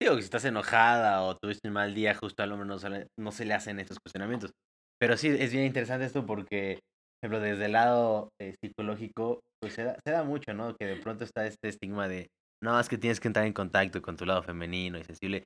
Digo 0.00 0.14
si 0.14 0.20
estás 0.20 0.44
enojada 0.44 1.22
o 1.22 1.36
tuviste 1.36 1.66
un 1.66 1.74
mal 1.74 1.92
día, 1.92 2.14
justo 2.14 2.44
al 2.44 2.52
hombre 2.52 2.68
no 2.68 2.76
no 3.18 3.32
se 3.32 3.44
le 3.44 3.54
hacen 3.54 3.80
estos 3.80 3.98
cuestionamientos. 3.98 4.52
Pero 5.02 5.16
sí, 5.16 5.26
es 5.36 5.50
bien 5.50 5.64
interesante 5.64 6.04
esto 6.04 6.24
porque, 6.24 6.78
por 7.20 7.26
ejemplo, 7.26 7.40
desde 7.40 7.64
el 7.64 7.72
lado 7.72 8.28
eh, 8.40 8.54
psicológico, 8.62 9.40
pues 9.60 9.72
se 9.72 9.82
da, 9.82 9.96
se 10.06 10.12
da 10.12 10.22
mucho, 10.22 10.54
¿no? 10.54 10.76
Que 10.76 10.86
de 10.86 10.94
pronto 10.94 11.24
está 11.24 11.44
este 11.44 11.70
estigma 11.70 12.06
de, 12.06 12.28
no, 12.62 12.78
es 12.78 12.88
que 12.88 12.98
tienes 12.98 13.18
que 13.18 13.26
entrar 13.26 13.44
en 13.44 13.52
contacto 13.52 14.00
con 14.00 14.16
tu 14.16 14.24
lado 14.26 14.44
femenino 14.44 15.00
y 15.00 15.02
sensible. 15.02 15.42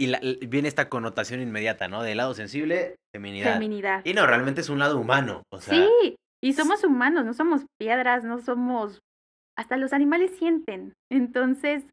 Y 0.00 0.08
la, 0.08 0.20
viene 0.48 0.66
esta 0.66 0.88
connotación 0.88 1.40
inmediata, 1.40 1.86
¿no? 1.86 2.02
Del 2.02 2.16
lado 2.16 2.34
sensible, 2.34 2.96
feminidad. 3.14 3.54
Feminidad. 3.54 4.02
Y 4.04 4.14
no, 4.14 4.26
realmente 4.26 4.62
es 4.62 4.68
un 4.68 4.80
lado 4.80 4.98
humano. 4.98 5.44
O 5.52 5.60
sea... 5.60 5.74
Sí, 5.74 6.16
y 6.42 6.54
somos 6.54 6.82
humanos, 6.82 7.24
no 7.24 7.34
somos 7.34 7.66
piedras, 7.80 8.24
no 8.24 8.40
somos... 8.40 8.98
Hasta 9.56 9.76
los 9.76 9.92
animales 9.92 10.32
sienten. 10.36 10.94
Entonces, 11.08 11.86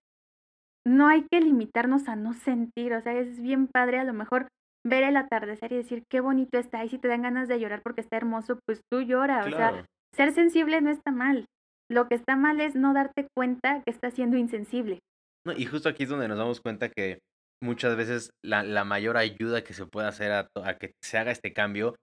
no 0.84 1.08
hay 1.08 1.28
que 1.32 1.40
limitarnos 1.40 2.08
a 2.08 2.16
no 2.16 2.34
sentir. 2.34 2.96
O 2.96 3.02
sea, 3.02 3.14
es 3.14 3.40
bien 3.40 3.68
padre 3.68 4.00
a 4.00 4.04
lo 4.04 4.14
mejor 4.14 4.48
ver 4.86 5.04
el 5.04 5.18
atardecer 5.18 5.72
y 5.72 5.78
decir 5.78 6.04
qué 6.10 6.20
bonito 6.20 6.60
está 6.60 6.86
y 6.86 6.90
si 6.90 7.00
te 7.00 7.08
dan 7.08 7.24
ganas 7.24 7.48
de 7.48 7.60
llorar 7.60 7.82
porque 7.82 8.02
está 8.02 8.18
hermoso, 8.18 8.60
pues 8.66 8.82
tú 8.92 9.02
llora. 9.02 9.46
O 9.46 9.50
sea, 9.50 9.86
ser 10.14 10.32
sensible 10.32 10.80
no 10.82 10.92
está 10.92 11.12
mal. 11.12 11.46
Lo 11.90 12.08
que 12.08 12.16
está 12.16 12.36
mal 12.36 12.62
es 12.62 12.76
no 12.76 12.94
darte 12.94 13.28
cuenta 13.36 13.82
que 13.84 13.92
estás 13.92 14.14
siendo 14.14 14.38
insensible. 14.38 15.00
No, 15.46 15.54
y 15.54 15.66
justo 15.66 15.90
aquí 15.90 16.04
es 16.04 16.10
donde 16.10 16.28
nos 16.28 16.38
damos 16.38 16.62
cuenta 16.62 16.90
que 16.90 17.20
muchas 17.62 17.96
veces 17.96 18.30
la, 18.44 18.64
la 18.64 18.84
mayor 18.84 19.18
ayuda 19.18 19.64
que 19.64 19.74
se 19.74 19.86
puede 19.86 20.08
hacer 20.08 20.32
a, 20.32 20.48
a, 20.64 20.78
que 20.78 20.94
se 21.04 21.18
haga 21.18 21.32
este 21.32 21.54
cambio, 21.54 21.96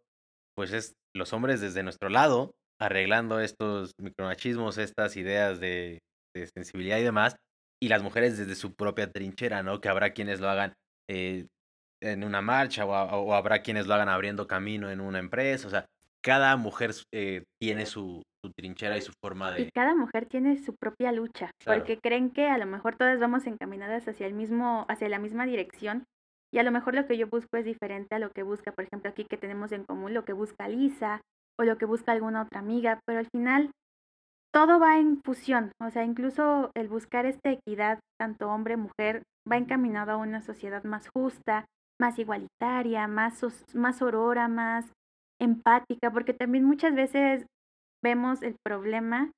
pues 0.57 0.73
es 0.73 0.95
los 1.15 1.33
hombres 1.33 1.61
desde 1.61 1.83
nuestro 1.83 2.09
lado, 2.09 2.53
arreglando 2.81 3.41
estos 3.41 3.93
micromachismos, 4.01 4.79
estas 4.79 5.17
ideas 5.17 5.61
de, 5.61 5.99
de 6.35 6.49
sensibilidad 6.49 6.99
y 6.99 7.05
demás, 7.05 7.37
y 7.81 7.89
las 7.89 8.03
mujeres 8.03 8.39
desde 8.39 8.55
su 8.55 8.75
propia 8.75 9.11
trinchera, 9.11 9.63
¿no? 9.63 9.81
Que 9.81 9.89
habrá 9.89 10.13
quienes 10.13 10.41
lo 10.41 10.49
hagan 10.49 10.75
eh, 11.09 11.47
en 12.03 12.25
una 12.25 12.43
marcha 12.43 12.85
o, 12.85 13.33
habrá 13.35 13.63
quienes 13.63 13.87
lo 13.87 13.95
hagan 13.95 14.09
abriendo 14.09 14.47
camino 14.47 14.91
en 14.91 15.01
una 15.01 15.19
empresa. 15.19 15.67
O 15.67 15.71
sea, 15.71 15.87
cada 16.23 16.57
mujer 16.57 16.93
eh, 17.13 17.45
tiene 17.61 17.87
su, 17.87 18.23
trinchera 18.57 18.97
y 18.97 19.01
su 19.01 19.13
forma 19.23 19.53
de... 19.53 19.63
Y 19.63 19.71
cada 19.71 19.95
mujer 19.95 20.27
tiene 20.27 20.59
su 20.59 20.75
propia 20.75 21.13
lucha, 21.13 21.51
porque 21.65 21.99
creen 21.99 22.31
que 22.31 22.49
a 22.49 22.59
lo 22.59 22.67
mejor 22.67 22.97
todas 22.97 23.19
vamos 23.21 23.47
encaminadas 23.47 24.07
hacia 24.09 24.27
el 24.27 24.35
mismo, 24.35 24.85
hacia 24.89 25.09
la 25.09 25.19
misma 25.19 25.47
dirección. 25.47 26.05
Y 26.53 26.59
a 26.59 26.65
lo 26.65 26.71
mejor 26.71 26.95
lo 26.95 27.07
que 27.07 27.17
yo 27.17 27.29
busco 27.29 27.57
es 27.57 27.65
diferente 27.65 28.15
a 28.15 28.19
lo 28.19 28.31
que 28.31 28.43
busca, 28.43 28.73
por 28.73 28.85
ejemplo, 28.85 29.11
aquí 29.11 29.25
que 29.25 29.39
tenemos 29.39 29.73
en 29.73 29.85
común 29.85 30.13
lo 30.13 30.25
que 30.25 30.35
busca 30.35 30.69
Lisa 30.69 31.23
o 31.59 31.65
lo 31.65 31.79
que 31.79 31.87
busca 31.87 32.13
alguna 32.13 32.43
otra 32.43 32.61
amiga, 32.61 33.01
pero 33.07 33.21
al 33.21 33.29
final 33.33 33.71
todo 34.53 34.79
va 34.79 34.99
en 34.99 35.23
fusión, 35.23 35.73
o 35.81 35.91
sea, 35.91 36.05
incluso 36.05 36.71
el 36.75 36.89
buscar 36.89 37.25
esta 37.25 37.51
equidad, 37.51 38.01
tanto 38.19 38.51
hombre-mujer, 38.51 39.23
va 39.51 39.57
encaminado 39.57 40.13
a 40.13 40.17
una 40.19 40.43
sociedad 40.43 40.85
más 40.85 41.09
justa, 41.09 41.65
más 42.03 42.19
igualitaria, 42.19 43.07
más, 43.07 43.41
más 43.75 44.03
aurora, 44.03 44.49
más 44.49 44.93
empática, 45.41 46.11
porque 46.11 46.35
también 46.35 46.65
muchas 46.65 46.97
veces 46.97 47.47
vemos 48.03 48.43
el 48.43 48.57
problema 48.67 49.31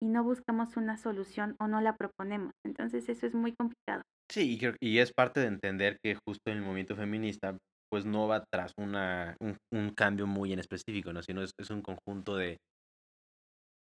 y 0.00 0.06
no 0.06 0.22
buscamos 0.22 0.76
una 0.76 0.96
solución 0.98 1.56
o 1.58 1.66
no 1.66 1.80
la 1.80 1.96
proponemos. 1.96 2.52
Entonces 2.64 3.08
eso 3.08 3.26
es 3.26 3.34
muy 3.34 3.52
complicado. 3.52 4.02
Sí, 4.30 4.56
y, 4.80 4.98
es 4.98 5.12
parte 5.12 5.40
de 5.40 5.48
entender 5.48 5.98
que 6.02 6.16
justo 6.26 6.50
en 6.50 6.58
el 6.58 6.62
movimiento 6.62 6.94
feminista 6.94 7.58
pues 7.90 8.06
no 8.06 8.28
va 8.28 8.44
tras 8.50 8.72
una, 8.78 9.36
un, 9.40 9.90
cambio 9.90 10.26
muy 10.26 10.52
en 10.52 10.60
específico, 10.60 11.12
¿no? 11.12 11.22
sino 11.22 11.42
es, 11.42 11.52
un 11.70 11.82
conjunto 11.82 12.36
de, 12.36 12.56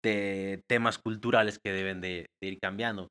de 0.04 0.62
temas 0.68 0.98
culturales 0.98 1.60
que 1.64 1.72
deben 1.72 2.02
de, 2.02 2.26
ir 2.42 2.58
cambiando. 2.60 3.08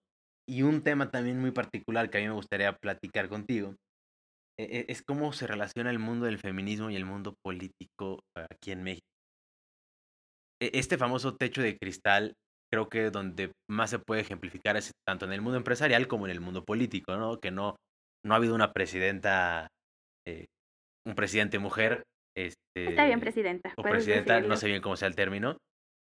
Y 0.46 0.62
un 0.62 0.82
tema 0.82 1.10
también 1.10 1.40
muy 1.40 1.52
particular 1.52 2.10
que 2.10 2.18
a 2.18 2.20
mí 2.20 2.26
me 2.26 2.34
gustaría 2.34 2.76
platicar 2.76 3.28
contigo 3.28 3.76
es 4.88 5.02
cómo 5.02 5.32
se 5.32 5.46
relaciona 5.46 5.90
el 5.90 5.98
mundo 5.98 6.26
del 6.26 6.38
feminismo 6.38 6.90
y 6.90 6.96
el 6.96 7.04
mundo 7.04 7.34
político 7.44 8.20
aquí 8.36 8.72
en 8.72 8.82
México. 8.82 9.06
E, 10.62 10.70
este 10.74 10.98
famoso 10.98 11.36
techo 11.36 11.62
de 11.62 11.76
cristal 11.78 12.34
creo 12.72 12.88
que 12.88 13.10
donde 13.10 13.52
más 13.68 13.90
se 13.90 13.98
puede 13.98 14.20
ejemplificar 14.20 14.76
es 14.76 14.92
tanto 15.06 15.24
en 15.24 15.32
el 15.32 15.40
mundo 15.40 15.56
empresarial 15.56 16.06
como 16.06 16.26
en 16.26 16.32
el 16.32 16.40
mundo 16.40 16.64
político, 16.64 17.16
¿no? 17.16 17.40
Que 17.40 17.50
no, 17.50 17.76
no 18.24 18.34
ha 18.34 18.36
habido 18.36 18.54
una 18.54 18.72
presidenta, 18.72 19.68
eh, 20.26 20.46
un 21.06 21.14
presidente 21.14 21.58
mujer. 21.58 22.04
Este, 22.36 22.90
Está 22.90 23.06
bien, 23.06 23.20
presidenta. 23.20 23.72
O 23.76 23.82
presidenta, 23.82 24.40
no 24.40 24.56
sé 24.56 24.68
bien 24.68 24.82
cómo 24.82 24.96
sea 24.96 25.08
el 25.08 25.16
término, 25.16 25.56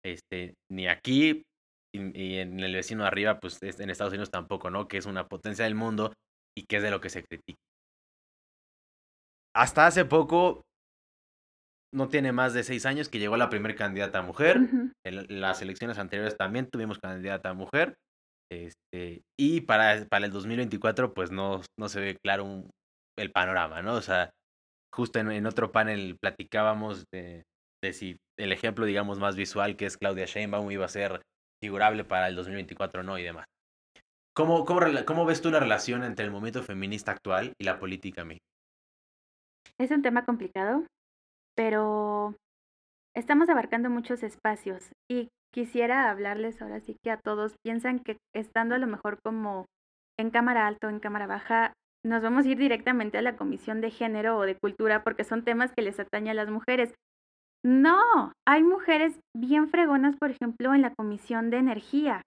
este, 0.05 0.55
ni 0.71 0.87
aquí 0.87 1.43
y, 1.95 2.37
en 2.37 2.61
el 2.61 2.75
vecino 2.75 3.03
de 3.03 3.09
arriba, 3.09 3.41
pues 3.41 3.59
en 3.63 3.91
Estados 3.91 4.13
Unidos 4.13 4.31
tampoco, 4.31 4.71
¿no? 4.71 4.87
Que 4.87 4.99
es 4.99 5.07
una 5.07 5.27
potencia 5.27 5.65
del 5.65 5.75
mundo 5.75 6.13
y 6.57 6.65
que 6.65 6.77
es 6.77 6.83
de 6.83 6.91
lo 6.91 7.01
que 7.01 7.11
se 7.11 7.25
critica. 7.25 7.59
Hasta 9.55 9.87
hace 9.87 10.05
poco, 10.05 10.63
no 11.95 12.09
tiene 12.09 12.33
más 12.33 12.55
de 12.55 12.65
seis 12.65 12.87
años 12.87 13.09
que 13.09 13.19
llegó 13.19 13.37
la 13.37 13.51
primera 13.51 13.75
candidata 13.75 14.23
mujer. 14.23 14.59
En 15.05 15.41
las 15.41 15.61
elecciones 15.63 15.99
anteriores 15.99 16.37
también 16.37 16.69
tuvimos 16.71 16.99
candidata 16.99 17.53
mujer. 17.53 17.95
Este, 18.51 19.23
y 19.39 19.63
para, 19.63 20.05
para 20.07 20.27
el 20.27 20.33
2024, 20.33 21.15
pues 21.15 21.31
no, 21.31 21.63
no 21.79 21.89
se 21.89 22.01
ve 22.01 22.17
claro 22.23 22.71
el 23.19 23.31
panorama, 23.31 23.83
¿no? 23.83 23.95
O 23.95 24.03
sea, 24.03 24.31
justo 24.95 25.19
en 25.19 25.47
otro 25.47 25.73
panel 25.73 26.17
platicábamos 26.21 27.05
de, 27.13 27.45
de 27.83 27.93
si 27.93 28.17
el 28.39 28.53
ejemplo, 28.53 28.87
digamos, 28.87 29.19
más 29.19 29.37
visual 29.37 29.77
que 29.77 29.87
es 29.87 29.97
Claudia 29.97 30.27
Sheinbaum 30.27 30.71
iba 30.71 30.85
a 30.85 30.89
ser 30.89 31.23
figurable 31.63 32.05
para 32.05 32.29
el 32.29 32.37
2024 32.37 33.03
no 33.03 33.19
y 33.19 33.23
demás. 33.23 33.47
¿Cómo, 34.35 34.65
cómo, 34.65 34.81
cómo 35.07 35.27
ves 35.27 35.43
tú 35.43 35.51
la 35.51 35.61
relación 35.61 36.05
entre 36.05 36.25
el 36.25 36.31
movimiento 36.31 36.63
feminista 36.63 37.13
actual 37.13 37.53
y 37.61 37.65
la 37.65 37.79
política 37.79 38.25
mexicana? 38.25 38.52
Es 39.83 39.91
un 39.91 40.03
tema 40.03 40.25
complicado, 40.25 40.87
pero 41.57 42.37
estamos 43.17 43.49
abarcando 43.49 43.91
muchos 43.91 44.23
espacios 44.23 44.93
y 45.11 45.29
quisiera 45.53 46.09
hablarles 46.09 46.63
ahora 46.63 46.79
sí 46.79 46.95
que 47.03 47.11
a 47.11 47.17
todos 47.17 47.57
piensan 47.65 47.99
que 47.99 48.19
estando 48.33 48.77
a 48.77 48.79
lo 48.79 48.87
mejor 48.87 49.19
como 49.25 49.67
en 50.21 50.31
cámara 50.31 50.69
alta 50.69 50.87
o 50.87 50.91
en 50.91 51.01
cámara 51.01 51.27
baja, 51.27 51.73
nos 52.07 52.23
vamos 52.23 52.47
a 52.47 52.51
ir 52.51 52.59
directamente 52.59 53.19
a 53.19 53.23
la 53.23 53.35
comisión 53.35 53.81
de 53.81 53.91
género 53.91 54.39
o 54.39 54.43
de 54.43 54.55
cultura 54.55 55.03
porque 55.03 55.25
son 55.25 55.43
temas 55.43 55.73
que 55.73 55.83
les 55.83 55.99
atañe 55.99 56.31
a 56.31 56.35
las 56.35 56.49
mujeres. 56.49 56.95
No, 57.65 58.33
hay 58.47 58.63
mujeres 58.63 59.19
bien 59.37 59.69
fregonas, 59.69 60.15
por 60.15 60.31
ejemplo, 60.31 60.75
en 60.75 60.83
la 60.83 60.95
Comisión 60.95 61.51
de 61.51 61.57
Energía. 61.57 62.23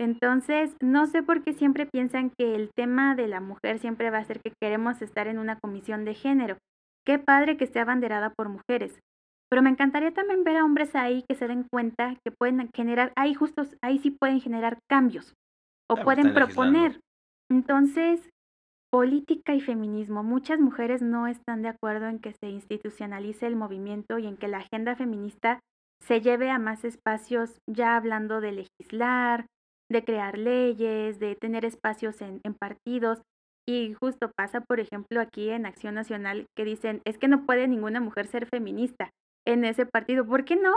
Entonces, 0.00 0.74
no 0.82 1.06
sé 1.06 1.22
por 1.22 1.44
qué 1.44 1.52
siempre 1.52 1.86
piensan 1.86 2.30
que 2.36 2.56
el 2.56 2.70
tema 2.74 3.14
de 3.14 3.28
la 3.28 3.40
mujer 3.40 3.78
siempre 3.78 4.10
va 4.10 4.18
a 4.18 4.24
ser 4.24 4.40
que 4.40 4.52
queremos 4.60 5.02
estar 5.02 5.28
en 5.28 5.38
una 5.38 5.60
comisión 5.60 6.04
de 6.04 6.14
género. 6.14 6.58
Qué 7.06 7.18
padre 7.18 7.56
que 7.56 7.64
esté 7.64 7.80
abanderada 7.80 8.30
por 8.30 8.48
mujeres. 8.48 9.00
Pero 9.48 9.62
me 9.62 9.70
encantaría 9.70 10.12
también 10.12 10.42
ver 10.42 10.56
a 10.56 10.64
hombres 10.64 10.96
ahí 10.96 11.24
que 11.28 11.36
se 11.36 11.46
den 11.46 11.66
cuenta 11.70 12.16
que 12.24 12.32
pueden 12.32 12.68
generar, 12.74 13.12
ahí 13.16 13.32
justos, 13.32 13.76
ahí 13.80 13.98
sí 13.98 14.10
pueden 14.10 14.40
generar 14.40 14.78
cambios 14.90 15.34
o 15.88 15.96
pueden 15.96 16.34
proponer. 16.34 17.00
Entonces, 17.48 18.28
Política 18.90 19.54
y 19.54 19.60
feminismo. 19.60 20.22
Muchas 20.22 20.60
mujeres 20.60 21.02
no 21.02 21.26
están 21.26 21.60
de 21.60 21.68
acuerdo 21.68 22.06
en 22.08 22.20
que 22.20 22.32
se 22.32 22.48
institucionalice 22.48 23.46
el 23.46 23.56
movimiento 23.56 24.18
y 24.18 24.26
en 24.26 24.36
que 24.36 24.48
la 24.48 24.58
agenda 24.58 24.94
feminista 24.94 25.60
se 26.00 26.20
lleve 26.20 26.50
a 26.50 26.58
más 26.58 26.84
espacios, 26.84 27.58
ya 27.68 27.96
hablando 27.96 28.40
de 28.40 28.52
legislar, 28.52 29.46
de 29.90 30.04
crear 30.04 30.38
leyes, 30.38 31.18
de 31.18 31.34
tener 31.34 31.64
espacios 31.64 32.22
en, 32.22 32.40
partidos. 32.54 33.20
Y 33.68 33.94
justo 33.94 34.30
pasa, 34.36 34.60
por 34.60 34.78
ejemplo, 34.80 35.20
aquí 35.20 35.50
en 35.50 35.66
Acción 35.66 35.94
Nacional, 35.94 36.46
que 36.56 36.64
dicen, 36.64 37.00
es 37.04 37.18
que 37.18 37.28
no 37.28 37.44
puede 37.46 37.66
ninguna 37.66 38.00
mujer 38.00 38.26
ser 38.26 38.46
feminista 38.46 39.10
en 39.44 39.64
ese 39.64 39.86
partido. 39.86 40.24
¿Por 40.24 40.44
qué 40.44 40.56
no? 40.56 40.72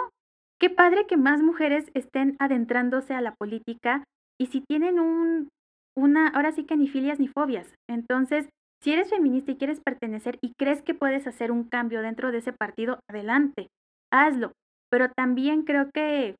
Qué 0.59 0.69
padre 0.69 1.05
que 1.07 1.15
más 1.15 1.41
mujeres 1.41 1.89
estén 1.93 2.35
adentrándose 2.39 3.13
a 3.13 3.21
la 3.21 3.35
política 3.35 4.03
y 4.39 4.47
si 4.47 4.61
tienen 4.61 4.99
un 4.99 5.49
una, 5.97 6.29
ahora 6.29 6.51
sí 6.51 6.63
que 6.63 6.77
ni 6.77 6.87
filias 6.87 7.19
ni 7.19 7.27
fobias. 7.27 7.73
Entonces, 7.89 8.47
si 8.81 8.93
eres 8.93 9.09
feminista 9.09 9.51
y 9.51 9.57
quieres 9.57 9.81
pertenecer 9.81 10.37
y 10.41 10.53
crees 10.57 10.81
que 10.81 10.93
puedes 10.93 11.27
hacer 11.27 11.51
un 11.51 11.65
cambio 11.65 12.01
dentro 12.01 12.31
de 12.31 12.37
ese 12.37 12.53
partido, 12.53 12.99
adelante, 13.09 13.67
hazlo. 14.11 14.53
Pero 14.89 15.09
también 15.09 15.63
creo 15.63 15.91
que 15.91 16.35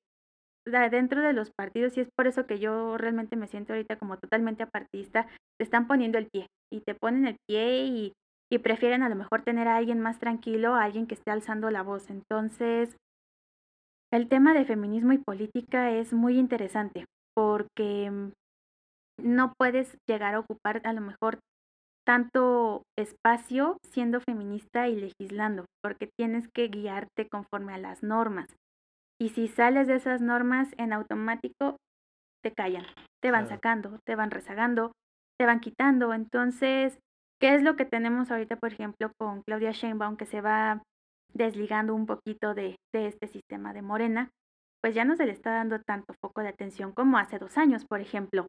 dentro 0.69 1.21
de 1.21 1.33
los 1.33 1.51
partidos, 1.51 1.97
y 1.97 2.01
es 2.01 2.09
por 2.15 2.27
eso 2.27 2.45
que 2.45 2.59
yo 2.59 2.97
realmente 2.97 3.35
me 3.35 3.47
siento 3.47 3.73
ahorita 3.73 3.97
como 3.97 4.17
totalmente 4.17 4.63
apartista, 4.63 5.27
te 5.57 5.63
están 5.63 5.87
poniendo 5.87 6.17
el 6.17 6.27
pie 6.27 6.47
y 6.71 6.81
te 6.81 6.95
ponen 6.95 7.27
el 7.27 7.37
pie 7.47 7.85
y, 7.85 8.13
y 8.51 8.59
prefieren 8.59 9.03
a 9.03 9.09
lo 9.09 9.15
mejor 9.15 9.43
tener 9.43 9.67
a 9.67 9.75
alguien 9.77 9.99
más 9.99 10.19
tranquilo, 10.19 10.75
a 10.75 10.83
alguien 10.83 11.07
que 11.07 11.15
esté 11.15 11.31
alzando 11.31 11.69
la 11.71 11.83
voz. 11.83 12.09
Entonces, 12.09 12.95
el 14.11 14.27
tema 14.27 14.53
de 14.53 14.65
feminismo 14.65 15.13
y 15.13 15.17
política 15.19 15.91
es 15.91 16.13
muy 16.13 16.39
interesante 16.39 17.05
porque 17.35 18.31
no 19.21 19.53
puedes 19.57 19.97
llegar 20.07 20.35
a 20.35 20.39
ocupar 20.39 20.81
a 20.83 20.93
lo 20.93 21.01
mejor 21.01 21.39
tanto 22.05 22.83
espacio 22.97 23.77
siendo 23.83 24.19
feminista 24.19 24.87
y 24.87 24.95
legislando, 24.95 25.65
porque 25.83 26.09
tienes 26.17 26.47
que 26.55 26.67
guiarte 26.67 27.29
conforme 27.29 27.73
a 27.73 27.77
las 27.77 28.01
normas. 28.01 28.47
Y 29.19 29.29
si 29.29 29.47
sales 29.47 29.87
de 29.87 29.95
esas 29.95 30.21
normas 30.21 30.73
en 30.77 30.93
automático, 30.93 31.77
te 32.41 32.53
callan, 32.53 32.85
te 33.21 33.31
van 33.31 33.47
sacando, 33.47 33.99
te 34.05 34.15
van 34.15 34.31
rezagando, 34.31 34.93
te 35.37 35.45
van 35.45 35.59
quitando. 35.59 36.13
Entonces, 36.13 36.97
¿qué 37.39 37.53
es 37.53 37.61
lo 37.61 37.75
que 37.75 37.85
tenemos 37.85 38.31
ahorita, 38.31 38.55
por 38.55 38.71
ejemplo, 38.71 39.11
con 39.17 39.41
Claudia 39.43 39.71
Sheinbaum, 39.71 40.15
que 40.15 40.25
se 40.25 40.41
va 40.41 40.81
desligando 41.33 41.93
un 41.93 42.05
poquito 42.05 42.53
de, 42.53 42.77
de 42.93 43.07
este 43.07 43.27
sistema 43.27 43.73
de 43.73 43.81
Morena? 43.81 44.29
Pues 44.81 44.95
ya 44.95 45.03
no 45.03 45.17
se 45.17 45.25
le 45.25 45.33
está 45.33 45.51
dando 45.51 45.81
tanto 45.81 46.13
foco 46.21 46.41
de 46.41 46.49
atención 46.49 46.93
como 46.93 47.17
hace 47.17 47.39
dos 47.39 47.57
años, 47.57 47.85
por 47.85 47.99
ejemplo. 47.99 48.47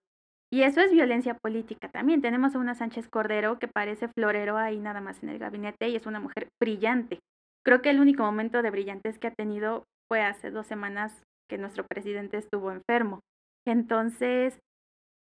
Y 0.53 0.63
eso 0.63 0.81
es 0.81 0.93
violencia 0.93 1.35
política 1.35 1.89
también. 1.89 2.23
Tenemos 2.23 2.55
a 2.55 2.59
una 2.59 2.75
Sánchez 2.75 3.09
Cordero 3.09 3.59
que 3.59 3.69
parece 3.69 4.09
florero 4.09 4.57
ahí 4.57 4.79
nada 4.79 5.01
más 5.01 5.23
en 5.23 5.29
el 5.29 5.39
gabinete 5.39 5.89
y 5.89 5.97
es 5.97 6.07
una 6.07 6.21
mujer 6.21 6.49
brillante. 6.61 7.21
Creo 7.65 7.83
que 7.83 7.91
el 7.91 8.01
único 8.01 8.23
momento 8.23 8.63
de 8.63 8.71
brillantez 8.71 9.19
que 9.19 9.29
ha 9.29 9.35
tenido 9.35 9.85
fue 10.11 10.23
hace 10.23 10.51
dos 10.51 10.67
semanas 10.67 11.23
que 11.49 11.57
nuestro 11.57 11.87
presidente 11.87 12.37
estuvo 12.37 12.73
enfermo. 12.73 13.21
Entonces, 13.65 14.59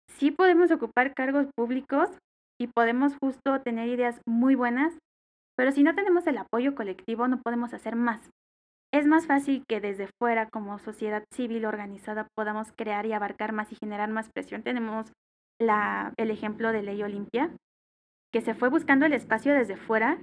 sí 0.08 0.32
podemos 0.32 0.72
ocupar 0.72 1.14
cargos 1.14 1.46
públicos 1.56 2.10
y 2.60 2.66
podemos 2.66 3.14
justo 3.22 3.60
tener 3.60 3.88
ideas 3.88 4.20
muy 4.26 4.56
buenas, 4.56 4.98
pero 5.56 5.70
si 5.70 5.84
no 5.84 5.94
tenemos 5.94 6.26
el 6.26 6.38
apoyo 6.38 6.74
colectivo 6.74 7.28
no 7.28 7.40
podemos 7.40 7.72
hacer 7.72 7.94
más. 7.94 8.30
Es 8.92 9.06
más 9.06 9.28
fácil 9.28 9.62
que 9.68 9.80
desde 9.80 10.08
fuera, 10.18 10.48
como 10.48 10.80
sociedad 10.80 11.22
civil 11.32 11.64
organizada, 11.66 12.26
podamos 12.34 12.72
crear 12.76 13.06
y 13.06 13.12
abarcar 13.12 13.52
más 13.52 13.70
y 13.70 13.76
generar 13.76 14.10
más 14.10 14.28
presión. 14.34 14.64
Tenemos 14.64 15.12
la, 15.60 16.12
el 16.16 16.32
ejemplo 16.32 16.72
de 16.72 16.82
Ley 16.82 17.00
Olimpia, 17.04 17.54
que 18.32 18.40
se 18.40 18.54
fue 18.54 18.68
buscando 18.68 19.06
el 19.06 19.12
espacio 19.12 19.54
desde 19.54 19.76
fuera 19.76 20.20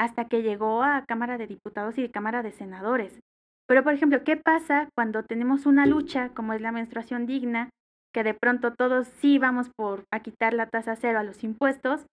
hasta 0.00 0.28
que 0.28 0.42
llegó 0.42 0.82
a 0.82 1.04
Cámara 1.06 1.36
de 1.36 1.46
Diputados 1.46 1.98
y 1.98 2.08
Cámara 2.08 2.42
de 2.42 2.52
Senadores. 2.52 3.20
Pero, 3.66 3.82
por 3.82 3.94
ejemplo, 3.94 4.22
¿qué 4.24 4.36
pasa 4.36 4.88
cuando 4.94 5.22
tenemos 5.22 5.66
una 5.66 5.86
lucha 5.86 6.30
como 6.30 6.52
es 6.52 6.60
la 6.60 6.72
menstruación 6.72 7.26
digna, 7.26 7.70
que 8.14 8.22
de 8.22 8.34
pronto 8.34 8.74
todos 8.74 9.08
sí 9.20 9.38
vamos 9.38 9.70
por 9.76 10.04
a 10.12 10.20
quitar 10.20 10.54
la 10.54 10.68
tasa 10.68 10.96
cero 10.96 11.18
a 11.18 11.24
los 11.24 11.42
impuestos 11.42 12.06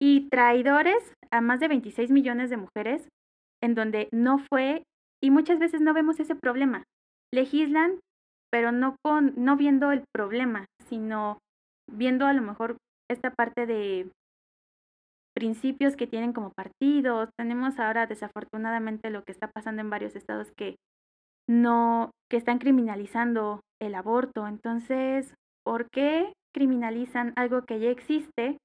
y 0.00 0.28
traidores 0.28 1.14
a 1.30 1.40
más 1.40 1.60
de 1.60 1.68
26 1.68 2.10
millones 2.10 2.50
de 2.50 2.58
mujeres, 2.58 3.08
en 3.62 3.74
donde 3.74 4.08
no 4.12 4.38
fue 4.38 4.82
y 5.22 5.30
muchas 5.30 5.58
veces 5.58 5.80
no 5.80 5.94
vemos 5.94 6.20
ese 6.20 6.34
problema. 6.34 6.84
Legislan, 7.32 8.00
pero 8.50 8.70
no 8.72 8.96
con 9.02 9.32
no 9.36 9.56
viendo 9.56 9.92
el 9.92 10.04
problema, 10.12 10.66
sino 10.88 11.38
viendo 11.90 12.26
a 12.26 12.32
lo 12.32 12.42
mejor 12.42 12.76
esta 13.08 13.30
parte 13.30 13.66
de 13.66 14.10
principios 15.34 15.96
que 15.96 16.06
tienen 16.06 16.32
como 16.32 16.52
partidos. 16.52 17.30
Tenemos 17.38 17.78
ahora 17.78 18.06
desafortunadamente 18.06 19.10
lo 19.10 19.22
que 19.24 19.32
está 19.32 19.48
pasando 19.48 19.80
en 19.80 19.90
varios 19.90 20.16
estados 20.16 20.52
que 20.56 20.76
no 21.48 22.10
que 22.30 22.36
están 22.36 22.58
criminalizando 22.58 23.60
el 23.80 23.94
aborto. 23.94 24.46
Entonces, 24.46 25.34
¿por 25.64 25.88
qué 25.90 26.32
criminalizan 26.56 27.34
algo 27.36 27.66
que 27.66 27.78
ya 27.78 27.90
existe 27.90 28.56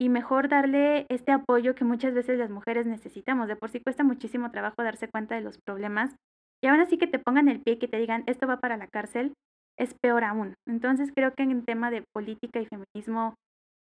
y 0.00 0.08
mejor 0.08 0.48
darle 0.48 1.06
este 1.08 1.30
apoyo 1.30 1.76
que 1.76 1.84
muchas 1.84 2.12
veces 2.12 2.38
las 2.38 2.50
mujeres 2.50 2.86
necesitamos. 2.86 3.46
De 3.46 3.54
por 3.54 3.70
sí 3.70 3.80
cuesta 3.80 4.02
muchísimo 4.02 4.50
trabajo 4.50 4.82
darse 4.82 5.08
cuenta 5.08 5.36
de 5.36 5.40
los 5.40 5.58
problemas 5.64 6.16
y 6.60 6.66
aún 6.66 6.80
así 6.80 6.98
que 6.98 7.06
te 7.06 7.20
pongan 7.20 7.48
el 7.48 7.60
pie 7.60 7.74
y 7.74 7.78
que 7.78 7.86
te 7.86 7.98
digan 7.98 8.24
esto 8.26 8.48
va 8.48 8.58
para 8.58 8.76
la 8.76 8.88
cárcel, 8.88 9.32
es 9.78 9.94
peor 9.94 10.24
aún. 10.24 10.54
Entonces 10.66 11.12
creo 11.14 11.34
que 11.34 11.44
en 11.44 11.64
tema 11.64 11.92
de 11.92 12.02
política 12.12 12.60
y 12.60 12.66
feminismo, 12.66 13.34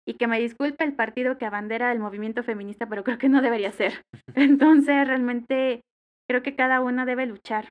y 0.07 0.15
que 0.15 0.27
me 0.27 0.41
disculpe 0.41 0.85
el 0.85 0.95
partido 0.95 1.39
que 1.39 1.47
abandera 1.47 1.93
el 1.93 2.01
movimiento 2.01 2.43
feminista, 2.43 2.87
pero 2.87 3.05
creo 3.05 3.19
que 3.19 3.29
no 3.29 3.41
debería 3.41 3.73
ser. 3.73 4.03
Entonces 4.35 5.07
realmente 5.07 5.81
creo 6.29 6.43
que 6.43 6.57
cada 6.57 6.81
uno 6.81 7.07
debe 7.07 7.25
luchar, 7.25 7.69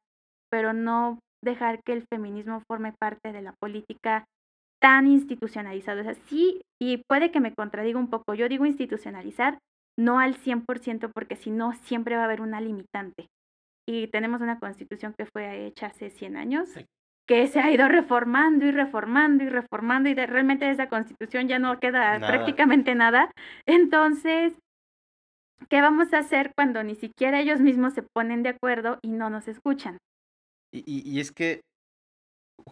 pero 0.52 0.74
no 0.74 1.20
dejar 1.44 1.82
que 1.84 1.94
el 1.94 2.06
feminismo 2.12 2.62
forme 2.68 2.94
parte 3.00 3.32
de 3.32 3.42
la 3.42 3.54
política 3.60 4.26
tan 4.82 5.08
institucionalizado. 5.08 6.02
O 6.02 6.04
sea, 6.04 6.14
sí, 6.14 6.62
y 6.82 7.04
puede 7.08 7.32
que 7.32 7.40
me 7.40 7.54
contradiga 7.54 8.00
un 8.00 8.10
poco. 8.10 8.34
Yo 8.34 8.50
digo 8.50 8.66
institucionalizar, 8.66 9.60
no 9.98 10.20
al 10.20 10.36
100%, 10.36 11.12
porque 11.14 11.36
si 11.36 11.52
no, 11.52 11.74
siempre 11.74 12.16
va 12.16 12.24
a 12.24 12.26
haber 12.26 12.42
una 12.42 12.62
limitante. 12.62 13.28
Y 13.88 14.08
tenemos 14.08 14.42
una 14.42 14.60
constitución 14.60 15.14
que 15.18 15.26
fue 15.26 15.66
hecha 15.66 15.88
hace 15.88 16.10
100 16.10 16.38
años, 16.38 16.70
que 17.28 17.48
se 17.48 17.60
ha 17.60 17.72
ido 17.72 17.88
reformando 17.88 18.66
y 18.66 18.72
reformando 18.72 19.44
y 19.44 19.50
reformando, 19.50 20.10
y 20.10 20.14
de, 20.14 20.26
realmente 20.26 20.66
de 20.66 20.72
esa 20.72 20.90
constitución 20.90 21.48
ya 21.48 21.60
no 21.60 21.80
queda 21.80 22.20
prácticamente 22.20 22.96
nada. 22.96 23.32
Entonces, 23.66 24.54
¿qué 25.70 25.82
vamos 25.82 26.14
a 26.14 26.20
hacer 26.20 26.52
cuando 26.56 26.84
ni 26.84 26.96
siquiera 26.96 27.40
ellos 27.40 27.60
mismos 27.60 27.94
se 27.94 28.04
ponen 28.04 28.44
de 28.44 28.50
acuerdo 28.50 29.00
y 29.04 29.10
no 29.10 29.30
nos 29.30 29.48
escuchan? 29.48 29.98
Y, 30.74 31.10
y, 31.10 31.20
es 31.20 31.32
que 31.32 31.62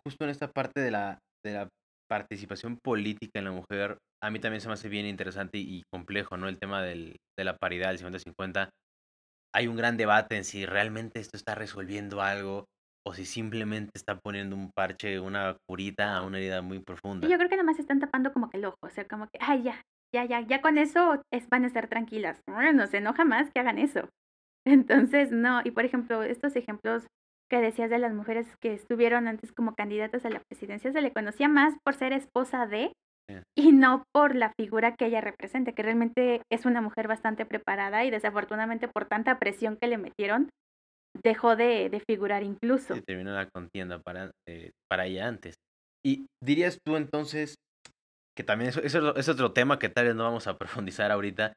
justo 0.05 0.23
en 0.23 0.29
esta 0.29 0.51
parte 0.51 0.79
de 0.79 0.91
la, 0.91 1.19
de 1.45 1.53
la 1.53 1.69
participación 2.09 2.77
política 2.77 3.39
en 3.39 3.45
la 3.45 3.51
mujer, 3.51 3.97
a 4.23 4.29
mí 4.29 4.39
también 4.39 4.61
se 4.61 4.67
me 4.67 4.73
hace 4.73 4.89
bien 4.89 5.05
interesante 5.05 5.57
y, 5.57 5.83
complejo, 5.91 6.37
¿no? 6.37 6.47
El 6.47 6.59
tema 6.59 6.81
del, 6.81 7.17
de 7.37 7.43
la 7.43 7.57
paridad, 7.57 7.91
el 7.91 7.99
50-50. 7.99 8.69
Hay 9.53 9.67
un 9.67 9.75
gran 9.75 9.97
debate 9.97 10.37
en 10.37 10.43
si 10.43 10.65
realmente 10.65 11.19
esto 11.19 11.35
está 11.35 11.55
resolviendo 11.55 12.21
algo 12.21 12.65
o 13.05 13.13
si 13.13 13.25
simplemente 13.25 13.91
está 13.95 14.19
poniendo 14.19 14.55
un 14.55 14.71
parche, 14.71 15.19
una 15.19 15.57
curita 15.67 16.15
a 16.15 16.21
una 16.21 16.37
herida 16.37 16.61
muy 16.61 16.79
profunda. 16.79 17.27
Yo 17.27 17.37
creo 17.37 17.49
que 17.49 17.55
nada 17.55 17.65
más 17.65 17.79
están 17.79 17.99
tapando 17.99 18.31
como 18.31 18.49
que 18.49 18.57
el 18.57 18.65
ojo, 18.65 18.77
o 18.81 18.89
sea, 18.89 19.07
como 19.07 19.27
que, 19.27 19.39
ay, 19.41 19.63
ya, 19.63 19.81
ya, 20.13 20.25
ya, 20.25 20.41
ya 20.41 20.61
con 20.61 20.77
eso 20.77 21.21
es, 21.31 21.49
van 21.49 21.63
a 21.63 21.67
estar 21.67 21.87
tranquilas. 21.87 22.41
No 22.47 22.87
se 22.87 22.97
enoja 22.97 23.25
más 23.25 23.49
que 23.51 23.59
hagan 23.59 23.79
eso. 23.79 24.09
Entonces, 24.65 25.31
no, 25.31 25.61
y 25.63 25.71
por 25.71 25.85
ejemplo, 25.85 26.23
estos 26.23 26.55
ejemplos 26.55 27.07
que 27.49 27.59
decías 27.59 27.89
de 27.89 27.99
las 27.99 28.13
mujeres 28.13 28.47
que 28.61 28.73
estuvieron 28.73 29.27
antes 29.27 29.51
como 29.51 29.75
candidatas 29.75 30.25
a 30.25 30.29
la 30.29 30.41
presidencia, 30.41 30.91
se 30.91 31.01
le 31.01 31.11
conocía 31.11 31.47
más 31.47 31.73
por 31.83 31.95
ser 31.95 32.13
esposa 32.13 32.67
de 32.67 32.93
y 33.55 33.71
no 33.71 34.03
por 34.11 34.35
la 34.35 34.53
figura 34.59 34.95
que 34.95 35.05
ella 35.05 35.21
representa, 35.21 35.71
que 35.71 35.83
realmente 35.83 36.41
es 36.51 36.65
una 36.65 36.81
mujer 36.81 37.07
bastante 37.07 37.45
preparada 37.45 38.03
y 38.03 38.09
desafortunadamente 38.09 38.87
por 38.87 39.05
tanta 39.05 39.37
presión 39.37 39.77
que 39.77 39.87
le 39.87 39.97
metieron, 39.97 40.49
dejó 41.23 41.55
de, 41.55 41.89
de 41.89 42.01
figurar 42.07 42.43
incluso. 42.43 42.95
Y 42.95 43.01
terminó 43.01 43.31
la 43.31 43.47
contienda 43.47 43.99
para, 43.99 44.31
eh, 44.47 44.71
para 44.89 45.05
ella 45.05 45.27
antes. 45.27 45.55
Y 46.03 46.25
dirías 46.43 46.79
tú 46.83 46.95
entonces, 46.95 47.55
que 48.35 48.43
también 48.43 48.69
eso, 48.69 48.81
eso, 48.81 49.15
es 49.15 49.29
otro 49.29 49.53
tema 49.53 49.79
que 49.79 49.89
tal 49.89 50.05
vez 50.05 50.15
no 50.15 50.23
vamos 50.23 50.47
a 50.47 50.57
profundizar 50.57 51.11
ahorita, 51.11 51.53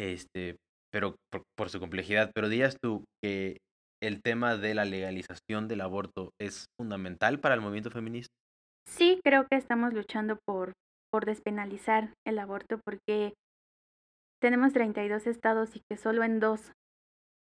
este, 0.00 0.56
pero 0.92 1.16
por, 1.30 1.42
por 1.56 1.70
su 1.70 1.78
complejidad, 1.78 2.30
pero 2.34 2.48
dirías 2.48 2.76
tú 2.82 3.04
que 3.22 3.58
el 4.02 4.20
tema 4.20 4.56
de 4.56 4.74
la 4.74 4.84
legalización 4.84 5.68
del 5.68 5.80
aborto 5.80 6.32
es 6.40 6.66
fundamental 6.78 7.40
para 7.40 7.54
el 7.54 7.60
movimiento 7.60 7.90
feminista? 7.90 8.34
Sí, 8.86 9.20
creo 9.24 9.46
que 9.48 9.56
estamos 9.56 9.94
luchando 9.94 10.38
por, 10.44 10.72
por 11.10 11.24
despenalizar 11.24 12.12
el 12.26 12.38
aborto 12.38 12.80
porque 12.84 13.34
tenemos 14.42 14.72
32 14.72 15.26
estados 15.28 15.76
y 15.76 15.82
que 15.88 15.96
solo 15.96 16.24
en 16.24 16.40
dos 16.40 16.72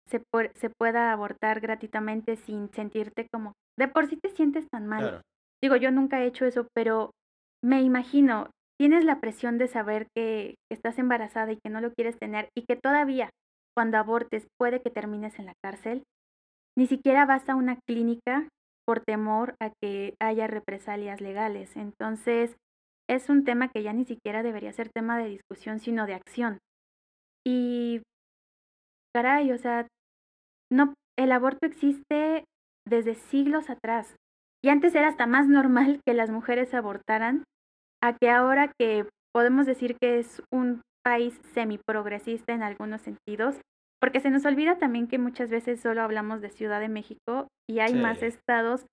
se, 0.08 0.22
se 0.54 0.70
pueda 0.70 1.12
abortar 1.12 1.60
gratuitamente 1.60 2.36
sin 2.36 2.72
sentirte 2.72 3.28
como, 3.30 3.52
de 3.78 3.88
por 3.88 4.06
sí 4.06 4.16
te 4.16 4.30
sientes 4.30 4.66
tan 4.70 4.86
mal. 4.86 5.20
Digo, 5.62 5.76
yo 5.76 5.90
nunca 5.90 6.22
he 6.22 6.26
hecho 6.26 6.46
eso, 6.46 6.68
pero 6.74 7.10
me 7.62 7.82
imagino, 7.82 8.50
tienes 8.78 9.04
la 9.04 9.20
presión 9.20 9.58
de 9.58 9.68
saber 9.68 10.06
que 10.14 10.54
estás 10.70 10.98
embarazada 10.98 11.52
y 11.52 11.58
que 11.62 11.70
no 11.70 11.80
lo 11.80 11.92
quieres 11.92 12.18
tener 12.18 12.48
y 12.56 12.64
que 12.64 12.76
todavía 12.76 13.30
cuando 13.76 13.98
abortes 13.98 14.46
puede 14.58 14.80
que 14.80 14.90
termines 14.90 15.38
en 15.38 15.46
la 15.46 15.54
cárcel. 15.62 16.02
Ni 16.76 16.86
siquiera 16.86 17.24
vas 17.24 17.48
a 17.48 17.54
una 17.54 17.78
clínica 17.88 18.48
por 18.86 19.00
temor 19.00 19.56
a 19.60 19.70
que 19.82 20.14
haya 20.20 20.46
represalias 20.46 21.20
legales. 21.20 21.76
Entonces, 21.76 22.56
es 23.08 23.28
un 23.28 23.44
tema 23.44 23.68
que 23.68 23.82
ya 23.82 23.92
ni 23.92 24.04
siquiera 24.04 24.42
debería 24.42 24.72
ser 24.72 24.90
tema 24.90 25.18
de 25.18 25.28
discusión, 25.28 25.80
sino 25.80 26.06
de 26.06 26.14
acción. 26.14 26.58
Y, 27.44 28.02
caray, 29.14 29.52
o 29.52 29.58
sea, 29.58 29.86
no, 30.70 30.94
el 31.18 31.32
aborto 31.32 31.66
existe 31.66 32.44
desde 32.86 33.14
siglos 33.14 33.70
atrás. 33.70 34.16
Y 34.62 34.68
antes 34.68 34.94
era 34.94 35.08
hasta 35.08 35.26
más 35.26 35.48
normal 35.48 36.00
que 36.06 36.14
las 36.14 36.30
mujeres 36.30 36.74
abortaran, 36.74 37.44
a 38.02 38.16
que 38.16 38.30
ahora 38.30 38.72
que 38.78 39.08
podemos 39.32 39.66
decir 39.66 39.96
que 40.00 40.18
es 40.18 40.42
un 40.52 40.82
país 41.04 41.38
semiprogresista 41.54 42.52
en 42.52 42.62
algunos 42.62 43.02
sentidos, 43.02 43.60
porque 44.00 44.20
se 44.20 44.30
nos 44.30 44.44
olvida 44.44 44.78
también 44.78 45.08
que 45.08 45.18
muchas 45.18 45.50
veces 45.50 45.80
solo 45.80 46.02
hablamos 46.02 46.40
de 46.40 46.50
Ciudad 46.50 46.80
de 46.80 46.88
México 46.88 47.48
y 47.68 47.80
hay 47.80 47.94
más 47.94 48.22
estados 48.22 48.86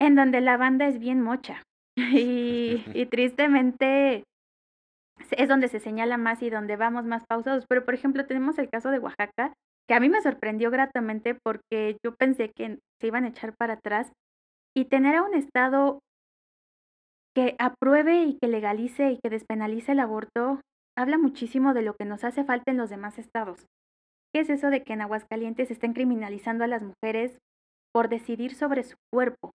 en 0.00 0.14
donde 0.14 0.40
la 0.40 0.56
banda 0.56 0.86
es 0.86 0.98
bien 0.98 1.20
mocha. 1.20 1.62
Y, 2.12 2.84
y 2.94 3.06
tristemente 3.06 4.22
es 5.32 5.48
donde 5.48 5.66
se 5.66 5.80
señala 5.80 6.16
más 6.16 6.42
y 6.42 6.50
donde 6.50 6.76
vamos 6.76 7.04
más 7.04 7.24
pausados. 7.28 7.64
Pero, 7.68 7.84
por 7.84 7.94
ejemplo, 7.94 8.24
tenemos 8.24 8.58
el 8.58 8.70
caso 8.70 8.90
de 8.90 9.00
Oaxaca, 9.00 9.52
que 9.88 9.94
a 9.94 10.00
mí 10.00 10.08
me 10.08 10.22
sorprendió 10.22 10.70
gratamente 10.70 11.34
porque 11.34 11.96
yo 12.04 12.14
pensé 12.14 12.52
que 12.54 12.78
se 13.00 13.06
iban 13.06 13.24
a 13.24 13.28
echar 13.28 13.56
para 13.56 13.74
atrás 13.74 14.12
y 14.76 14.84
tener 14.84 15.16
a 15.16 15.24
un 15.24 15.34
estado 15.34 16.00
que 17.34 17.56
apruebe 17.58 18.24
y 18.24 18.38
que 18.38 18.48
legalice 18.48 19.12
y 19.12 19.18
que 19.18 19.30
despenalice 19.30 19.92
el 19.92 20.00
aborto 20.00 20.60
habla 20.96 21.18
muchísimo 21.18 21.74
de 21.74 21.82
lo 21.82 21.94
que 21.94 22.04
nos 22.04 22.24
hace 22.24 22.44
falta 22.44 22.70
en 22.70 22.76
los 22.76 22.90
demás 22.90 23.18
estados. 23.18 23.66
¿Qué 24.32 24.40
es 24.40 24.50
eso 24.50 24.70
de 24.70 24.82
que 24.82 24.92
en 24.92 25.00
Aguascalientes 25.00 25.70
estén 25.70 25.94
criminalizando 25.94 26.64
a 26.64 26.68
las 26.68 26.82
mujeres 26.82 27.38
por 27.92 28.08
decidir 28.08 28.54
sobre 28.54 28.84
su 28.84 28.96
cuerpo? 29.12 29.52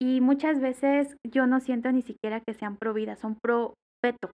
Y 0.00 0.20
muchas 0.20 0.60
veces 0.60 1.16
yo 1.24 1.46
no 1.46 1.60
siento 1.60 1.92
ni 1.92 2.02
siquiera 2.02 2.40
que 2.40 2.54
sean 2.54 2.76
pro 2.76 2.94
vida, 2.94 3.16
son 3.16 3.36
pro 3.36 3.74
feto, 4.02 4.30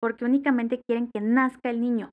porque 0.00 0.24
únicamente 0.24 0.80
quieren 0.88 1.10
que 1.12 1.20
nazca 1.20 1.68
el 1.68 1.82
niño, 1.82 2.10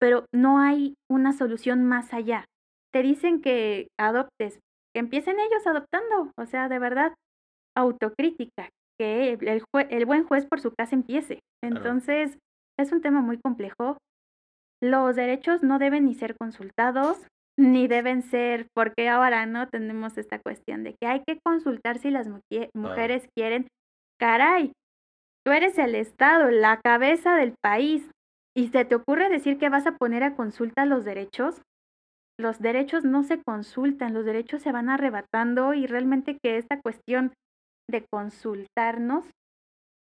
pero 0.00 0.24
no 0.34 0.58
hay 0.58 0.94
una 1.10 1.34
solución 1.34 1.84
más 1.84 2.14
allá. 2.14 2.46
Te 2.92 3.02
dicen 3.02 3.42
que 3.42 3.88
adoptes, 3.98 4.58
que 4.94 5.00
empiecen 5.00 5.38
ellos 5.38 5.66
adoptando, 5.66 6.32
o 6.38 6.46
sea, 6.46 6.68
de 6.70 6.78
verdad, 6.78 7.12
autocrítica, 7.76 8.70
que 8.98 9.34
el, 9.34 9.62
el 9.90 10.06
buen 10.06 10.24
juez 10.24 10.46
por 10.46 10.60
su 10.60 10.72
casa 10.72 10.96
empiece. 10.96 11.40
Entonces, 11.62 12.38
es 12.78 12.92
un 12.92 13.02
tema 13.02 13.20
muy 13.20 13.38
complejo 13.38 13.98
los 14.82 15.16
derechos 15.16 15.62
no 15.62 15.78
deben 15.78 16.06
ni 16.06 16.14
ser 16.14 16.36
consultados, 16.36 17.18
ni 17.58 17.88
deben 17.88 18.22
ser, 18.22 18.68
porque 18.74 19.08
ahora 19.08 19.46
no 19.46 19.68
tenemos 19.68 20.16
esta 20.16 20.38
cuestión 20.38 20.82
de 20.82 20.94
que 21.00 21.06
hay 21.06 21.22
que 21.26 21.38
consultar 21.44 21.98
si 21.98 22.10
las 22.10 22.28
mujeres 22.74 23.28
quieren. 23.36 23.68
Caray, 24.18 24.72
tú 25.44 25.52
eres 25.52 25.78
el 25.78 25.94
Estado, 25.94 26.50
la 26.50 26.80
cabeza 26.80 27.34
del 27.36 27.54
país, 27.62 28.10
y 28.56 28.68
se 28.68 28.84
te 28.84 28.94
ocurre 28.94 29.28
decir 29.28 29.58
que 29.58 29.68
vas 29.68 29.86
a 29.86 29.96
poner 29.96 30.22
a 30.22 30.34
consulta 30.34 30.84
los 30.84 31.04
derechos. 31.04 31.62
Los 32.38 32.58
derechos 32.58 33.04
no 33.04 33.22
se 33.22 33.42
consultan, 33.42 34.14
los 34.14 34.24
derechos 34.24 34.62
se 34.62 34.72
van 34.72 34.88
arrebatando 34.88 35.74
y 35.74 35.86
realmente 35.86 36.38
que 36.42 36.56
esta 36.56 36.80
cuestión 36.80 37.32
de 37.88 38.06
consultarnos, 38.10 39.26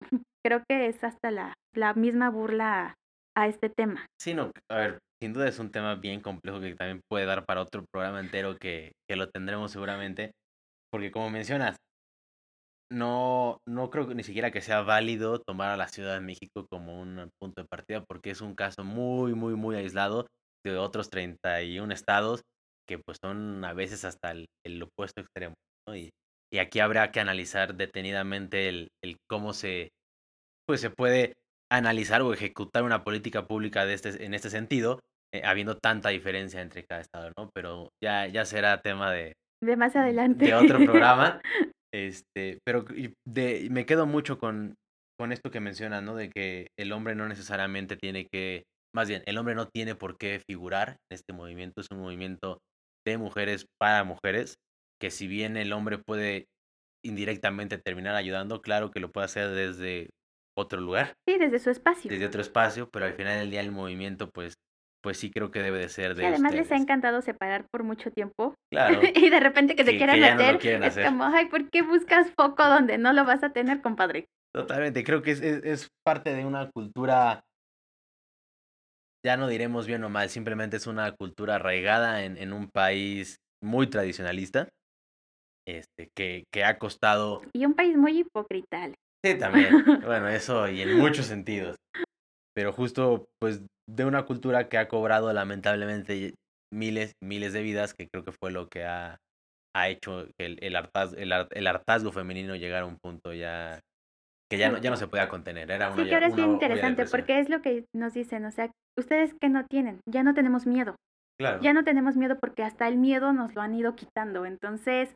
creo 0.44 0.62
que 0.68 0.86
es 0.86 1.02
hasta 1.02 1.30
la, 1.30 1.54
la 1.74 1.94
misma 1.94 2.30
burla 2.30 2.94
a 3.36 3.48
este 3.48 3.70
tema. 3.70 4.06
Sí, 4.20 4.34
no, 4.34 4.50
a 4.70 4.76
ver, 4.76 4.98
sin 5.22 5.32
duda 5.32 5.48
es 5.48 5.58
un 5.58 5.70
tema 5.70 5.94
bien 5.94 6.20
complejo 6.20 6.60
que 6.60 6.74
también 6.74 7.00
puede 7.08 7.26
dar 7.26 7.44
para 7.44 7.62
otro 7.62 7.84
programa 7.92 8.20
entero 8.20 8.56
que, 8.58 8.92
que 9.08 9.16
lo 9.16 9.30
tendremos 9.30 9.72
seguramente, 9.72 10.32
porque 10.90 11.10
como 11.10 11.30
mencionas, 11.30 11.76
no, 12.90 13.58
no 13.66 13.90
creo 13.90 14.06
que 14.06 14.14
ni 14.14 14.22
siquiera 14.22 14.50
que 14.50 14.60
sea 14.60 14.82
válido 14.82 15.40
tomar 15.40 15.70
a 15.70 15.76
la 15.76 15.88
Ciudad 15.88 16.14
de 16.14 16.20
México 16.20 16.66
como 16.70 17.00
un 17.00 17.30
punto 17.40 17.62
de 17.62 17.68
partida, 17.68 18.04
porque 18.04 18.30
es 18.30 18.40
un 18.40 18.54
caso 18.54 18.84
muy, 18.84 19.34
muy, 19.34 19.54
muy 19.54 19.76
aislado 19.76 20.26
de 20.64 20.76
otros 20.76 21.08
31 21.10 21.92
estados 21.92 22.42
que 22.86 22.98
pues 22.98 23.18
son 23.22 23.64
a 23.64 23.72
veces 23.72 24.04
hasta 24.04 24.32
el, 24.32 24.46
el 24.64 24.82
opuesto 24.82 25.20
extremo. 25.20 25.54
Y, 25.94 26.10
y, 26.52 26.58
aquí 26.58 26.80
habrá 26.80 27.10
que 27.10 27.20
analizar 27.20 27.74
detenidamente 27.74 28.68
el, 28.68 28.88
el 29.02 29.16
cómo 29.28 29.52
se, 29.52 29.90
pues 30.66 30.80
se 30.80 30.90
puede 30.90 31.34
analizar 31.72 32.20
o 32.22 32.34
ejecutar 32.34 32.82
una 32.82 33.02
política 33.02 33.46
pública 33.46 33.86
de 33.86 33.94
este, 33.94 34.24
en 34.24 34.34
este 34.34 34.50
sentido, 34.50 35.00
eh, 35.34 35.42
habiendo 35.44 35.78
tanta 35.78 36.10
diferencia 36.10 36.60
entre 36.60 36.84
cada 36.84 37.00
estado, 37.00 37.32
¿no? 37.38 37.48
Pero 37.54 37.88
ya, 38.02 38.26
ya 38.26 38.44
será 38.44 38.82
tema 38.82 39.10
de... 39.10 39.32
De 39.62 39.76
más 39.76 39.96
adelante. 39.96 40.44
De 40.44 40.54
otro 40.54 40.78
programa. 40.84 41.40
este, 41.94 42.58
pero 42.66 42.84
de, 43.26 43.68
me 43.70 43.86
quedo 43.86 44.06
mucho 44.06 44.38
con, 44.38 44.74
con 45.18 45.32
esto 45.32 45.50
que 45.50 45.60
mencionas, 45.60 46.02
¿no? 46.02 46.14
De 46.14 46.28
que 46.28 46.66
el 46.78 46.92
hombre 46.92 47.14
no 47.14 47.26
necesariamente 47.26 47.96
tiene 47.96 48.26
que, 48.30 48.64
más 48.94 49.08
bien, 49.08 49.22
el 49.24 49.38
hombre 49.38 49.54
no 49.54 49.66
tiene 49.66 49.94
por 49.94 50.18
qué 50.18 50.42
figurar 50.46 50.96
en 51.10 51.14
este 51.14 51.32
movimiento, 51.32 51.80
es 51.80 51.86
un 51.90 52.00
movimiento 52.00 52.58
de 53.06 53.16
mujeres 53.16 53.64
para 53.80 54.04
mujeres, 54.04 54.56
que 55.00 55.10
si 55.10 55.26
bien 55.26 55.56
el 55.56 55.72
hombre 55.72 55.98
puede 55.98 56.44
indirectamente 57.04 57.78
terminar 57.78 58.14
ayudando, 58.14 58.60
claro 58.60 58.90
que 58.90 59.00
lo 59.00 59.10
puede 59.10 59.24
hacer 59.24 59.48
desde 59.50 60.10
otro 60.56 60.80
lugar, 60.80 61.14
Sí, 61.26 61.38
desde 61.38 61.58
su 61.58 61.70
espacio. 61.70 62.10
desde 62.10 62.26
otro 62.26 62.40
espacio, 62.40 62.88
pero 62.90 63.06
al 63.06 63.14
final 63.14 63.38
del 63.38 63.50
día 63.50 63.60
el 63.60 63.72
movimiento, 63.72 64.30
pues, 64.30 64.54
pues 65.02 65.18
sí 65.18 65.30
creo 65.30 65.50
que 65.50 65.62
debe 65.62 65.78
de 65.78 65.88
ser 65.88 66.12
Y 66.12 66.14
de 66.16 66.26
además 66.26 66.54
les 66.54 66.70
ha 66.70 66.76
encantado 66.76 67.22
separar 67.22 67.66
por 67.70 67.82
mucho 67.84 68.10
tiempo. 68.10 68.54
Claro, 68.70 69.00
Y 69.14 69.30
de 69.30 69.40
repente 69.40 69.74
que 69.74 69.84
se 69.84 69.92
Que- 69.92 69.98
quieran 69.98 70.16
que 70.16 70.20
no 70.20 70.36
meter, 70.36 70.84
es 70.84 70.92
hacer. 70.92 71.06
como, 71.06 71.24
ay, 71.24 71.46
¿por 71.46 71.70
qué 71.70 71.82
buscas 71.82 72.30
foco 72.38 72.64
donde 72.64 72.98
no 72.98 73.12
lo 73.12 73.24
vas 73.24 73.42
a 73.42 73.50
tener, 73.52 73.82
compadre? 73.82 74.26
totalmente. 74.54 75.02
Creo 75.04 75.22
que 75.22 75.32
es, 75.32 75.40
es, 75.40 75.64
es 75.64 75.88
parte 76.04 76.34
de 76.34 76.44
una 76.44 76.70
cultura, 76.70 77.42
ya 79.24 79.36
no 79.36 79.48
diremos 79.48 79.86
bien 79.86 80.04
o 80.04 80.08
mal, 80.08 80.28
simplemente 80.28 80.76
es 80.76 80.86
una 80.86 81.12
cultura 81.12 81.54
arraigada 81.56 82.24
en, 82.24 82.36
en 82.36 82.52
un 82.52 82.68
país 82.68 83.36
muy 83.62 83.88
tradicionalista, 83.88 84.68
este, 85.66 86.10
que, 86.16 86.44
que 86.52 86.64
ha 86.64 86.78
costado 86.78 87.42
Y 87.52 87.64
un 87.64 87.74
país 87.74 87.96
muy 87.96 88.18
hipócrita. 88.20 88.90
Sí, 89.24 89.38
también. 89.38 89.72
Bueno, 90.04 90.28
eso 90.28 90.68
y 90.68 90.82
en 90.82 90.96
muchos 90.96 91.26
sentidos. 91.26 91.76
Pero 92.54 92.72
justo, 92.72 93.26
pues, 93.40 93.62
de 93.88 94.04
una 94.04 94.24
cultura 94.24 94.68
que 94.68 94.78
ha 94.78 94.88
cobrado 94.88 95.32
lamentablemente 95.32 96.34
miles 96.72 97.12
miles 97.22 97.52
de 97.52 97.62
vidas, 97.62 97.94
que 97.94 98.08
creo 98.08 98.24
que 98.24 98.32
fue 98.32 98.50
lo 98.50 98.68
que 98.68 98.84
ha, 98.84 99.16
ha 99.74 99.88
hecho 99.88 100.26
el, 100.38 100.58
el, 100.62 100.74
hartaz- 100.76 101.14
el, 101.16 101.32
har- 101.32 101.48
el 101.52 101.66
hartazgo 101.66 102.12
femenino 102.12 102.56
llegara 102.56 102.84
a 102.84 102.88
un 102.88 102.98
punto 103.02 103.32
ya 103.32 103.80
que 104.50 104.58
ya 104.58 104.70
no, 104.70 104.78
ya 104.78 104.90
no 104.90 104.96
se 104.96 105.06
podía 105.06 105.28
contener. 105.28 105.70
Era 105.70 105.88
una, 105.90 106.02
Sí, 106.02 106.08
que 106.08 106.14
ahora 106.14 106.26
es 106.26 106.32
una 106.34 106.42
bien 106.42 106.52
interesante 106.52 107.06
porque 107.06 107.38
es 107.40 107.48
lo 107.48 107.62
que 107.62 107.84
nos 107.94 108.12
dicen, 108.12 108.44
o 108.44 108.50
sea, 108.50 108.70
ustedes 108.98 109.34
que 109.40 109.48
no 109.48 109.64
tienen, 109.66 110.00
ya 110.06 110.22
no 110.22 110.34
tenemos 110.34 110.66
miedo, 110.66 110.96
Claro. 111.38 111.62
ya 111.62 111.72
no 111.72 111.84
tenemos 111.84 112.16
miedo 112.16 112.38
porque 112.38 112.62
hasta 112.62 112.86
el 112.88 112.98
miedo 112.98 113.32
nos 113.32 113.54
lo 113.54 113.62
han 113.62 113.74
ido 113.74 113.94
quitando, 113.96 114.44
entonces 114.44 115.14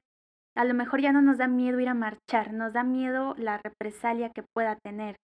a 0.56 0.64
lo 0.64 0.74
mejor 0.74 1.00
ya 1.00 1.12
no 1.12 1.22
nos 1.22 1.38
da 1.38 1.48
miedo 1.48 1.80
ir 1.80 1.88
a 1.88 1.94
marchar, 1.94 2.52
nos 2.52 2.72
da 2.72 2.82
miedo 2.82 3.34
la 3.38 3.58
represalia 3.58 4.30
que 4.30 4.42
pueda 4.54 4.76
tener, 4.76 5.16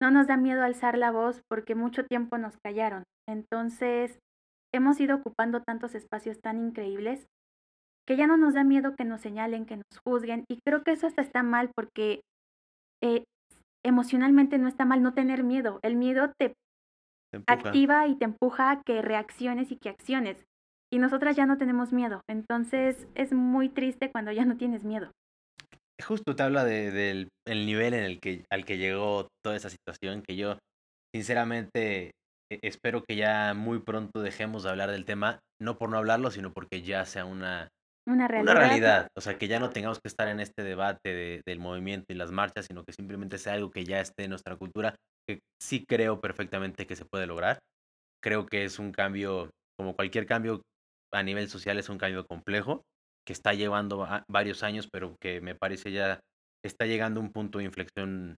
no 0.00 0.10
nos 0.10 0.26
da 0.26 0.36
miedo 0.36 0.62
alzar 0.62 0.98
la 0.98 1.10
voz 1.10 1.40
porque 1.48 1.74
mucho 1.74 2.04
tiempo 2.04 2.38
nos 2.38 2.56
callaron, 2.64 3.04
entonces 3.28 4.18
hemos 4.74 5.00
ido 5.00 5.16
ocupando 5.16 5.62
tantos 5.62 5.94
espacios 5.94 6.40
tan 6.40 6.58
increíbles 6.58 7.26
que 8.06 8.16
ya 8.16 8.26
no 8.26 8.36
nos 8.36 8.54
da 8.54 8.64
miedo 8.64 8.94
que 8.96 9.04
nos 9.04 9.20
señalen, 9.20 9.66
que 9.66 9.76
nos 9.76 10.00
juzguen 10.04 10.44
y 10.48 10.60
creo 10.66 10.82
que 10.82 10.92
eso 10.92 11.06
hasta 11.06 11.22
está 11.22 11.42
mal 11.42 11.70
porque 11.74 12.20
eh, 13.02 13.24
emocionalmente 13.84 14.58
no 14.58 14.68
está 14.68 14.84
mal 14.84 15.02
no 15.02 15.14
tener 15.14 15.44
miedo. 15.44 15.78
El 15.82 15.96
miedo 15.96 16.32
te 16.38 16.54
activa 17.46 18.06
y 18.06 18.16
te 18.16 18.24
empuja 18.24 18.70
a 18.70 18.82
que 18.82 19.02
reacciones 19.02 19.70
y 19.70 19.76
que 19.76 19.90
acciones. 19.90 20.44
Y 20.94 21.00
nosotras 21.00 21.34
ya 21.34 21.44
no 21.44 21.58
tenemos 21.58 21.92
miedo. 21.92 22.20
Entonces 22.30 23.08
es 23.16 23.32
muy 23.32 23.68
triste 23.68 24.12
cuando 24.12 24.30
ya 24.30 24.44
no 24.44 24.56
tienes 24.56 24.84
miedo. 24.84 25.10
Justo 26.00 26.36
te 26.36 26.44
habla 26.44 26.64
de- 26.64 26.92
del 26.92 27.28
el 27.48 27.66
nivel 27.66 27.94
en 27.94 28.04
el 28.04 28.20
que, 28.20 28.44
al 28.48 28.64
que 28.64 28.78
llegó 28.78 29.26
toda 29.44 29.56
esa 29.56 29.70
situación, 29.70 30.22
que 30.22 30.36
yo 30.36 30.56
sinceramente 31.12 32.12
e- 32.48 32.60
espero 32.62 33.02
que 33.02 33.16
ya 33.16 33.54
muy 33.54 33.80
pronto 33.80 34.22
dejemos 34.22 34.62
de 34.62 34.70
hablar 34.70 34.92
del 34.92 35.04
tema, 35.04 35.40
no 35.60 35.76
por 35.78 35.90
no 35.90 35.96
hablarlo, 35.98 36.30
sino 36.30 36.52
porque 36.52 36.82
ya 36.82 37.04
sea 37.06 37.24
una, 37.24 37.66
Una 38.06 38.28
realidad. 38.28 38.52
una 38.52 38.60
realidad. 38.60 39.08
O 39.18 39.20
sea, 39.20 39.36
que 39.36 39.48
ya 39.48 39.58
no 39.58 39.70
tengamos 39.70 39.98
que 39.98 40.06
estar 40.08 40.28
en 40.28 40.38
este 40.38 40.62
debate 40.62 41.12
de- 41.12 41.42
del 41.44 41.58
movimiento 41.58 42.06
y 42.12 42.14
las 42.14 42.30
marchas, 42.30 42.66
sino 42.66 42.84
que 42.84 42.92
simplemente 42.92 43.38
sea 43.38 43.54
algo 43.54 43.72
que 43.72 43.84
ya 43.84 43.98
esté 44.00 44.24
en 44.24 44.30
nuestra 44.30 44.54
cultura, 44.54 44.94
que 45.28 45.40
sí 45.60 45.84
creo 45.88 46.20
perfectamente 46.20 46.86
que 46.86 46.94
se 46.94 47.04
puede 47.04 47.26
lograr. 47.26 47.58
Creo 48.22 48.46
que 48.46 48.62
es 48.64 48.78
un 48.78 48.92
cambio, 48.92 49.50
como 49.76 49.96
cualquier 49.96 50.26
cambio 50.26 50.62
a 51.14 51.22
nivel 51.22 51.48
social, 51.48 51.78
es 51.78 51.88
un 51.88 51.98
cambio 51.98 52.26
complejo, 52.26 52.82
que 53.26 53.32
está 53.32 53.54
llevando 53.54 54.04
a- 54.04 54.24
varios 54.28 54.62
años, 54.62 54.88
pero 54.92 55.16
que 55.20 55.40
me 55.40 55.54
parece 55.54 55.92
ya 55.92 56.20
está 56.64 56.86
llegando 56.86 57.20
a 57.20 57.22
un 57.22 57.32
punto 57.32 57.58
de 57.58 57.64
inflexión 57.64 58.36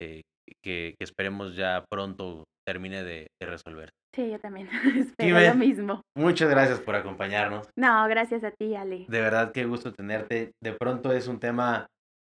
eh, 0.00 0.22
que, 0.62 0.94
que 0.98 1.04
esperemos 1.04 1.54
ya 1.56 1.84
pronto 1.90 2.44
termine 2.66 3.02
de, 3.04 3.28
de 3.40 3.46
resolver. 3.46 3.90
Sí, 4.14 4.30
yo 4.30 4.38
también. 4.40 4.68
Espero 4.96 5.36
Jime. 5.38 5.48
lo 5.48 5.54
mismo. 5.54 6.02
Muchas 6.16 6.48
gracias 6.50 6.80
por 6.80 6.96
acompañarnos. 6.96 7.68
No, 7.78 8.06
gracias 8.08 8.42
a 8.44 8.50
ti, 8.50 8.74
Ale. 8.74 9.04
De 9.08 9.20
verdad, 9.20 9.52
qué 9.52 9.64
gusto 9.64 9.92
tenerte. 9.92 10.52
De 10.62 10.72
pronto 10.72 11.12
es 11.12 11.28
un 11.28 11.38
tema 11.40 11.86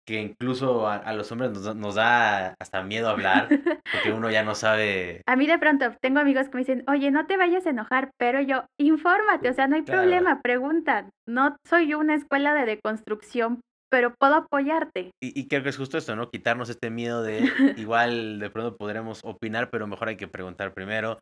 que 0.06 0.20
incluso 0.20 0.88
a, 0.88 0.96
a 0.96 1.12
los 1.12 1.30
hombres 1.30 1.52
nos, 1.52 1.64
da- 1.64 1.74
nos 1.74 1.94
da 1.94 2.54
hasta 2.60 2.82
miedo 2.82 3.08
hablar, 3.08 3.48
porque 3.92 4.12
uno 4.12 4.30
ya 4.30 4.42
no 4.42 4.54
sabe. 4.54 5.22
A 5.26 5.36
mí 5.36 5.46
de 5.46 5.58
pronto 5.58 5.94
tengo 6.00 6.18
amigos 6.20 6.48
que 6.48 6.54
me 6.54 6.60
dicen, 6.60 6.84
oye, 6.88 7.10
no 7.10 7.26
te 7.26 7.36
vayas 7.36 7.66
a 7.66 7.70
enojar, 7.70 8.10
pero 8.18 8.40
yo, 8.40 8.64
infórmate, 8.80 9.50
o 9.50 9.54
sea, 9.54 9.68
no 9.68 9.76
hay 9.76 9.82
Claro. 9.82 10.02
problema, 10.02 10.40
pregunta. 10.42 11.08
No 11.28 11.56
soy 11.66 11.88
yo 11.88 11.98
una 11.98 12.14
escuela 12.14 12.54
de 12.54 12.66
deconstrucción, 12.66 13.60
pero 13.90 14.14
puedo 14.18 14.34
apoyarte. 14.34 15.10
Y, 15.22 15.38
y 15.38 15.48
creo 15.48 15.62
que 15.62 15.68
es 15.68 15.76
justo 15.76 15.98
esto, 15.98 16.14
¿no? 16.16 16.30
Quitarnos 16.30 16.70
este 16.70 16.90
miedo 16.90 17.22
de 17.22 17.40
igual 17.76 18.38
de 18.38 18.50
pronto 18.50 18.76
podremos 18.76 19.20
opinar, 19.24 19.70
pero 19.70 19.86
mejor 19.86 20.08
hay 20.08 20.16
que 20.16 20.28
preguntar 20.28 20.72
primero, 20.72 21.18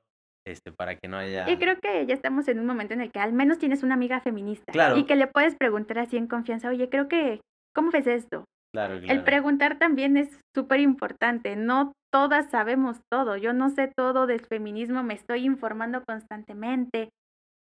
este, 0.47 0.72
para 0.72 0.95
que 0.97 1.09
no 1.09 1.18
haya. 1.18 1.49
Y 1.51 1.57
creo 1.59 1.79
que 1.81 2.07
ya 2.07 2.14
estamos 2.14 2.49
en 2.49 2.59
un 2.59 2.66
momento 2.66 2.95
en 2.95 3.01
el 3.03 3.11
que 3.12 3.20
al 3.20 3.33
menos 3.33 3.59
tienes 3.59 3.83
una 3.83 3.95
amiga 3.95 4.20
feminista. 4.20 4.72
Claro. 4.72 4.97
Y 4.97 5.05
que 5.05 5.16
le 5.16 5.26
puedes 5.26 5.57
preguntar 5.57 5.99
así 5.99 6.16
en 6.16 6.26
confianza, 6.26 6.68
oye, 6.68 6.89
creo 6.89 7.09
que, 7.09 7.41
¿cómo 7.74 7.91
ves 7.91 8.07
esto? 8.07 8.45
Claro, 8.72 8.94
El 8.94 9.24
preguntar 9.24 9.78
también 9.78 10.16
es 10.16 10.40
súper 10.54 10.80
importante. 10.80 11.56
No 11.56 11.92
todas 12.12 12.50
sabemos 12.50 13.00
todo. 13.10 13.36
Yo 13.36 13.52
no 13.52 13.70
sé 13.70 13.90
todo 13.96 14.26
del 14.26 14.44
feminismo, 14.44 15.02
me 15.02 15.14
estoy 15.14 15.46
informando 15.46 16.02
constantemente, 16.06 17.10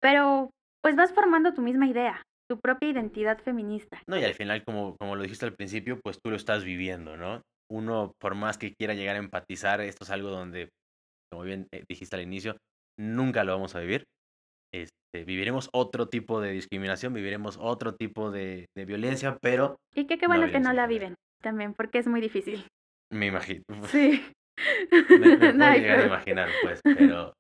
pero 0.01 0.51
pues 0.83 0.97
vas 0.97 1.13
formando 1.13 1.55
tu 1.55 1.63
misma 1.63 1.87
idea, 1.87 2.23
tu 2.49 2.59
propia 2.59 2.91
identidad 2.91 3.39
feminista. 3.39 4.03
No, 4.07 4.19
y 4.19 4.25
al 4.25 4.35
final, 4.35 4.65
como, 4.65 4.97
como 4.99 5.17
lo 5.17 5.23
dijiste 5.23 5.47
al 5.47 5.55
principio, 5.55 5.99
pues 6.03 6.19
tú 6.23 6.31
lo 6.31 6.37
estás 6.37 6.65
viviendo, 6.65 7.17
¿no? 7.17 7.43
Uno, 7.71 8.13
por 8.21 8.35
más 8.35 8.59
que 8.59 8.75
quiera 8.75 8.95
llegar 8.95 9.17
a 9.17 9.21
empatizar, 9.21 9.81
esto 9.81 10.05
es 10.05 10.11
algo 10.11 10.29
donde, 10.31 10.69
como 11.31 11.45
bien 11.45 11.67
eh, 11.73 11.85
dijiste 11.89 12.17
al 12.17 12.23
inicio, 12.23 12.57
nunca 12.99 13.45
lo 13.45 13.53
vamos 13.53 13.75
a 13.75 13.81
vivir. 13.81 14.05
Este, 14.75 15.25
viviremos 15.25 15.69
otro 15.73 16.09
tipo 16.09 16.41
de 16.41 16.51
discriminación, 16.51 17.15
viviremos 17.15 17.57
otro 17.61 17.95
tipo 17.95 18.33
de, 18.33 18.67
de 18.77 18.85
violencia, 18.85 19.39
pero 19.41 19.77
Y 19.95 20.07
que 20.07 20.19
qué 20.19 20.27
No 20.27 20.35
bueno 20.35 20.53
que 20.53 20.59
no 20.59 20.73
la 20.73 20.89
viven 20.89 21.15
también, 21.41 21.75
porque 21.75 21.99
es 21.99 22.09
muy 22.09 22.21
difícil. 22.21 22.67
me 23.13 23.27
imagino. 23.27 23.63
Sí. 23.87 24.25
me, 24.91 25.37
me 25.37 25.37
puedo 25.53 25.73
llegar 25.75 26.01
a 26.01 26.07
imaginar, 26.07 26.49
pues, 26.63 26.81
pero, 26.99 27.35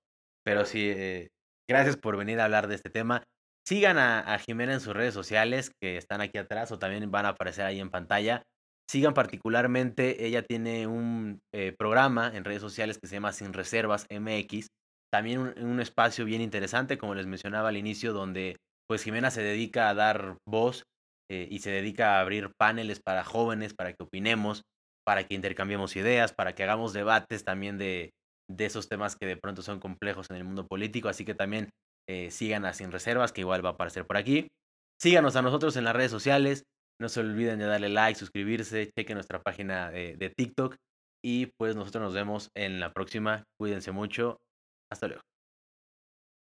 pero 0.44 0.64
sí, 0.64 0.88
eh, 0.88 1.28
gracias 1.68 1.96
por 1.96 2.16
venir 2.16 2.38
a 2.38 2.44
hablar 2.44 2.68
de 2.68 2.76
este 2.76 2.90
tema. 2.90 3.24
Sigan 3.66 3.98
a, 3.98 4.20
a 4.20 4.38
Jimena 4.38 4.74
en 4.74 4.80
sus 4.80 4.94
redes 4.94 5.14
sociales 5.14 5.72
que 5.82 5.96
están 5.96 6.20
aquí 6.20 6.38
atrás 6.38 6.70
o 6.70 6.78
también 6.78 7.10
van 7.10 7.26
a 7.26 7.30
aparecer 7.30 7.64
ahí 7.64 7.80
en 7.80 7.90
pantalla. 7.90 8.42
Sigan 8.88 9.14
particularmente, 9.14 10.26
ella 10.26 10.42
tiene 10.42 10.86
un 10.86 11.40
eh, 11.52 11.74
programa 11.76 12.30
en 12.34 12.44
redes 12.44 12.60
sociales 12.60 12.98
que 12.98 13.08
se 13.08 13.16
llama 13.16 13.32
Sin 13.32 13.54
Reservas 13.54 14.06
MX. 14.10 14.66
También 15.14 15.38
un, 15.38 15.54
un 15.64 15.78
espacio 15.78 16.24
bien 16.24 16.40
interesante, 16.40 16.98
como 16.98 17.14
les 17.14 17.26
mencionaba 17.26 17.68
al 17.68 17.76
inicio, 17.76 18.12
donde 18.12 18.56
pues 18.88 19.04
Jimena 19.04 19.30
se 19.30 19.42
dedica 19.42 19.88
a 19.88 19.94
dar 19.94 20.38
voz 20.44 20.82
eh, 21.30 21.46
y 21.48 21.60
se 21.60 21.70
dedica 21.70 22.16
a 22.16 22.20
abrir 22.20 22.50
paneles 22.58 22.98
para 22.98 23.22
jóvenes, 23.22 23.74
para 23.74 23.92
que 23.92 24.02
opinemos, 24.02 24.62
para 25.06 25.22
que 25.22 25.36
intercambiemos 25.36 25.94
ideas, 25.94 26.32
para 26.32 26.56
que 26.56 26.64
hagamos 26.64 26.92
debates 26.92 27.44
también 27.44 27.78
de, 27.78 28.10
de 28.50 28.64
esos 28.64 28.88
temas 28.88 29.14
que 29.14 29.26
de 29.26 29.36
pronto 29.36 29.62
son 29.62 29.78
complejos 29.78 30.30
en 30.30 30.36
el 30.36 30.42
mundo 30.42 30.66
político. 30.66 31.08
Así 31.08 31.24
que 31.24 31.36
también 31.36 31.70
eh, 32.08 32.32
sigan 32.32 32.64
a 32.64 32.72
Sin 32.72 32.90
Reservas, 32.90 33.30
que 33.30 33.42
igual 33.42 33.64
va 33.64 33.68
a 33.68 33.72
aparecer 33.74 34.06
por 34.06 34.16
aquí. 34.16 34.48
Síganos 35.00 35.36
a 35.36 35.42
nosotros 35.42 35.76
en 35.76 35.84
las 35.84 35.94
redes 35.94 36.10
sociales. 36.10 36.64
No 37.00 37.08
se 37.08 37.20
olviden 37.20 37.60
de 37.60 37.66
darle 37.66 37.88
like, 37.88 38.18
suscribirse, 38.18 38.90
chequen 38.98 39.14
nuestra 39.14 39.40
página 39.40 39.92
de, 39.92 40.16
de 40.16 40.30
TikTok. 40.30 40.74
Y 41.22 41.52
pues 41.56 41.76
nosotros 41.76 42.02
nos 42.02 42.14
vemos 42.14 42.50
en 42.56 42.80
la 42.80 42.92
próxima. 42.92 43.44
Cuídense 43.60 43.92
mucho. 43.92 44.38
Hasta 44.90 45.08
luego. 45.08 45.22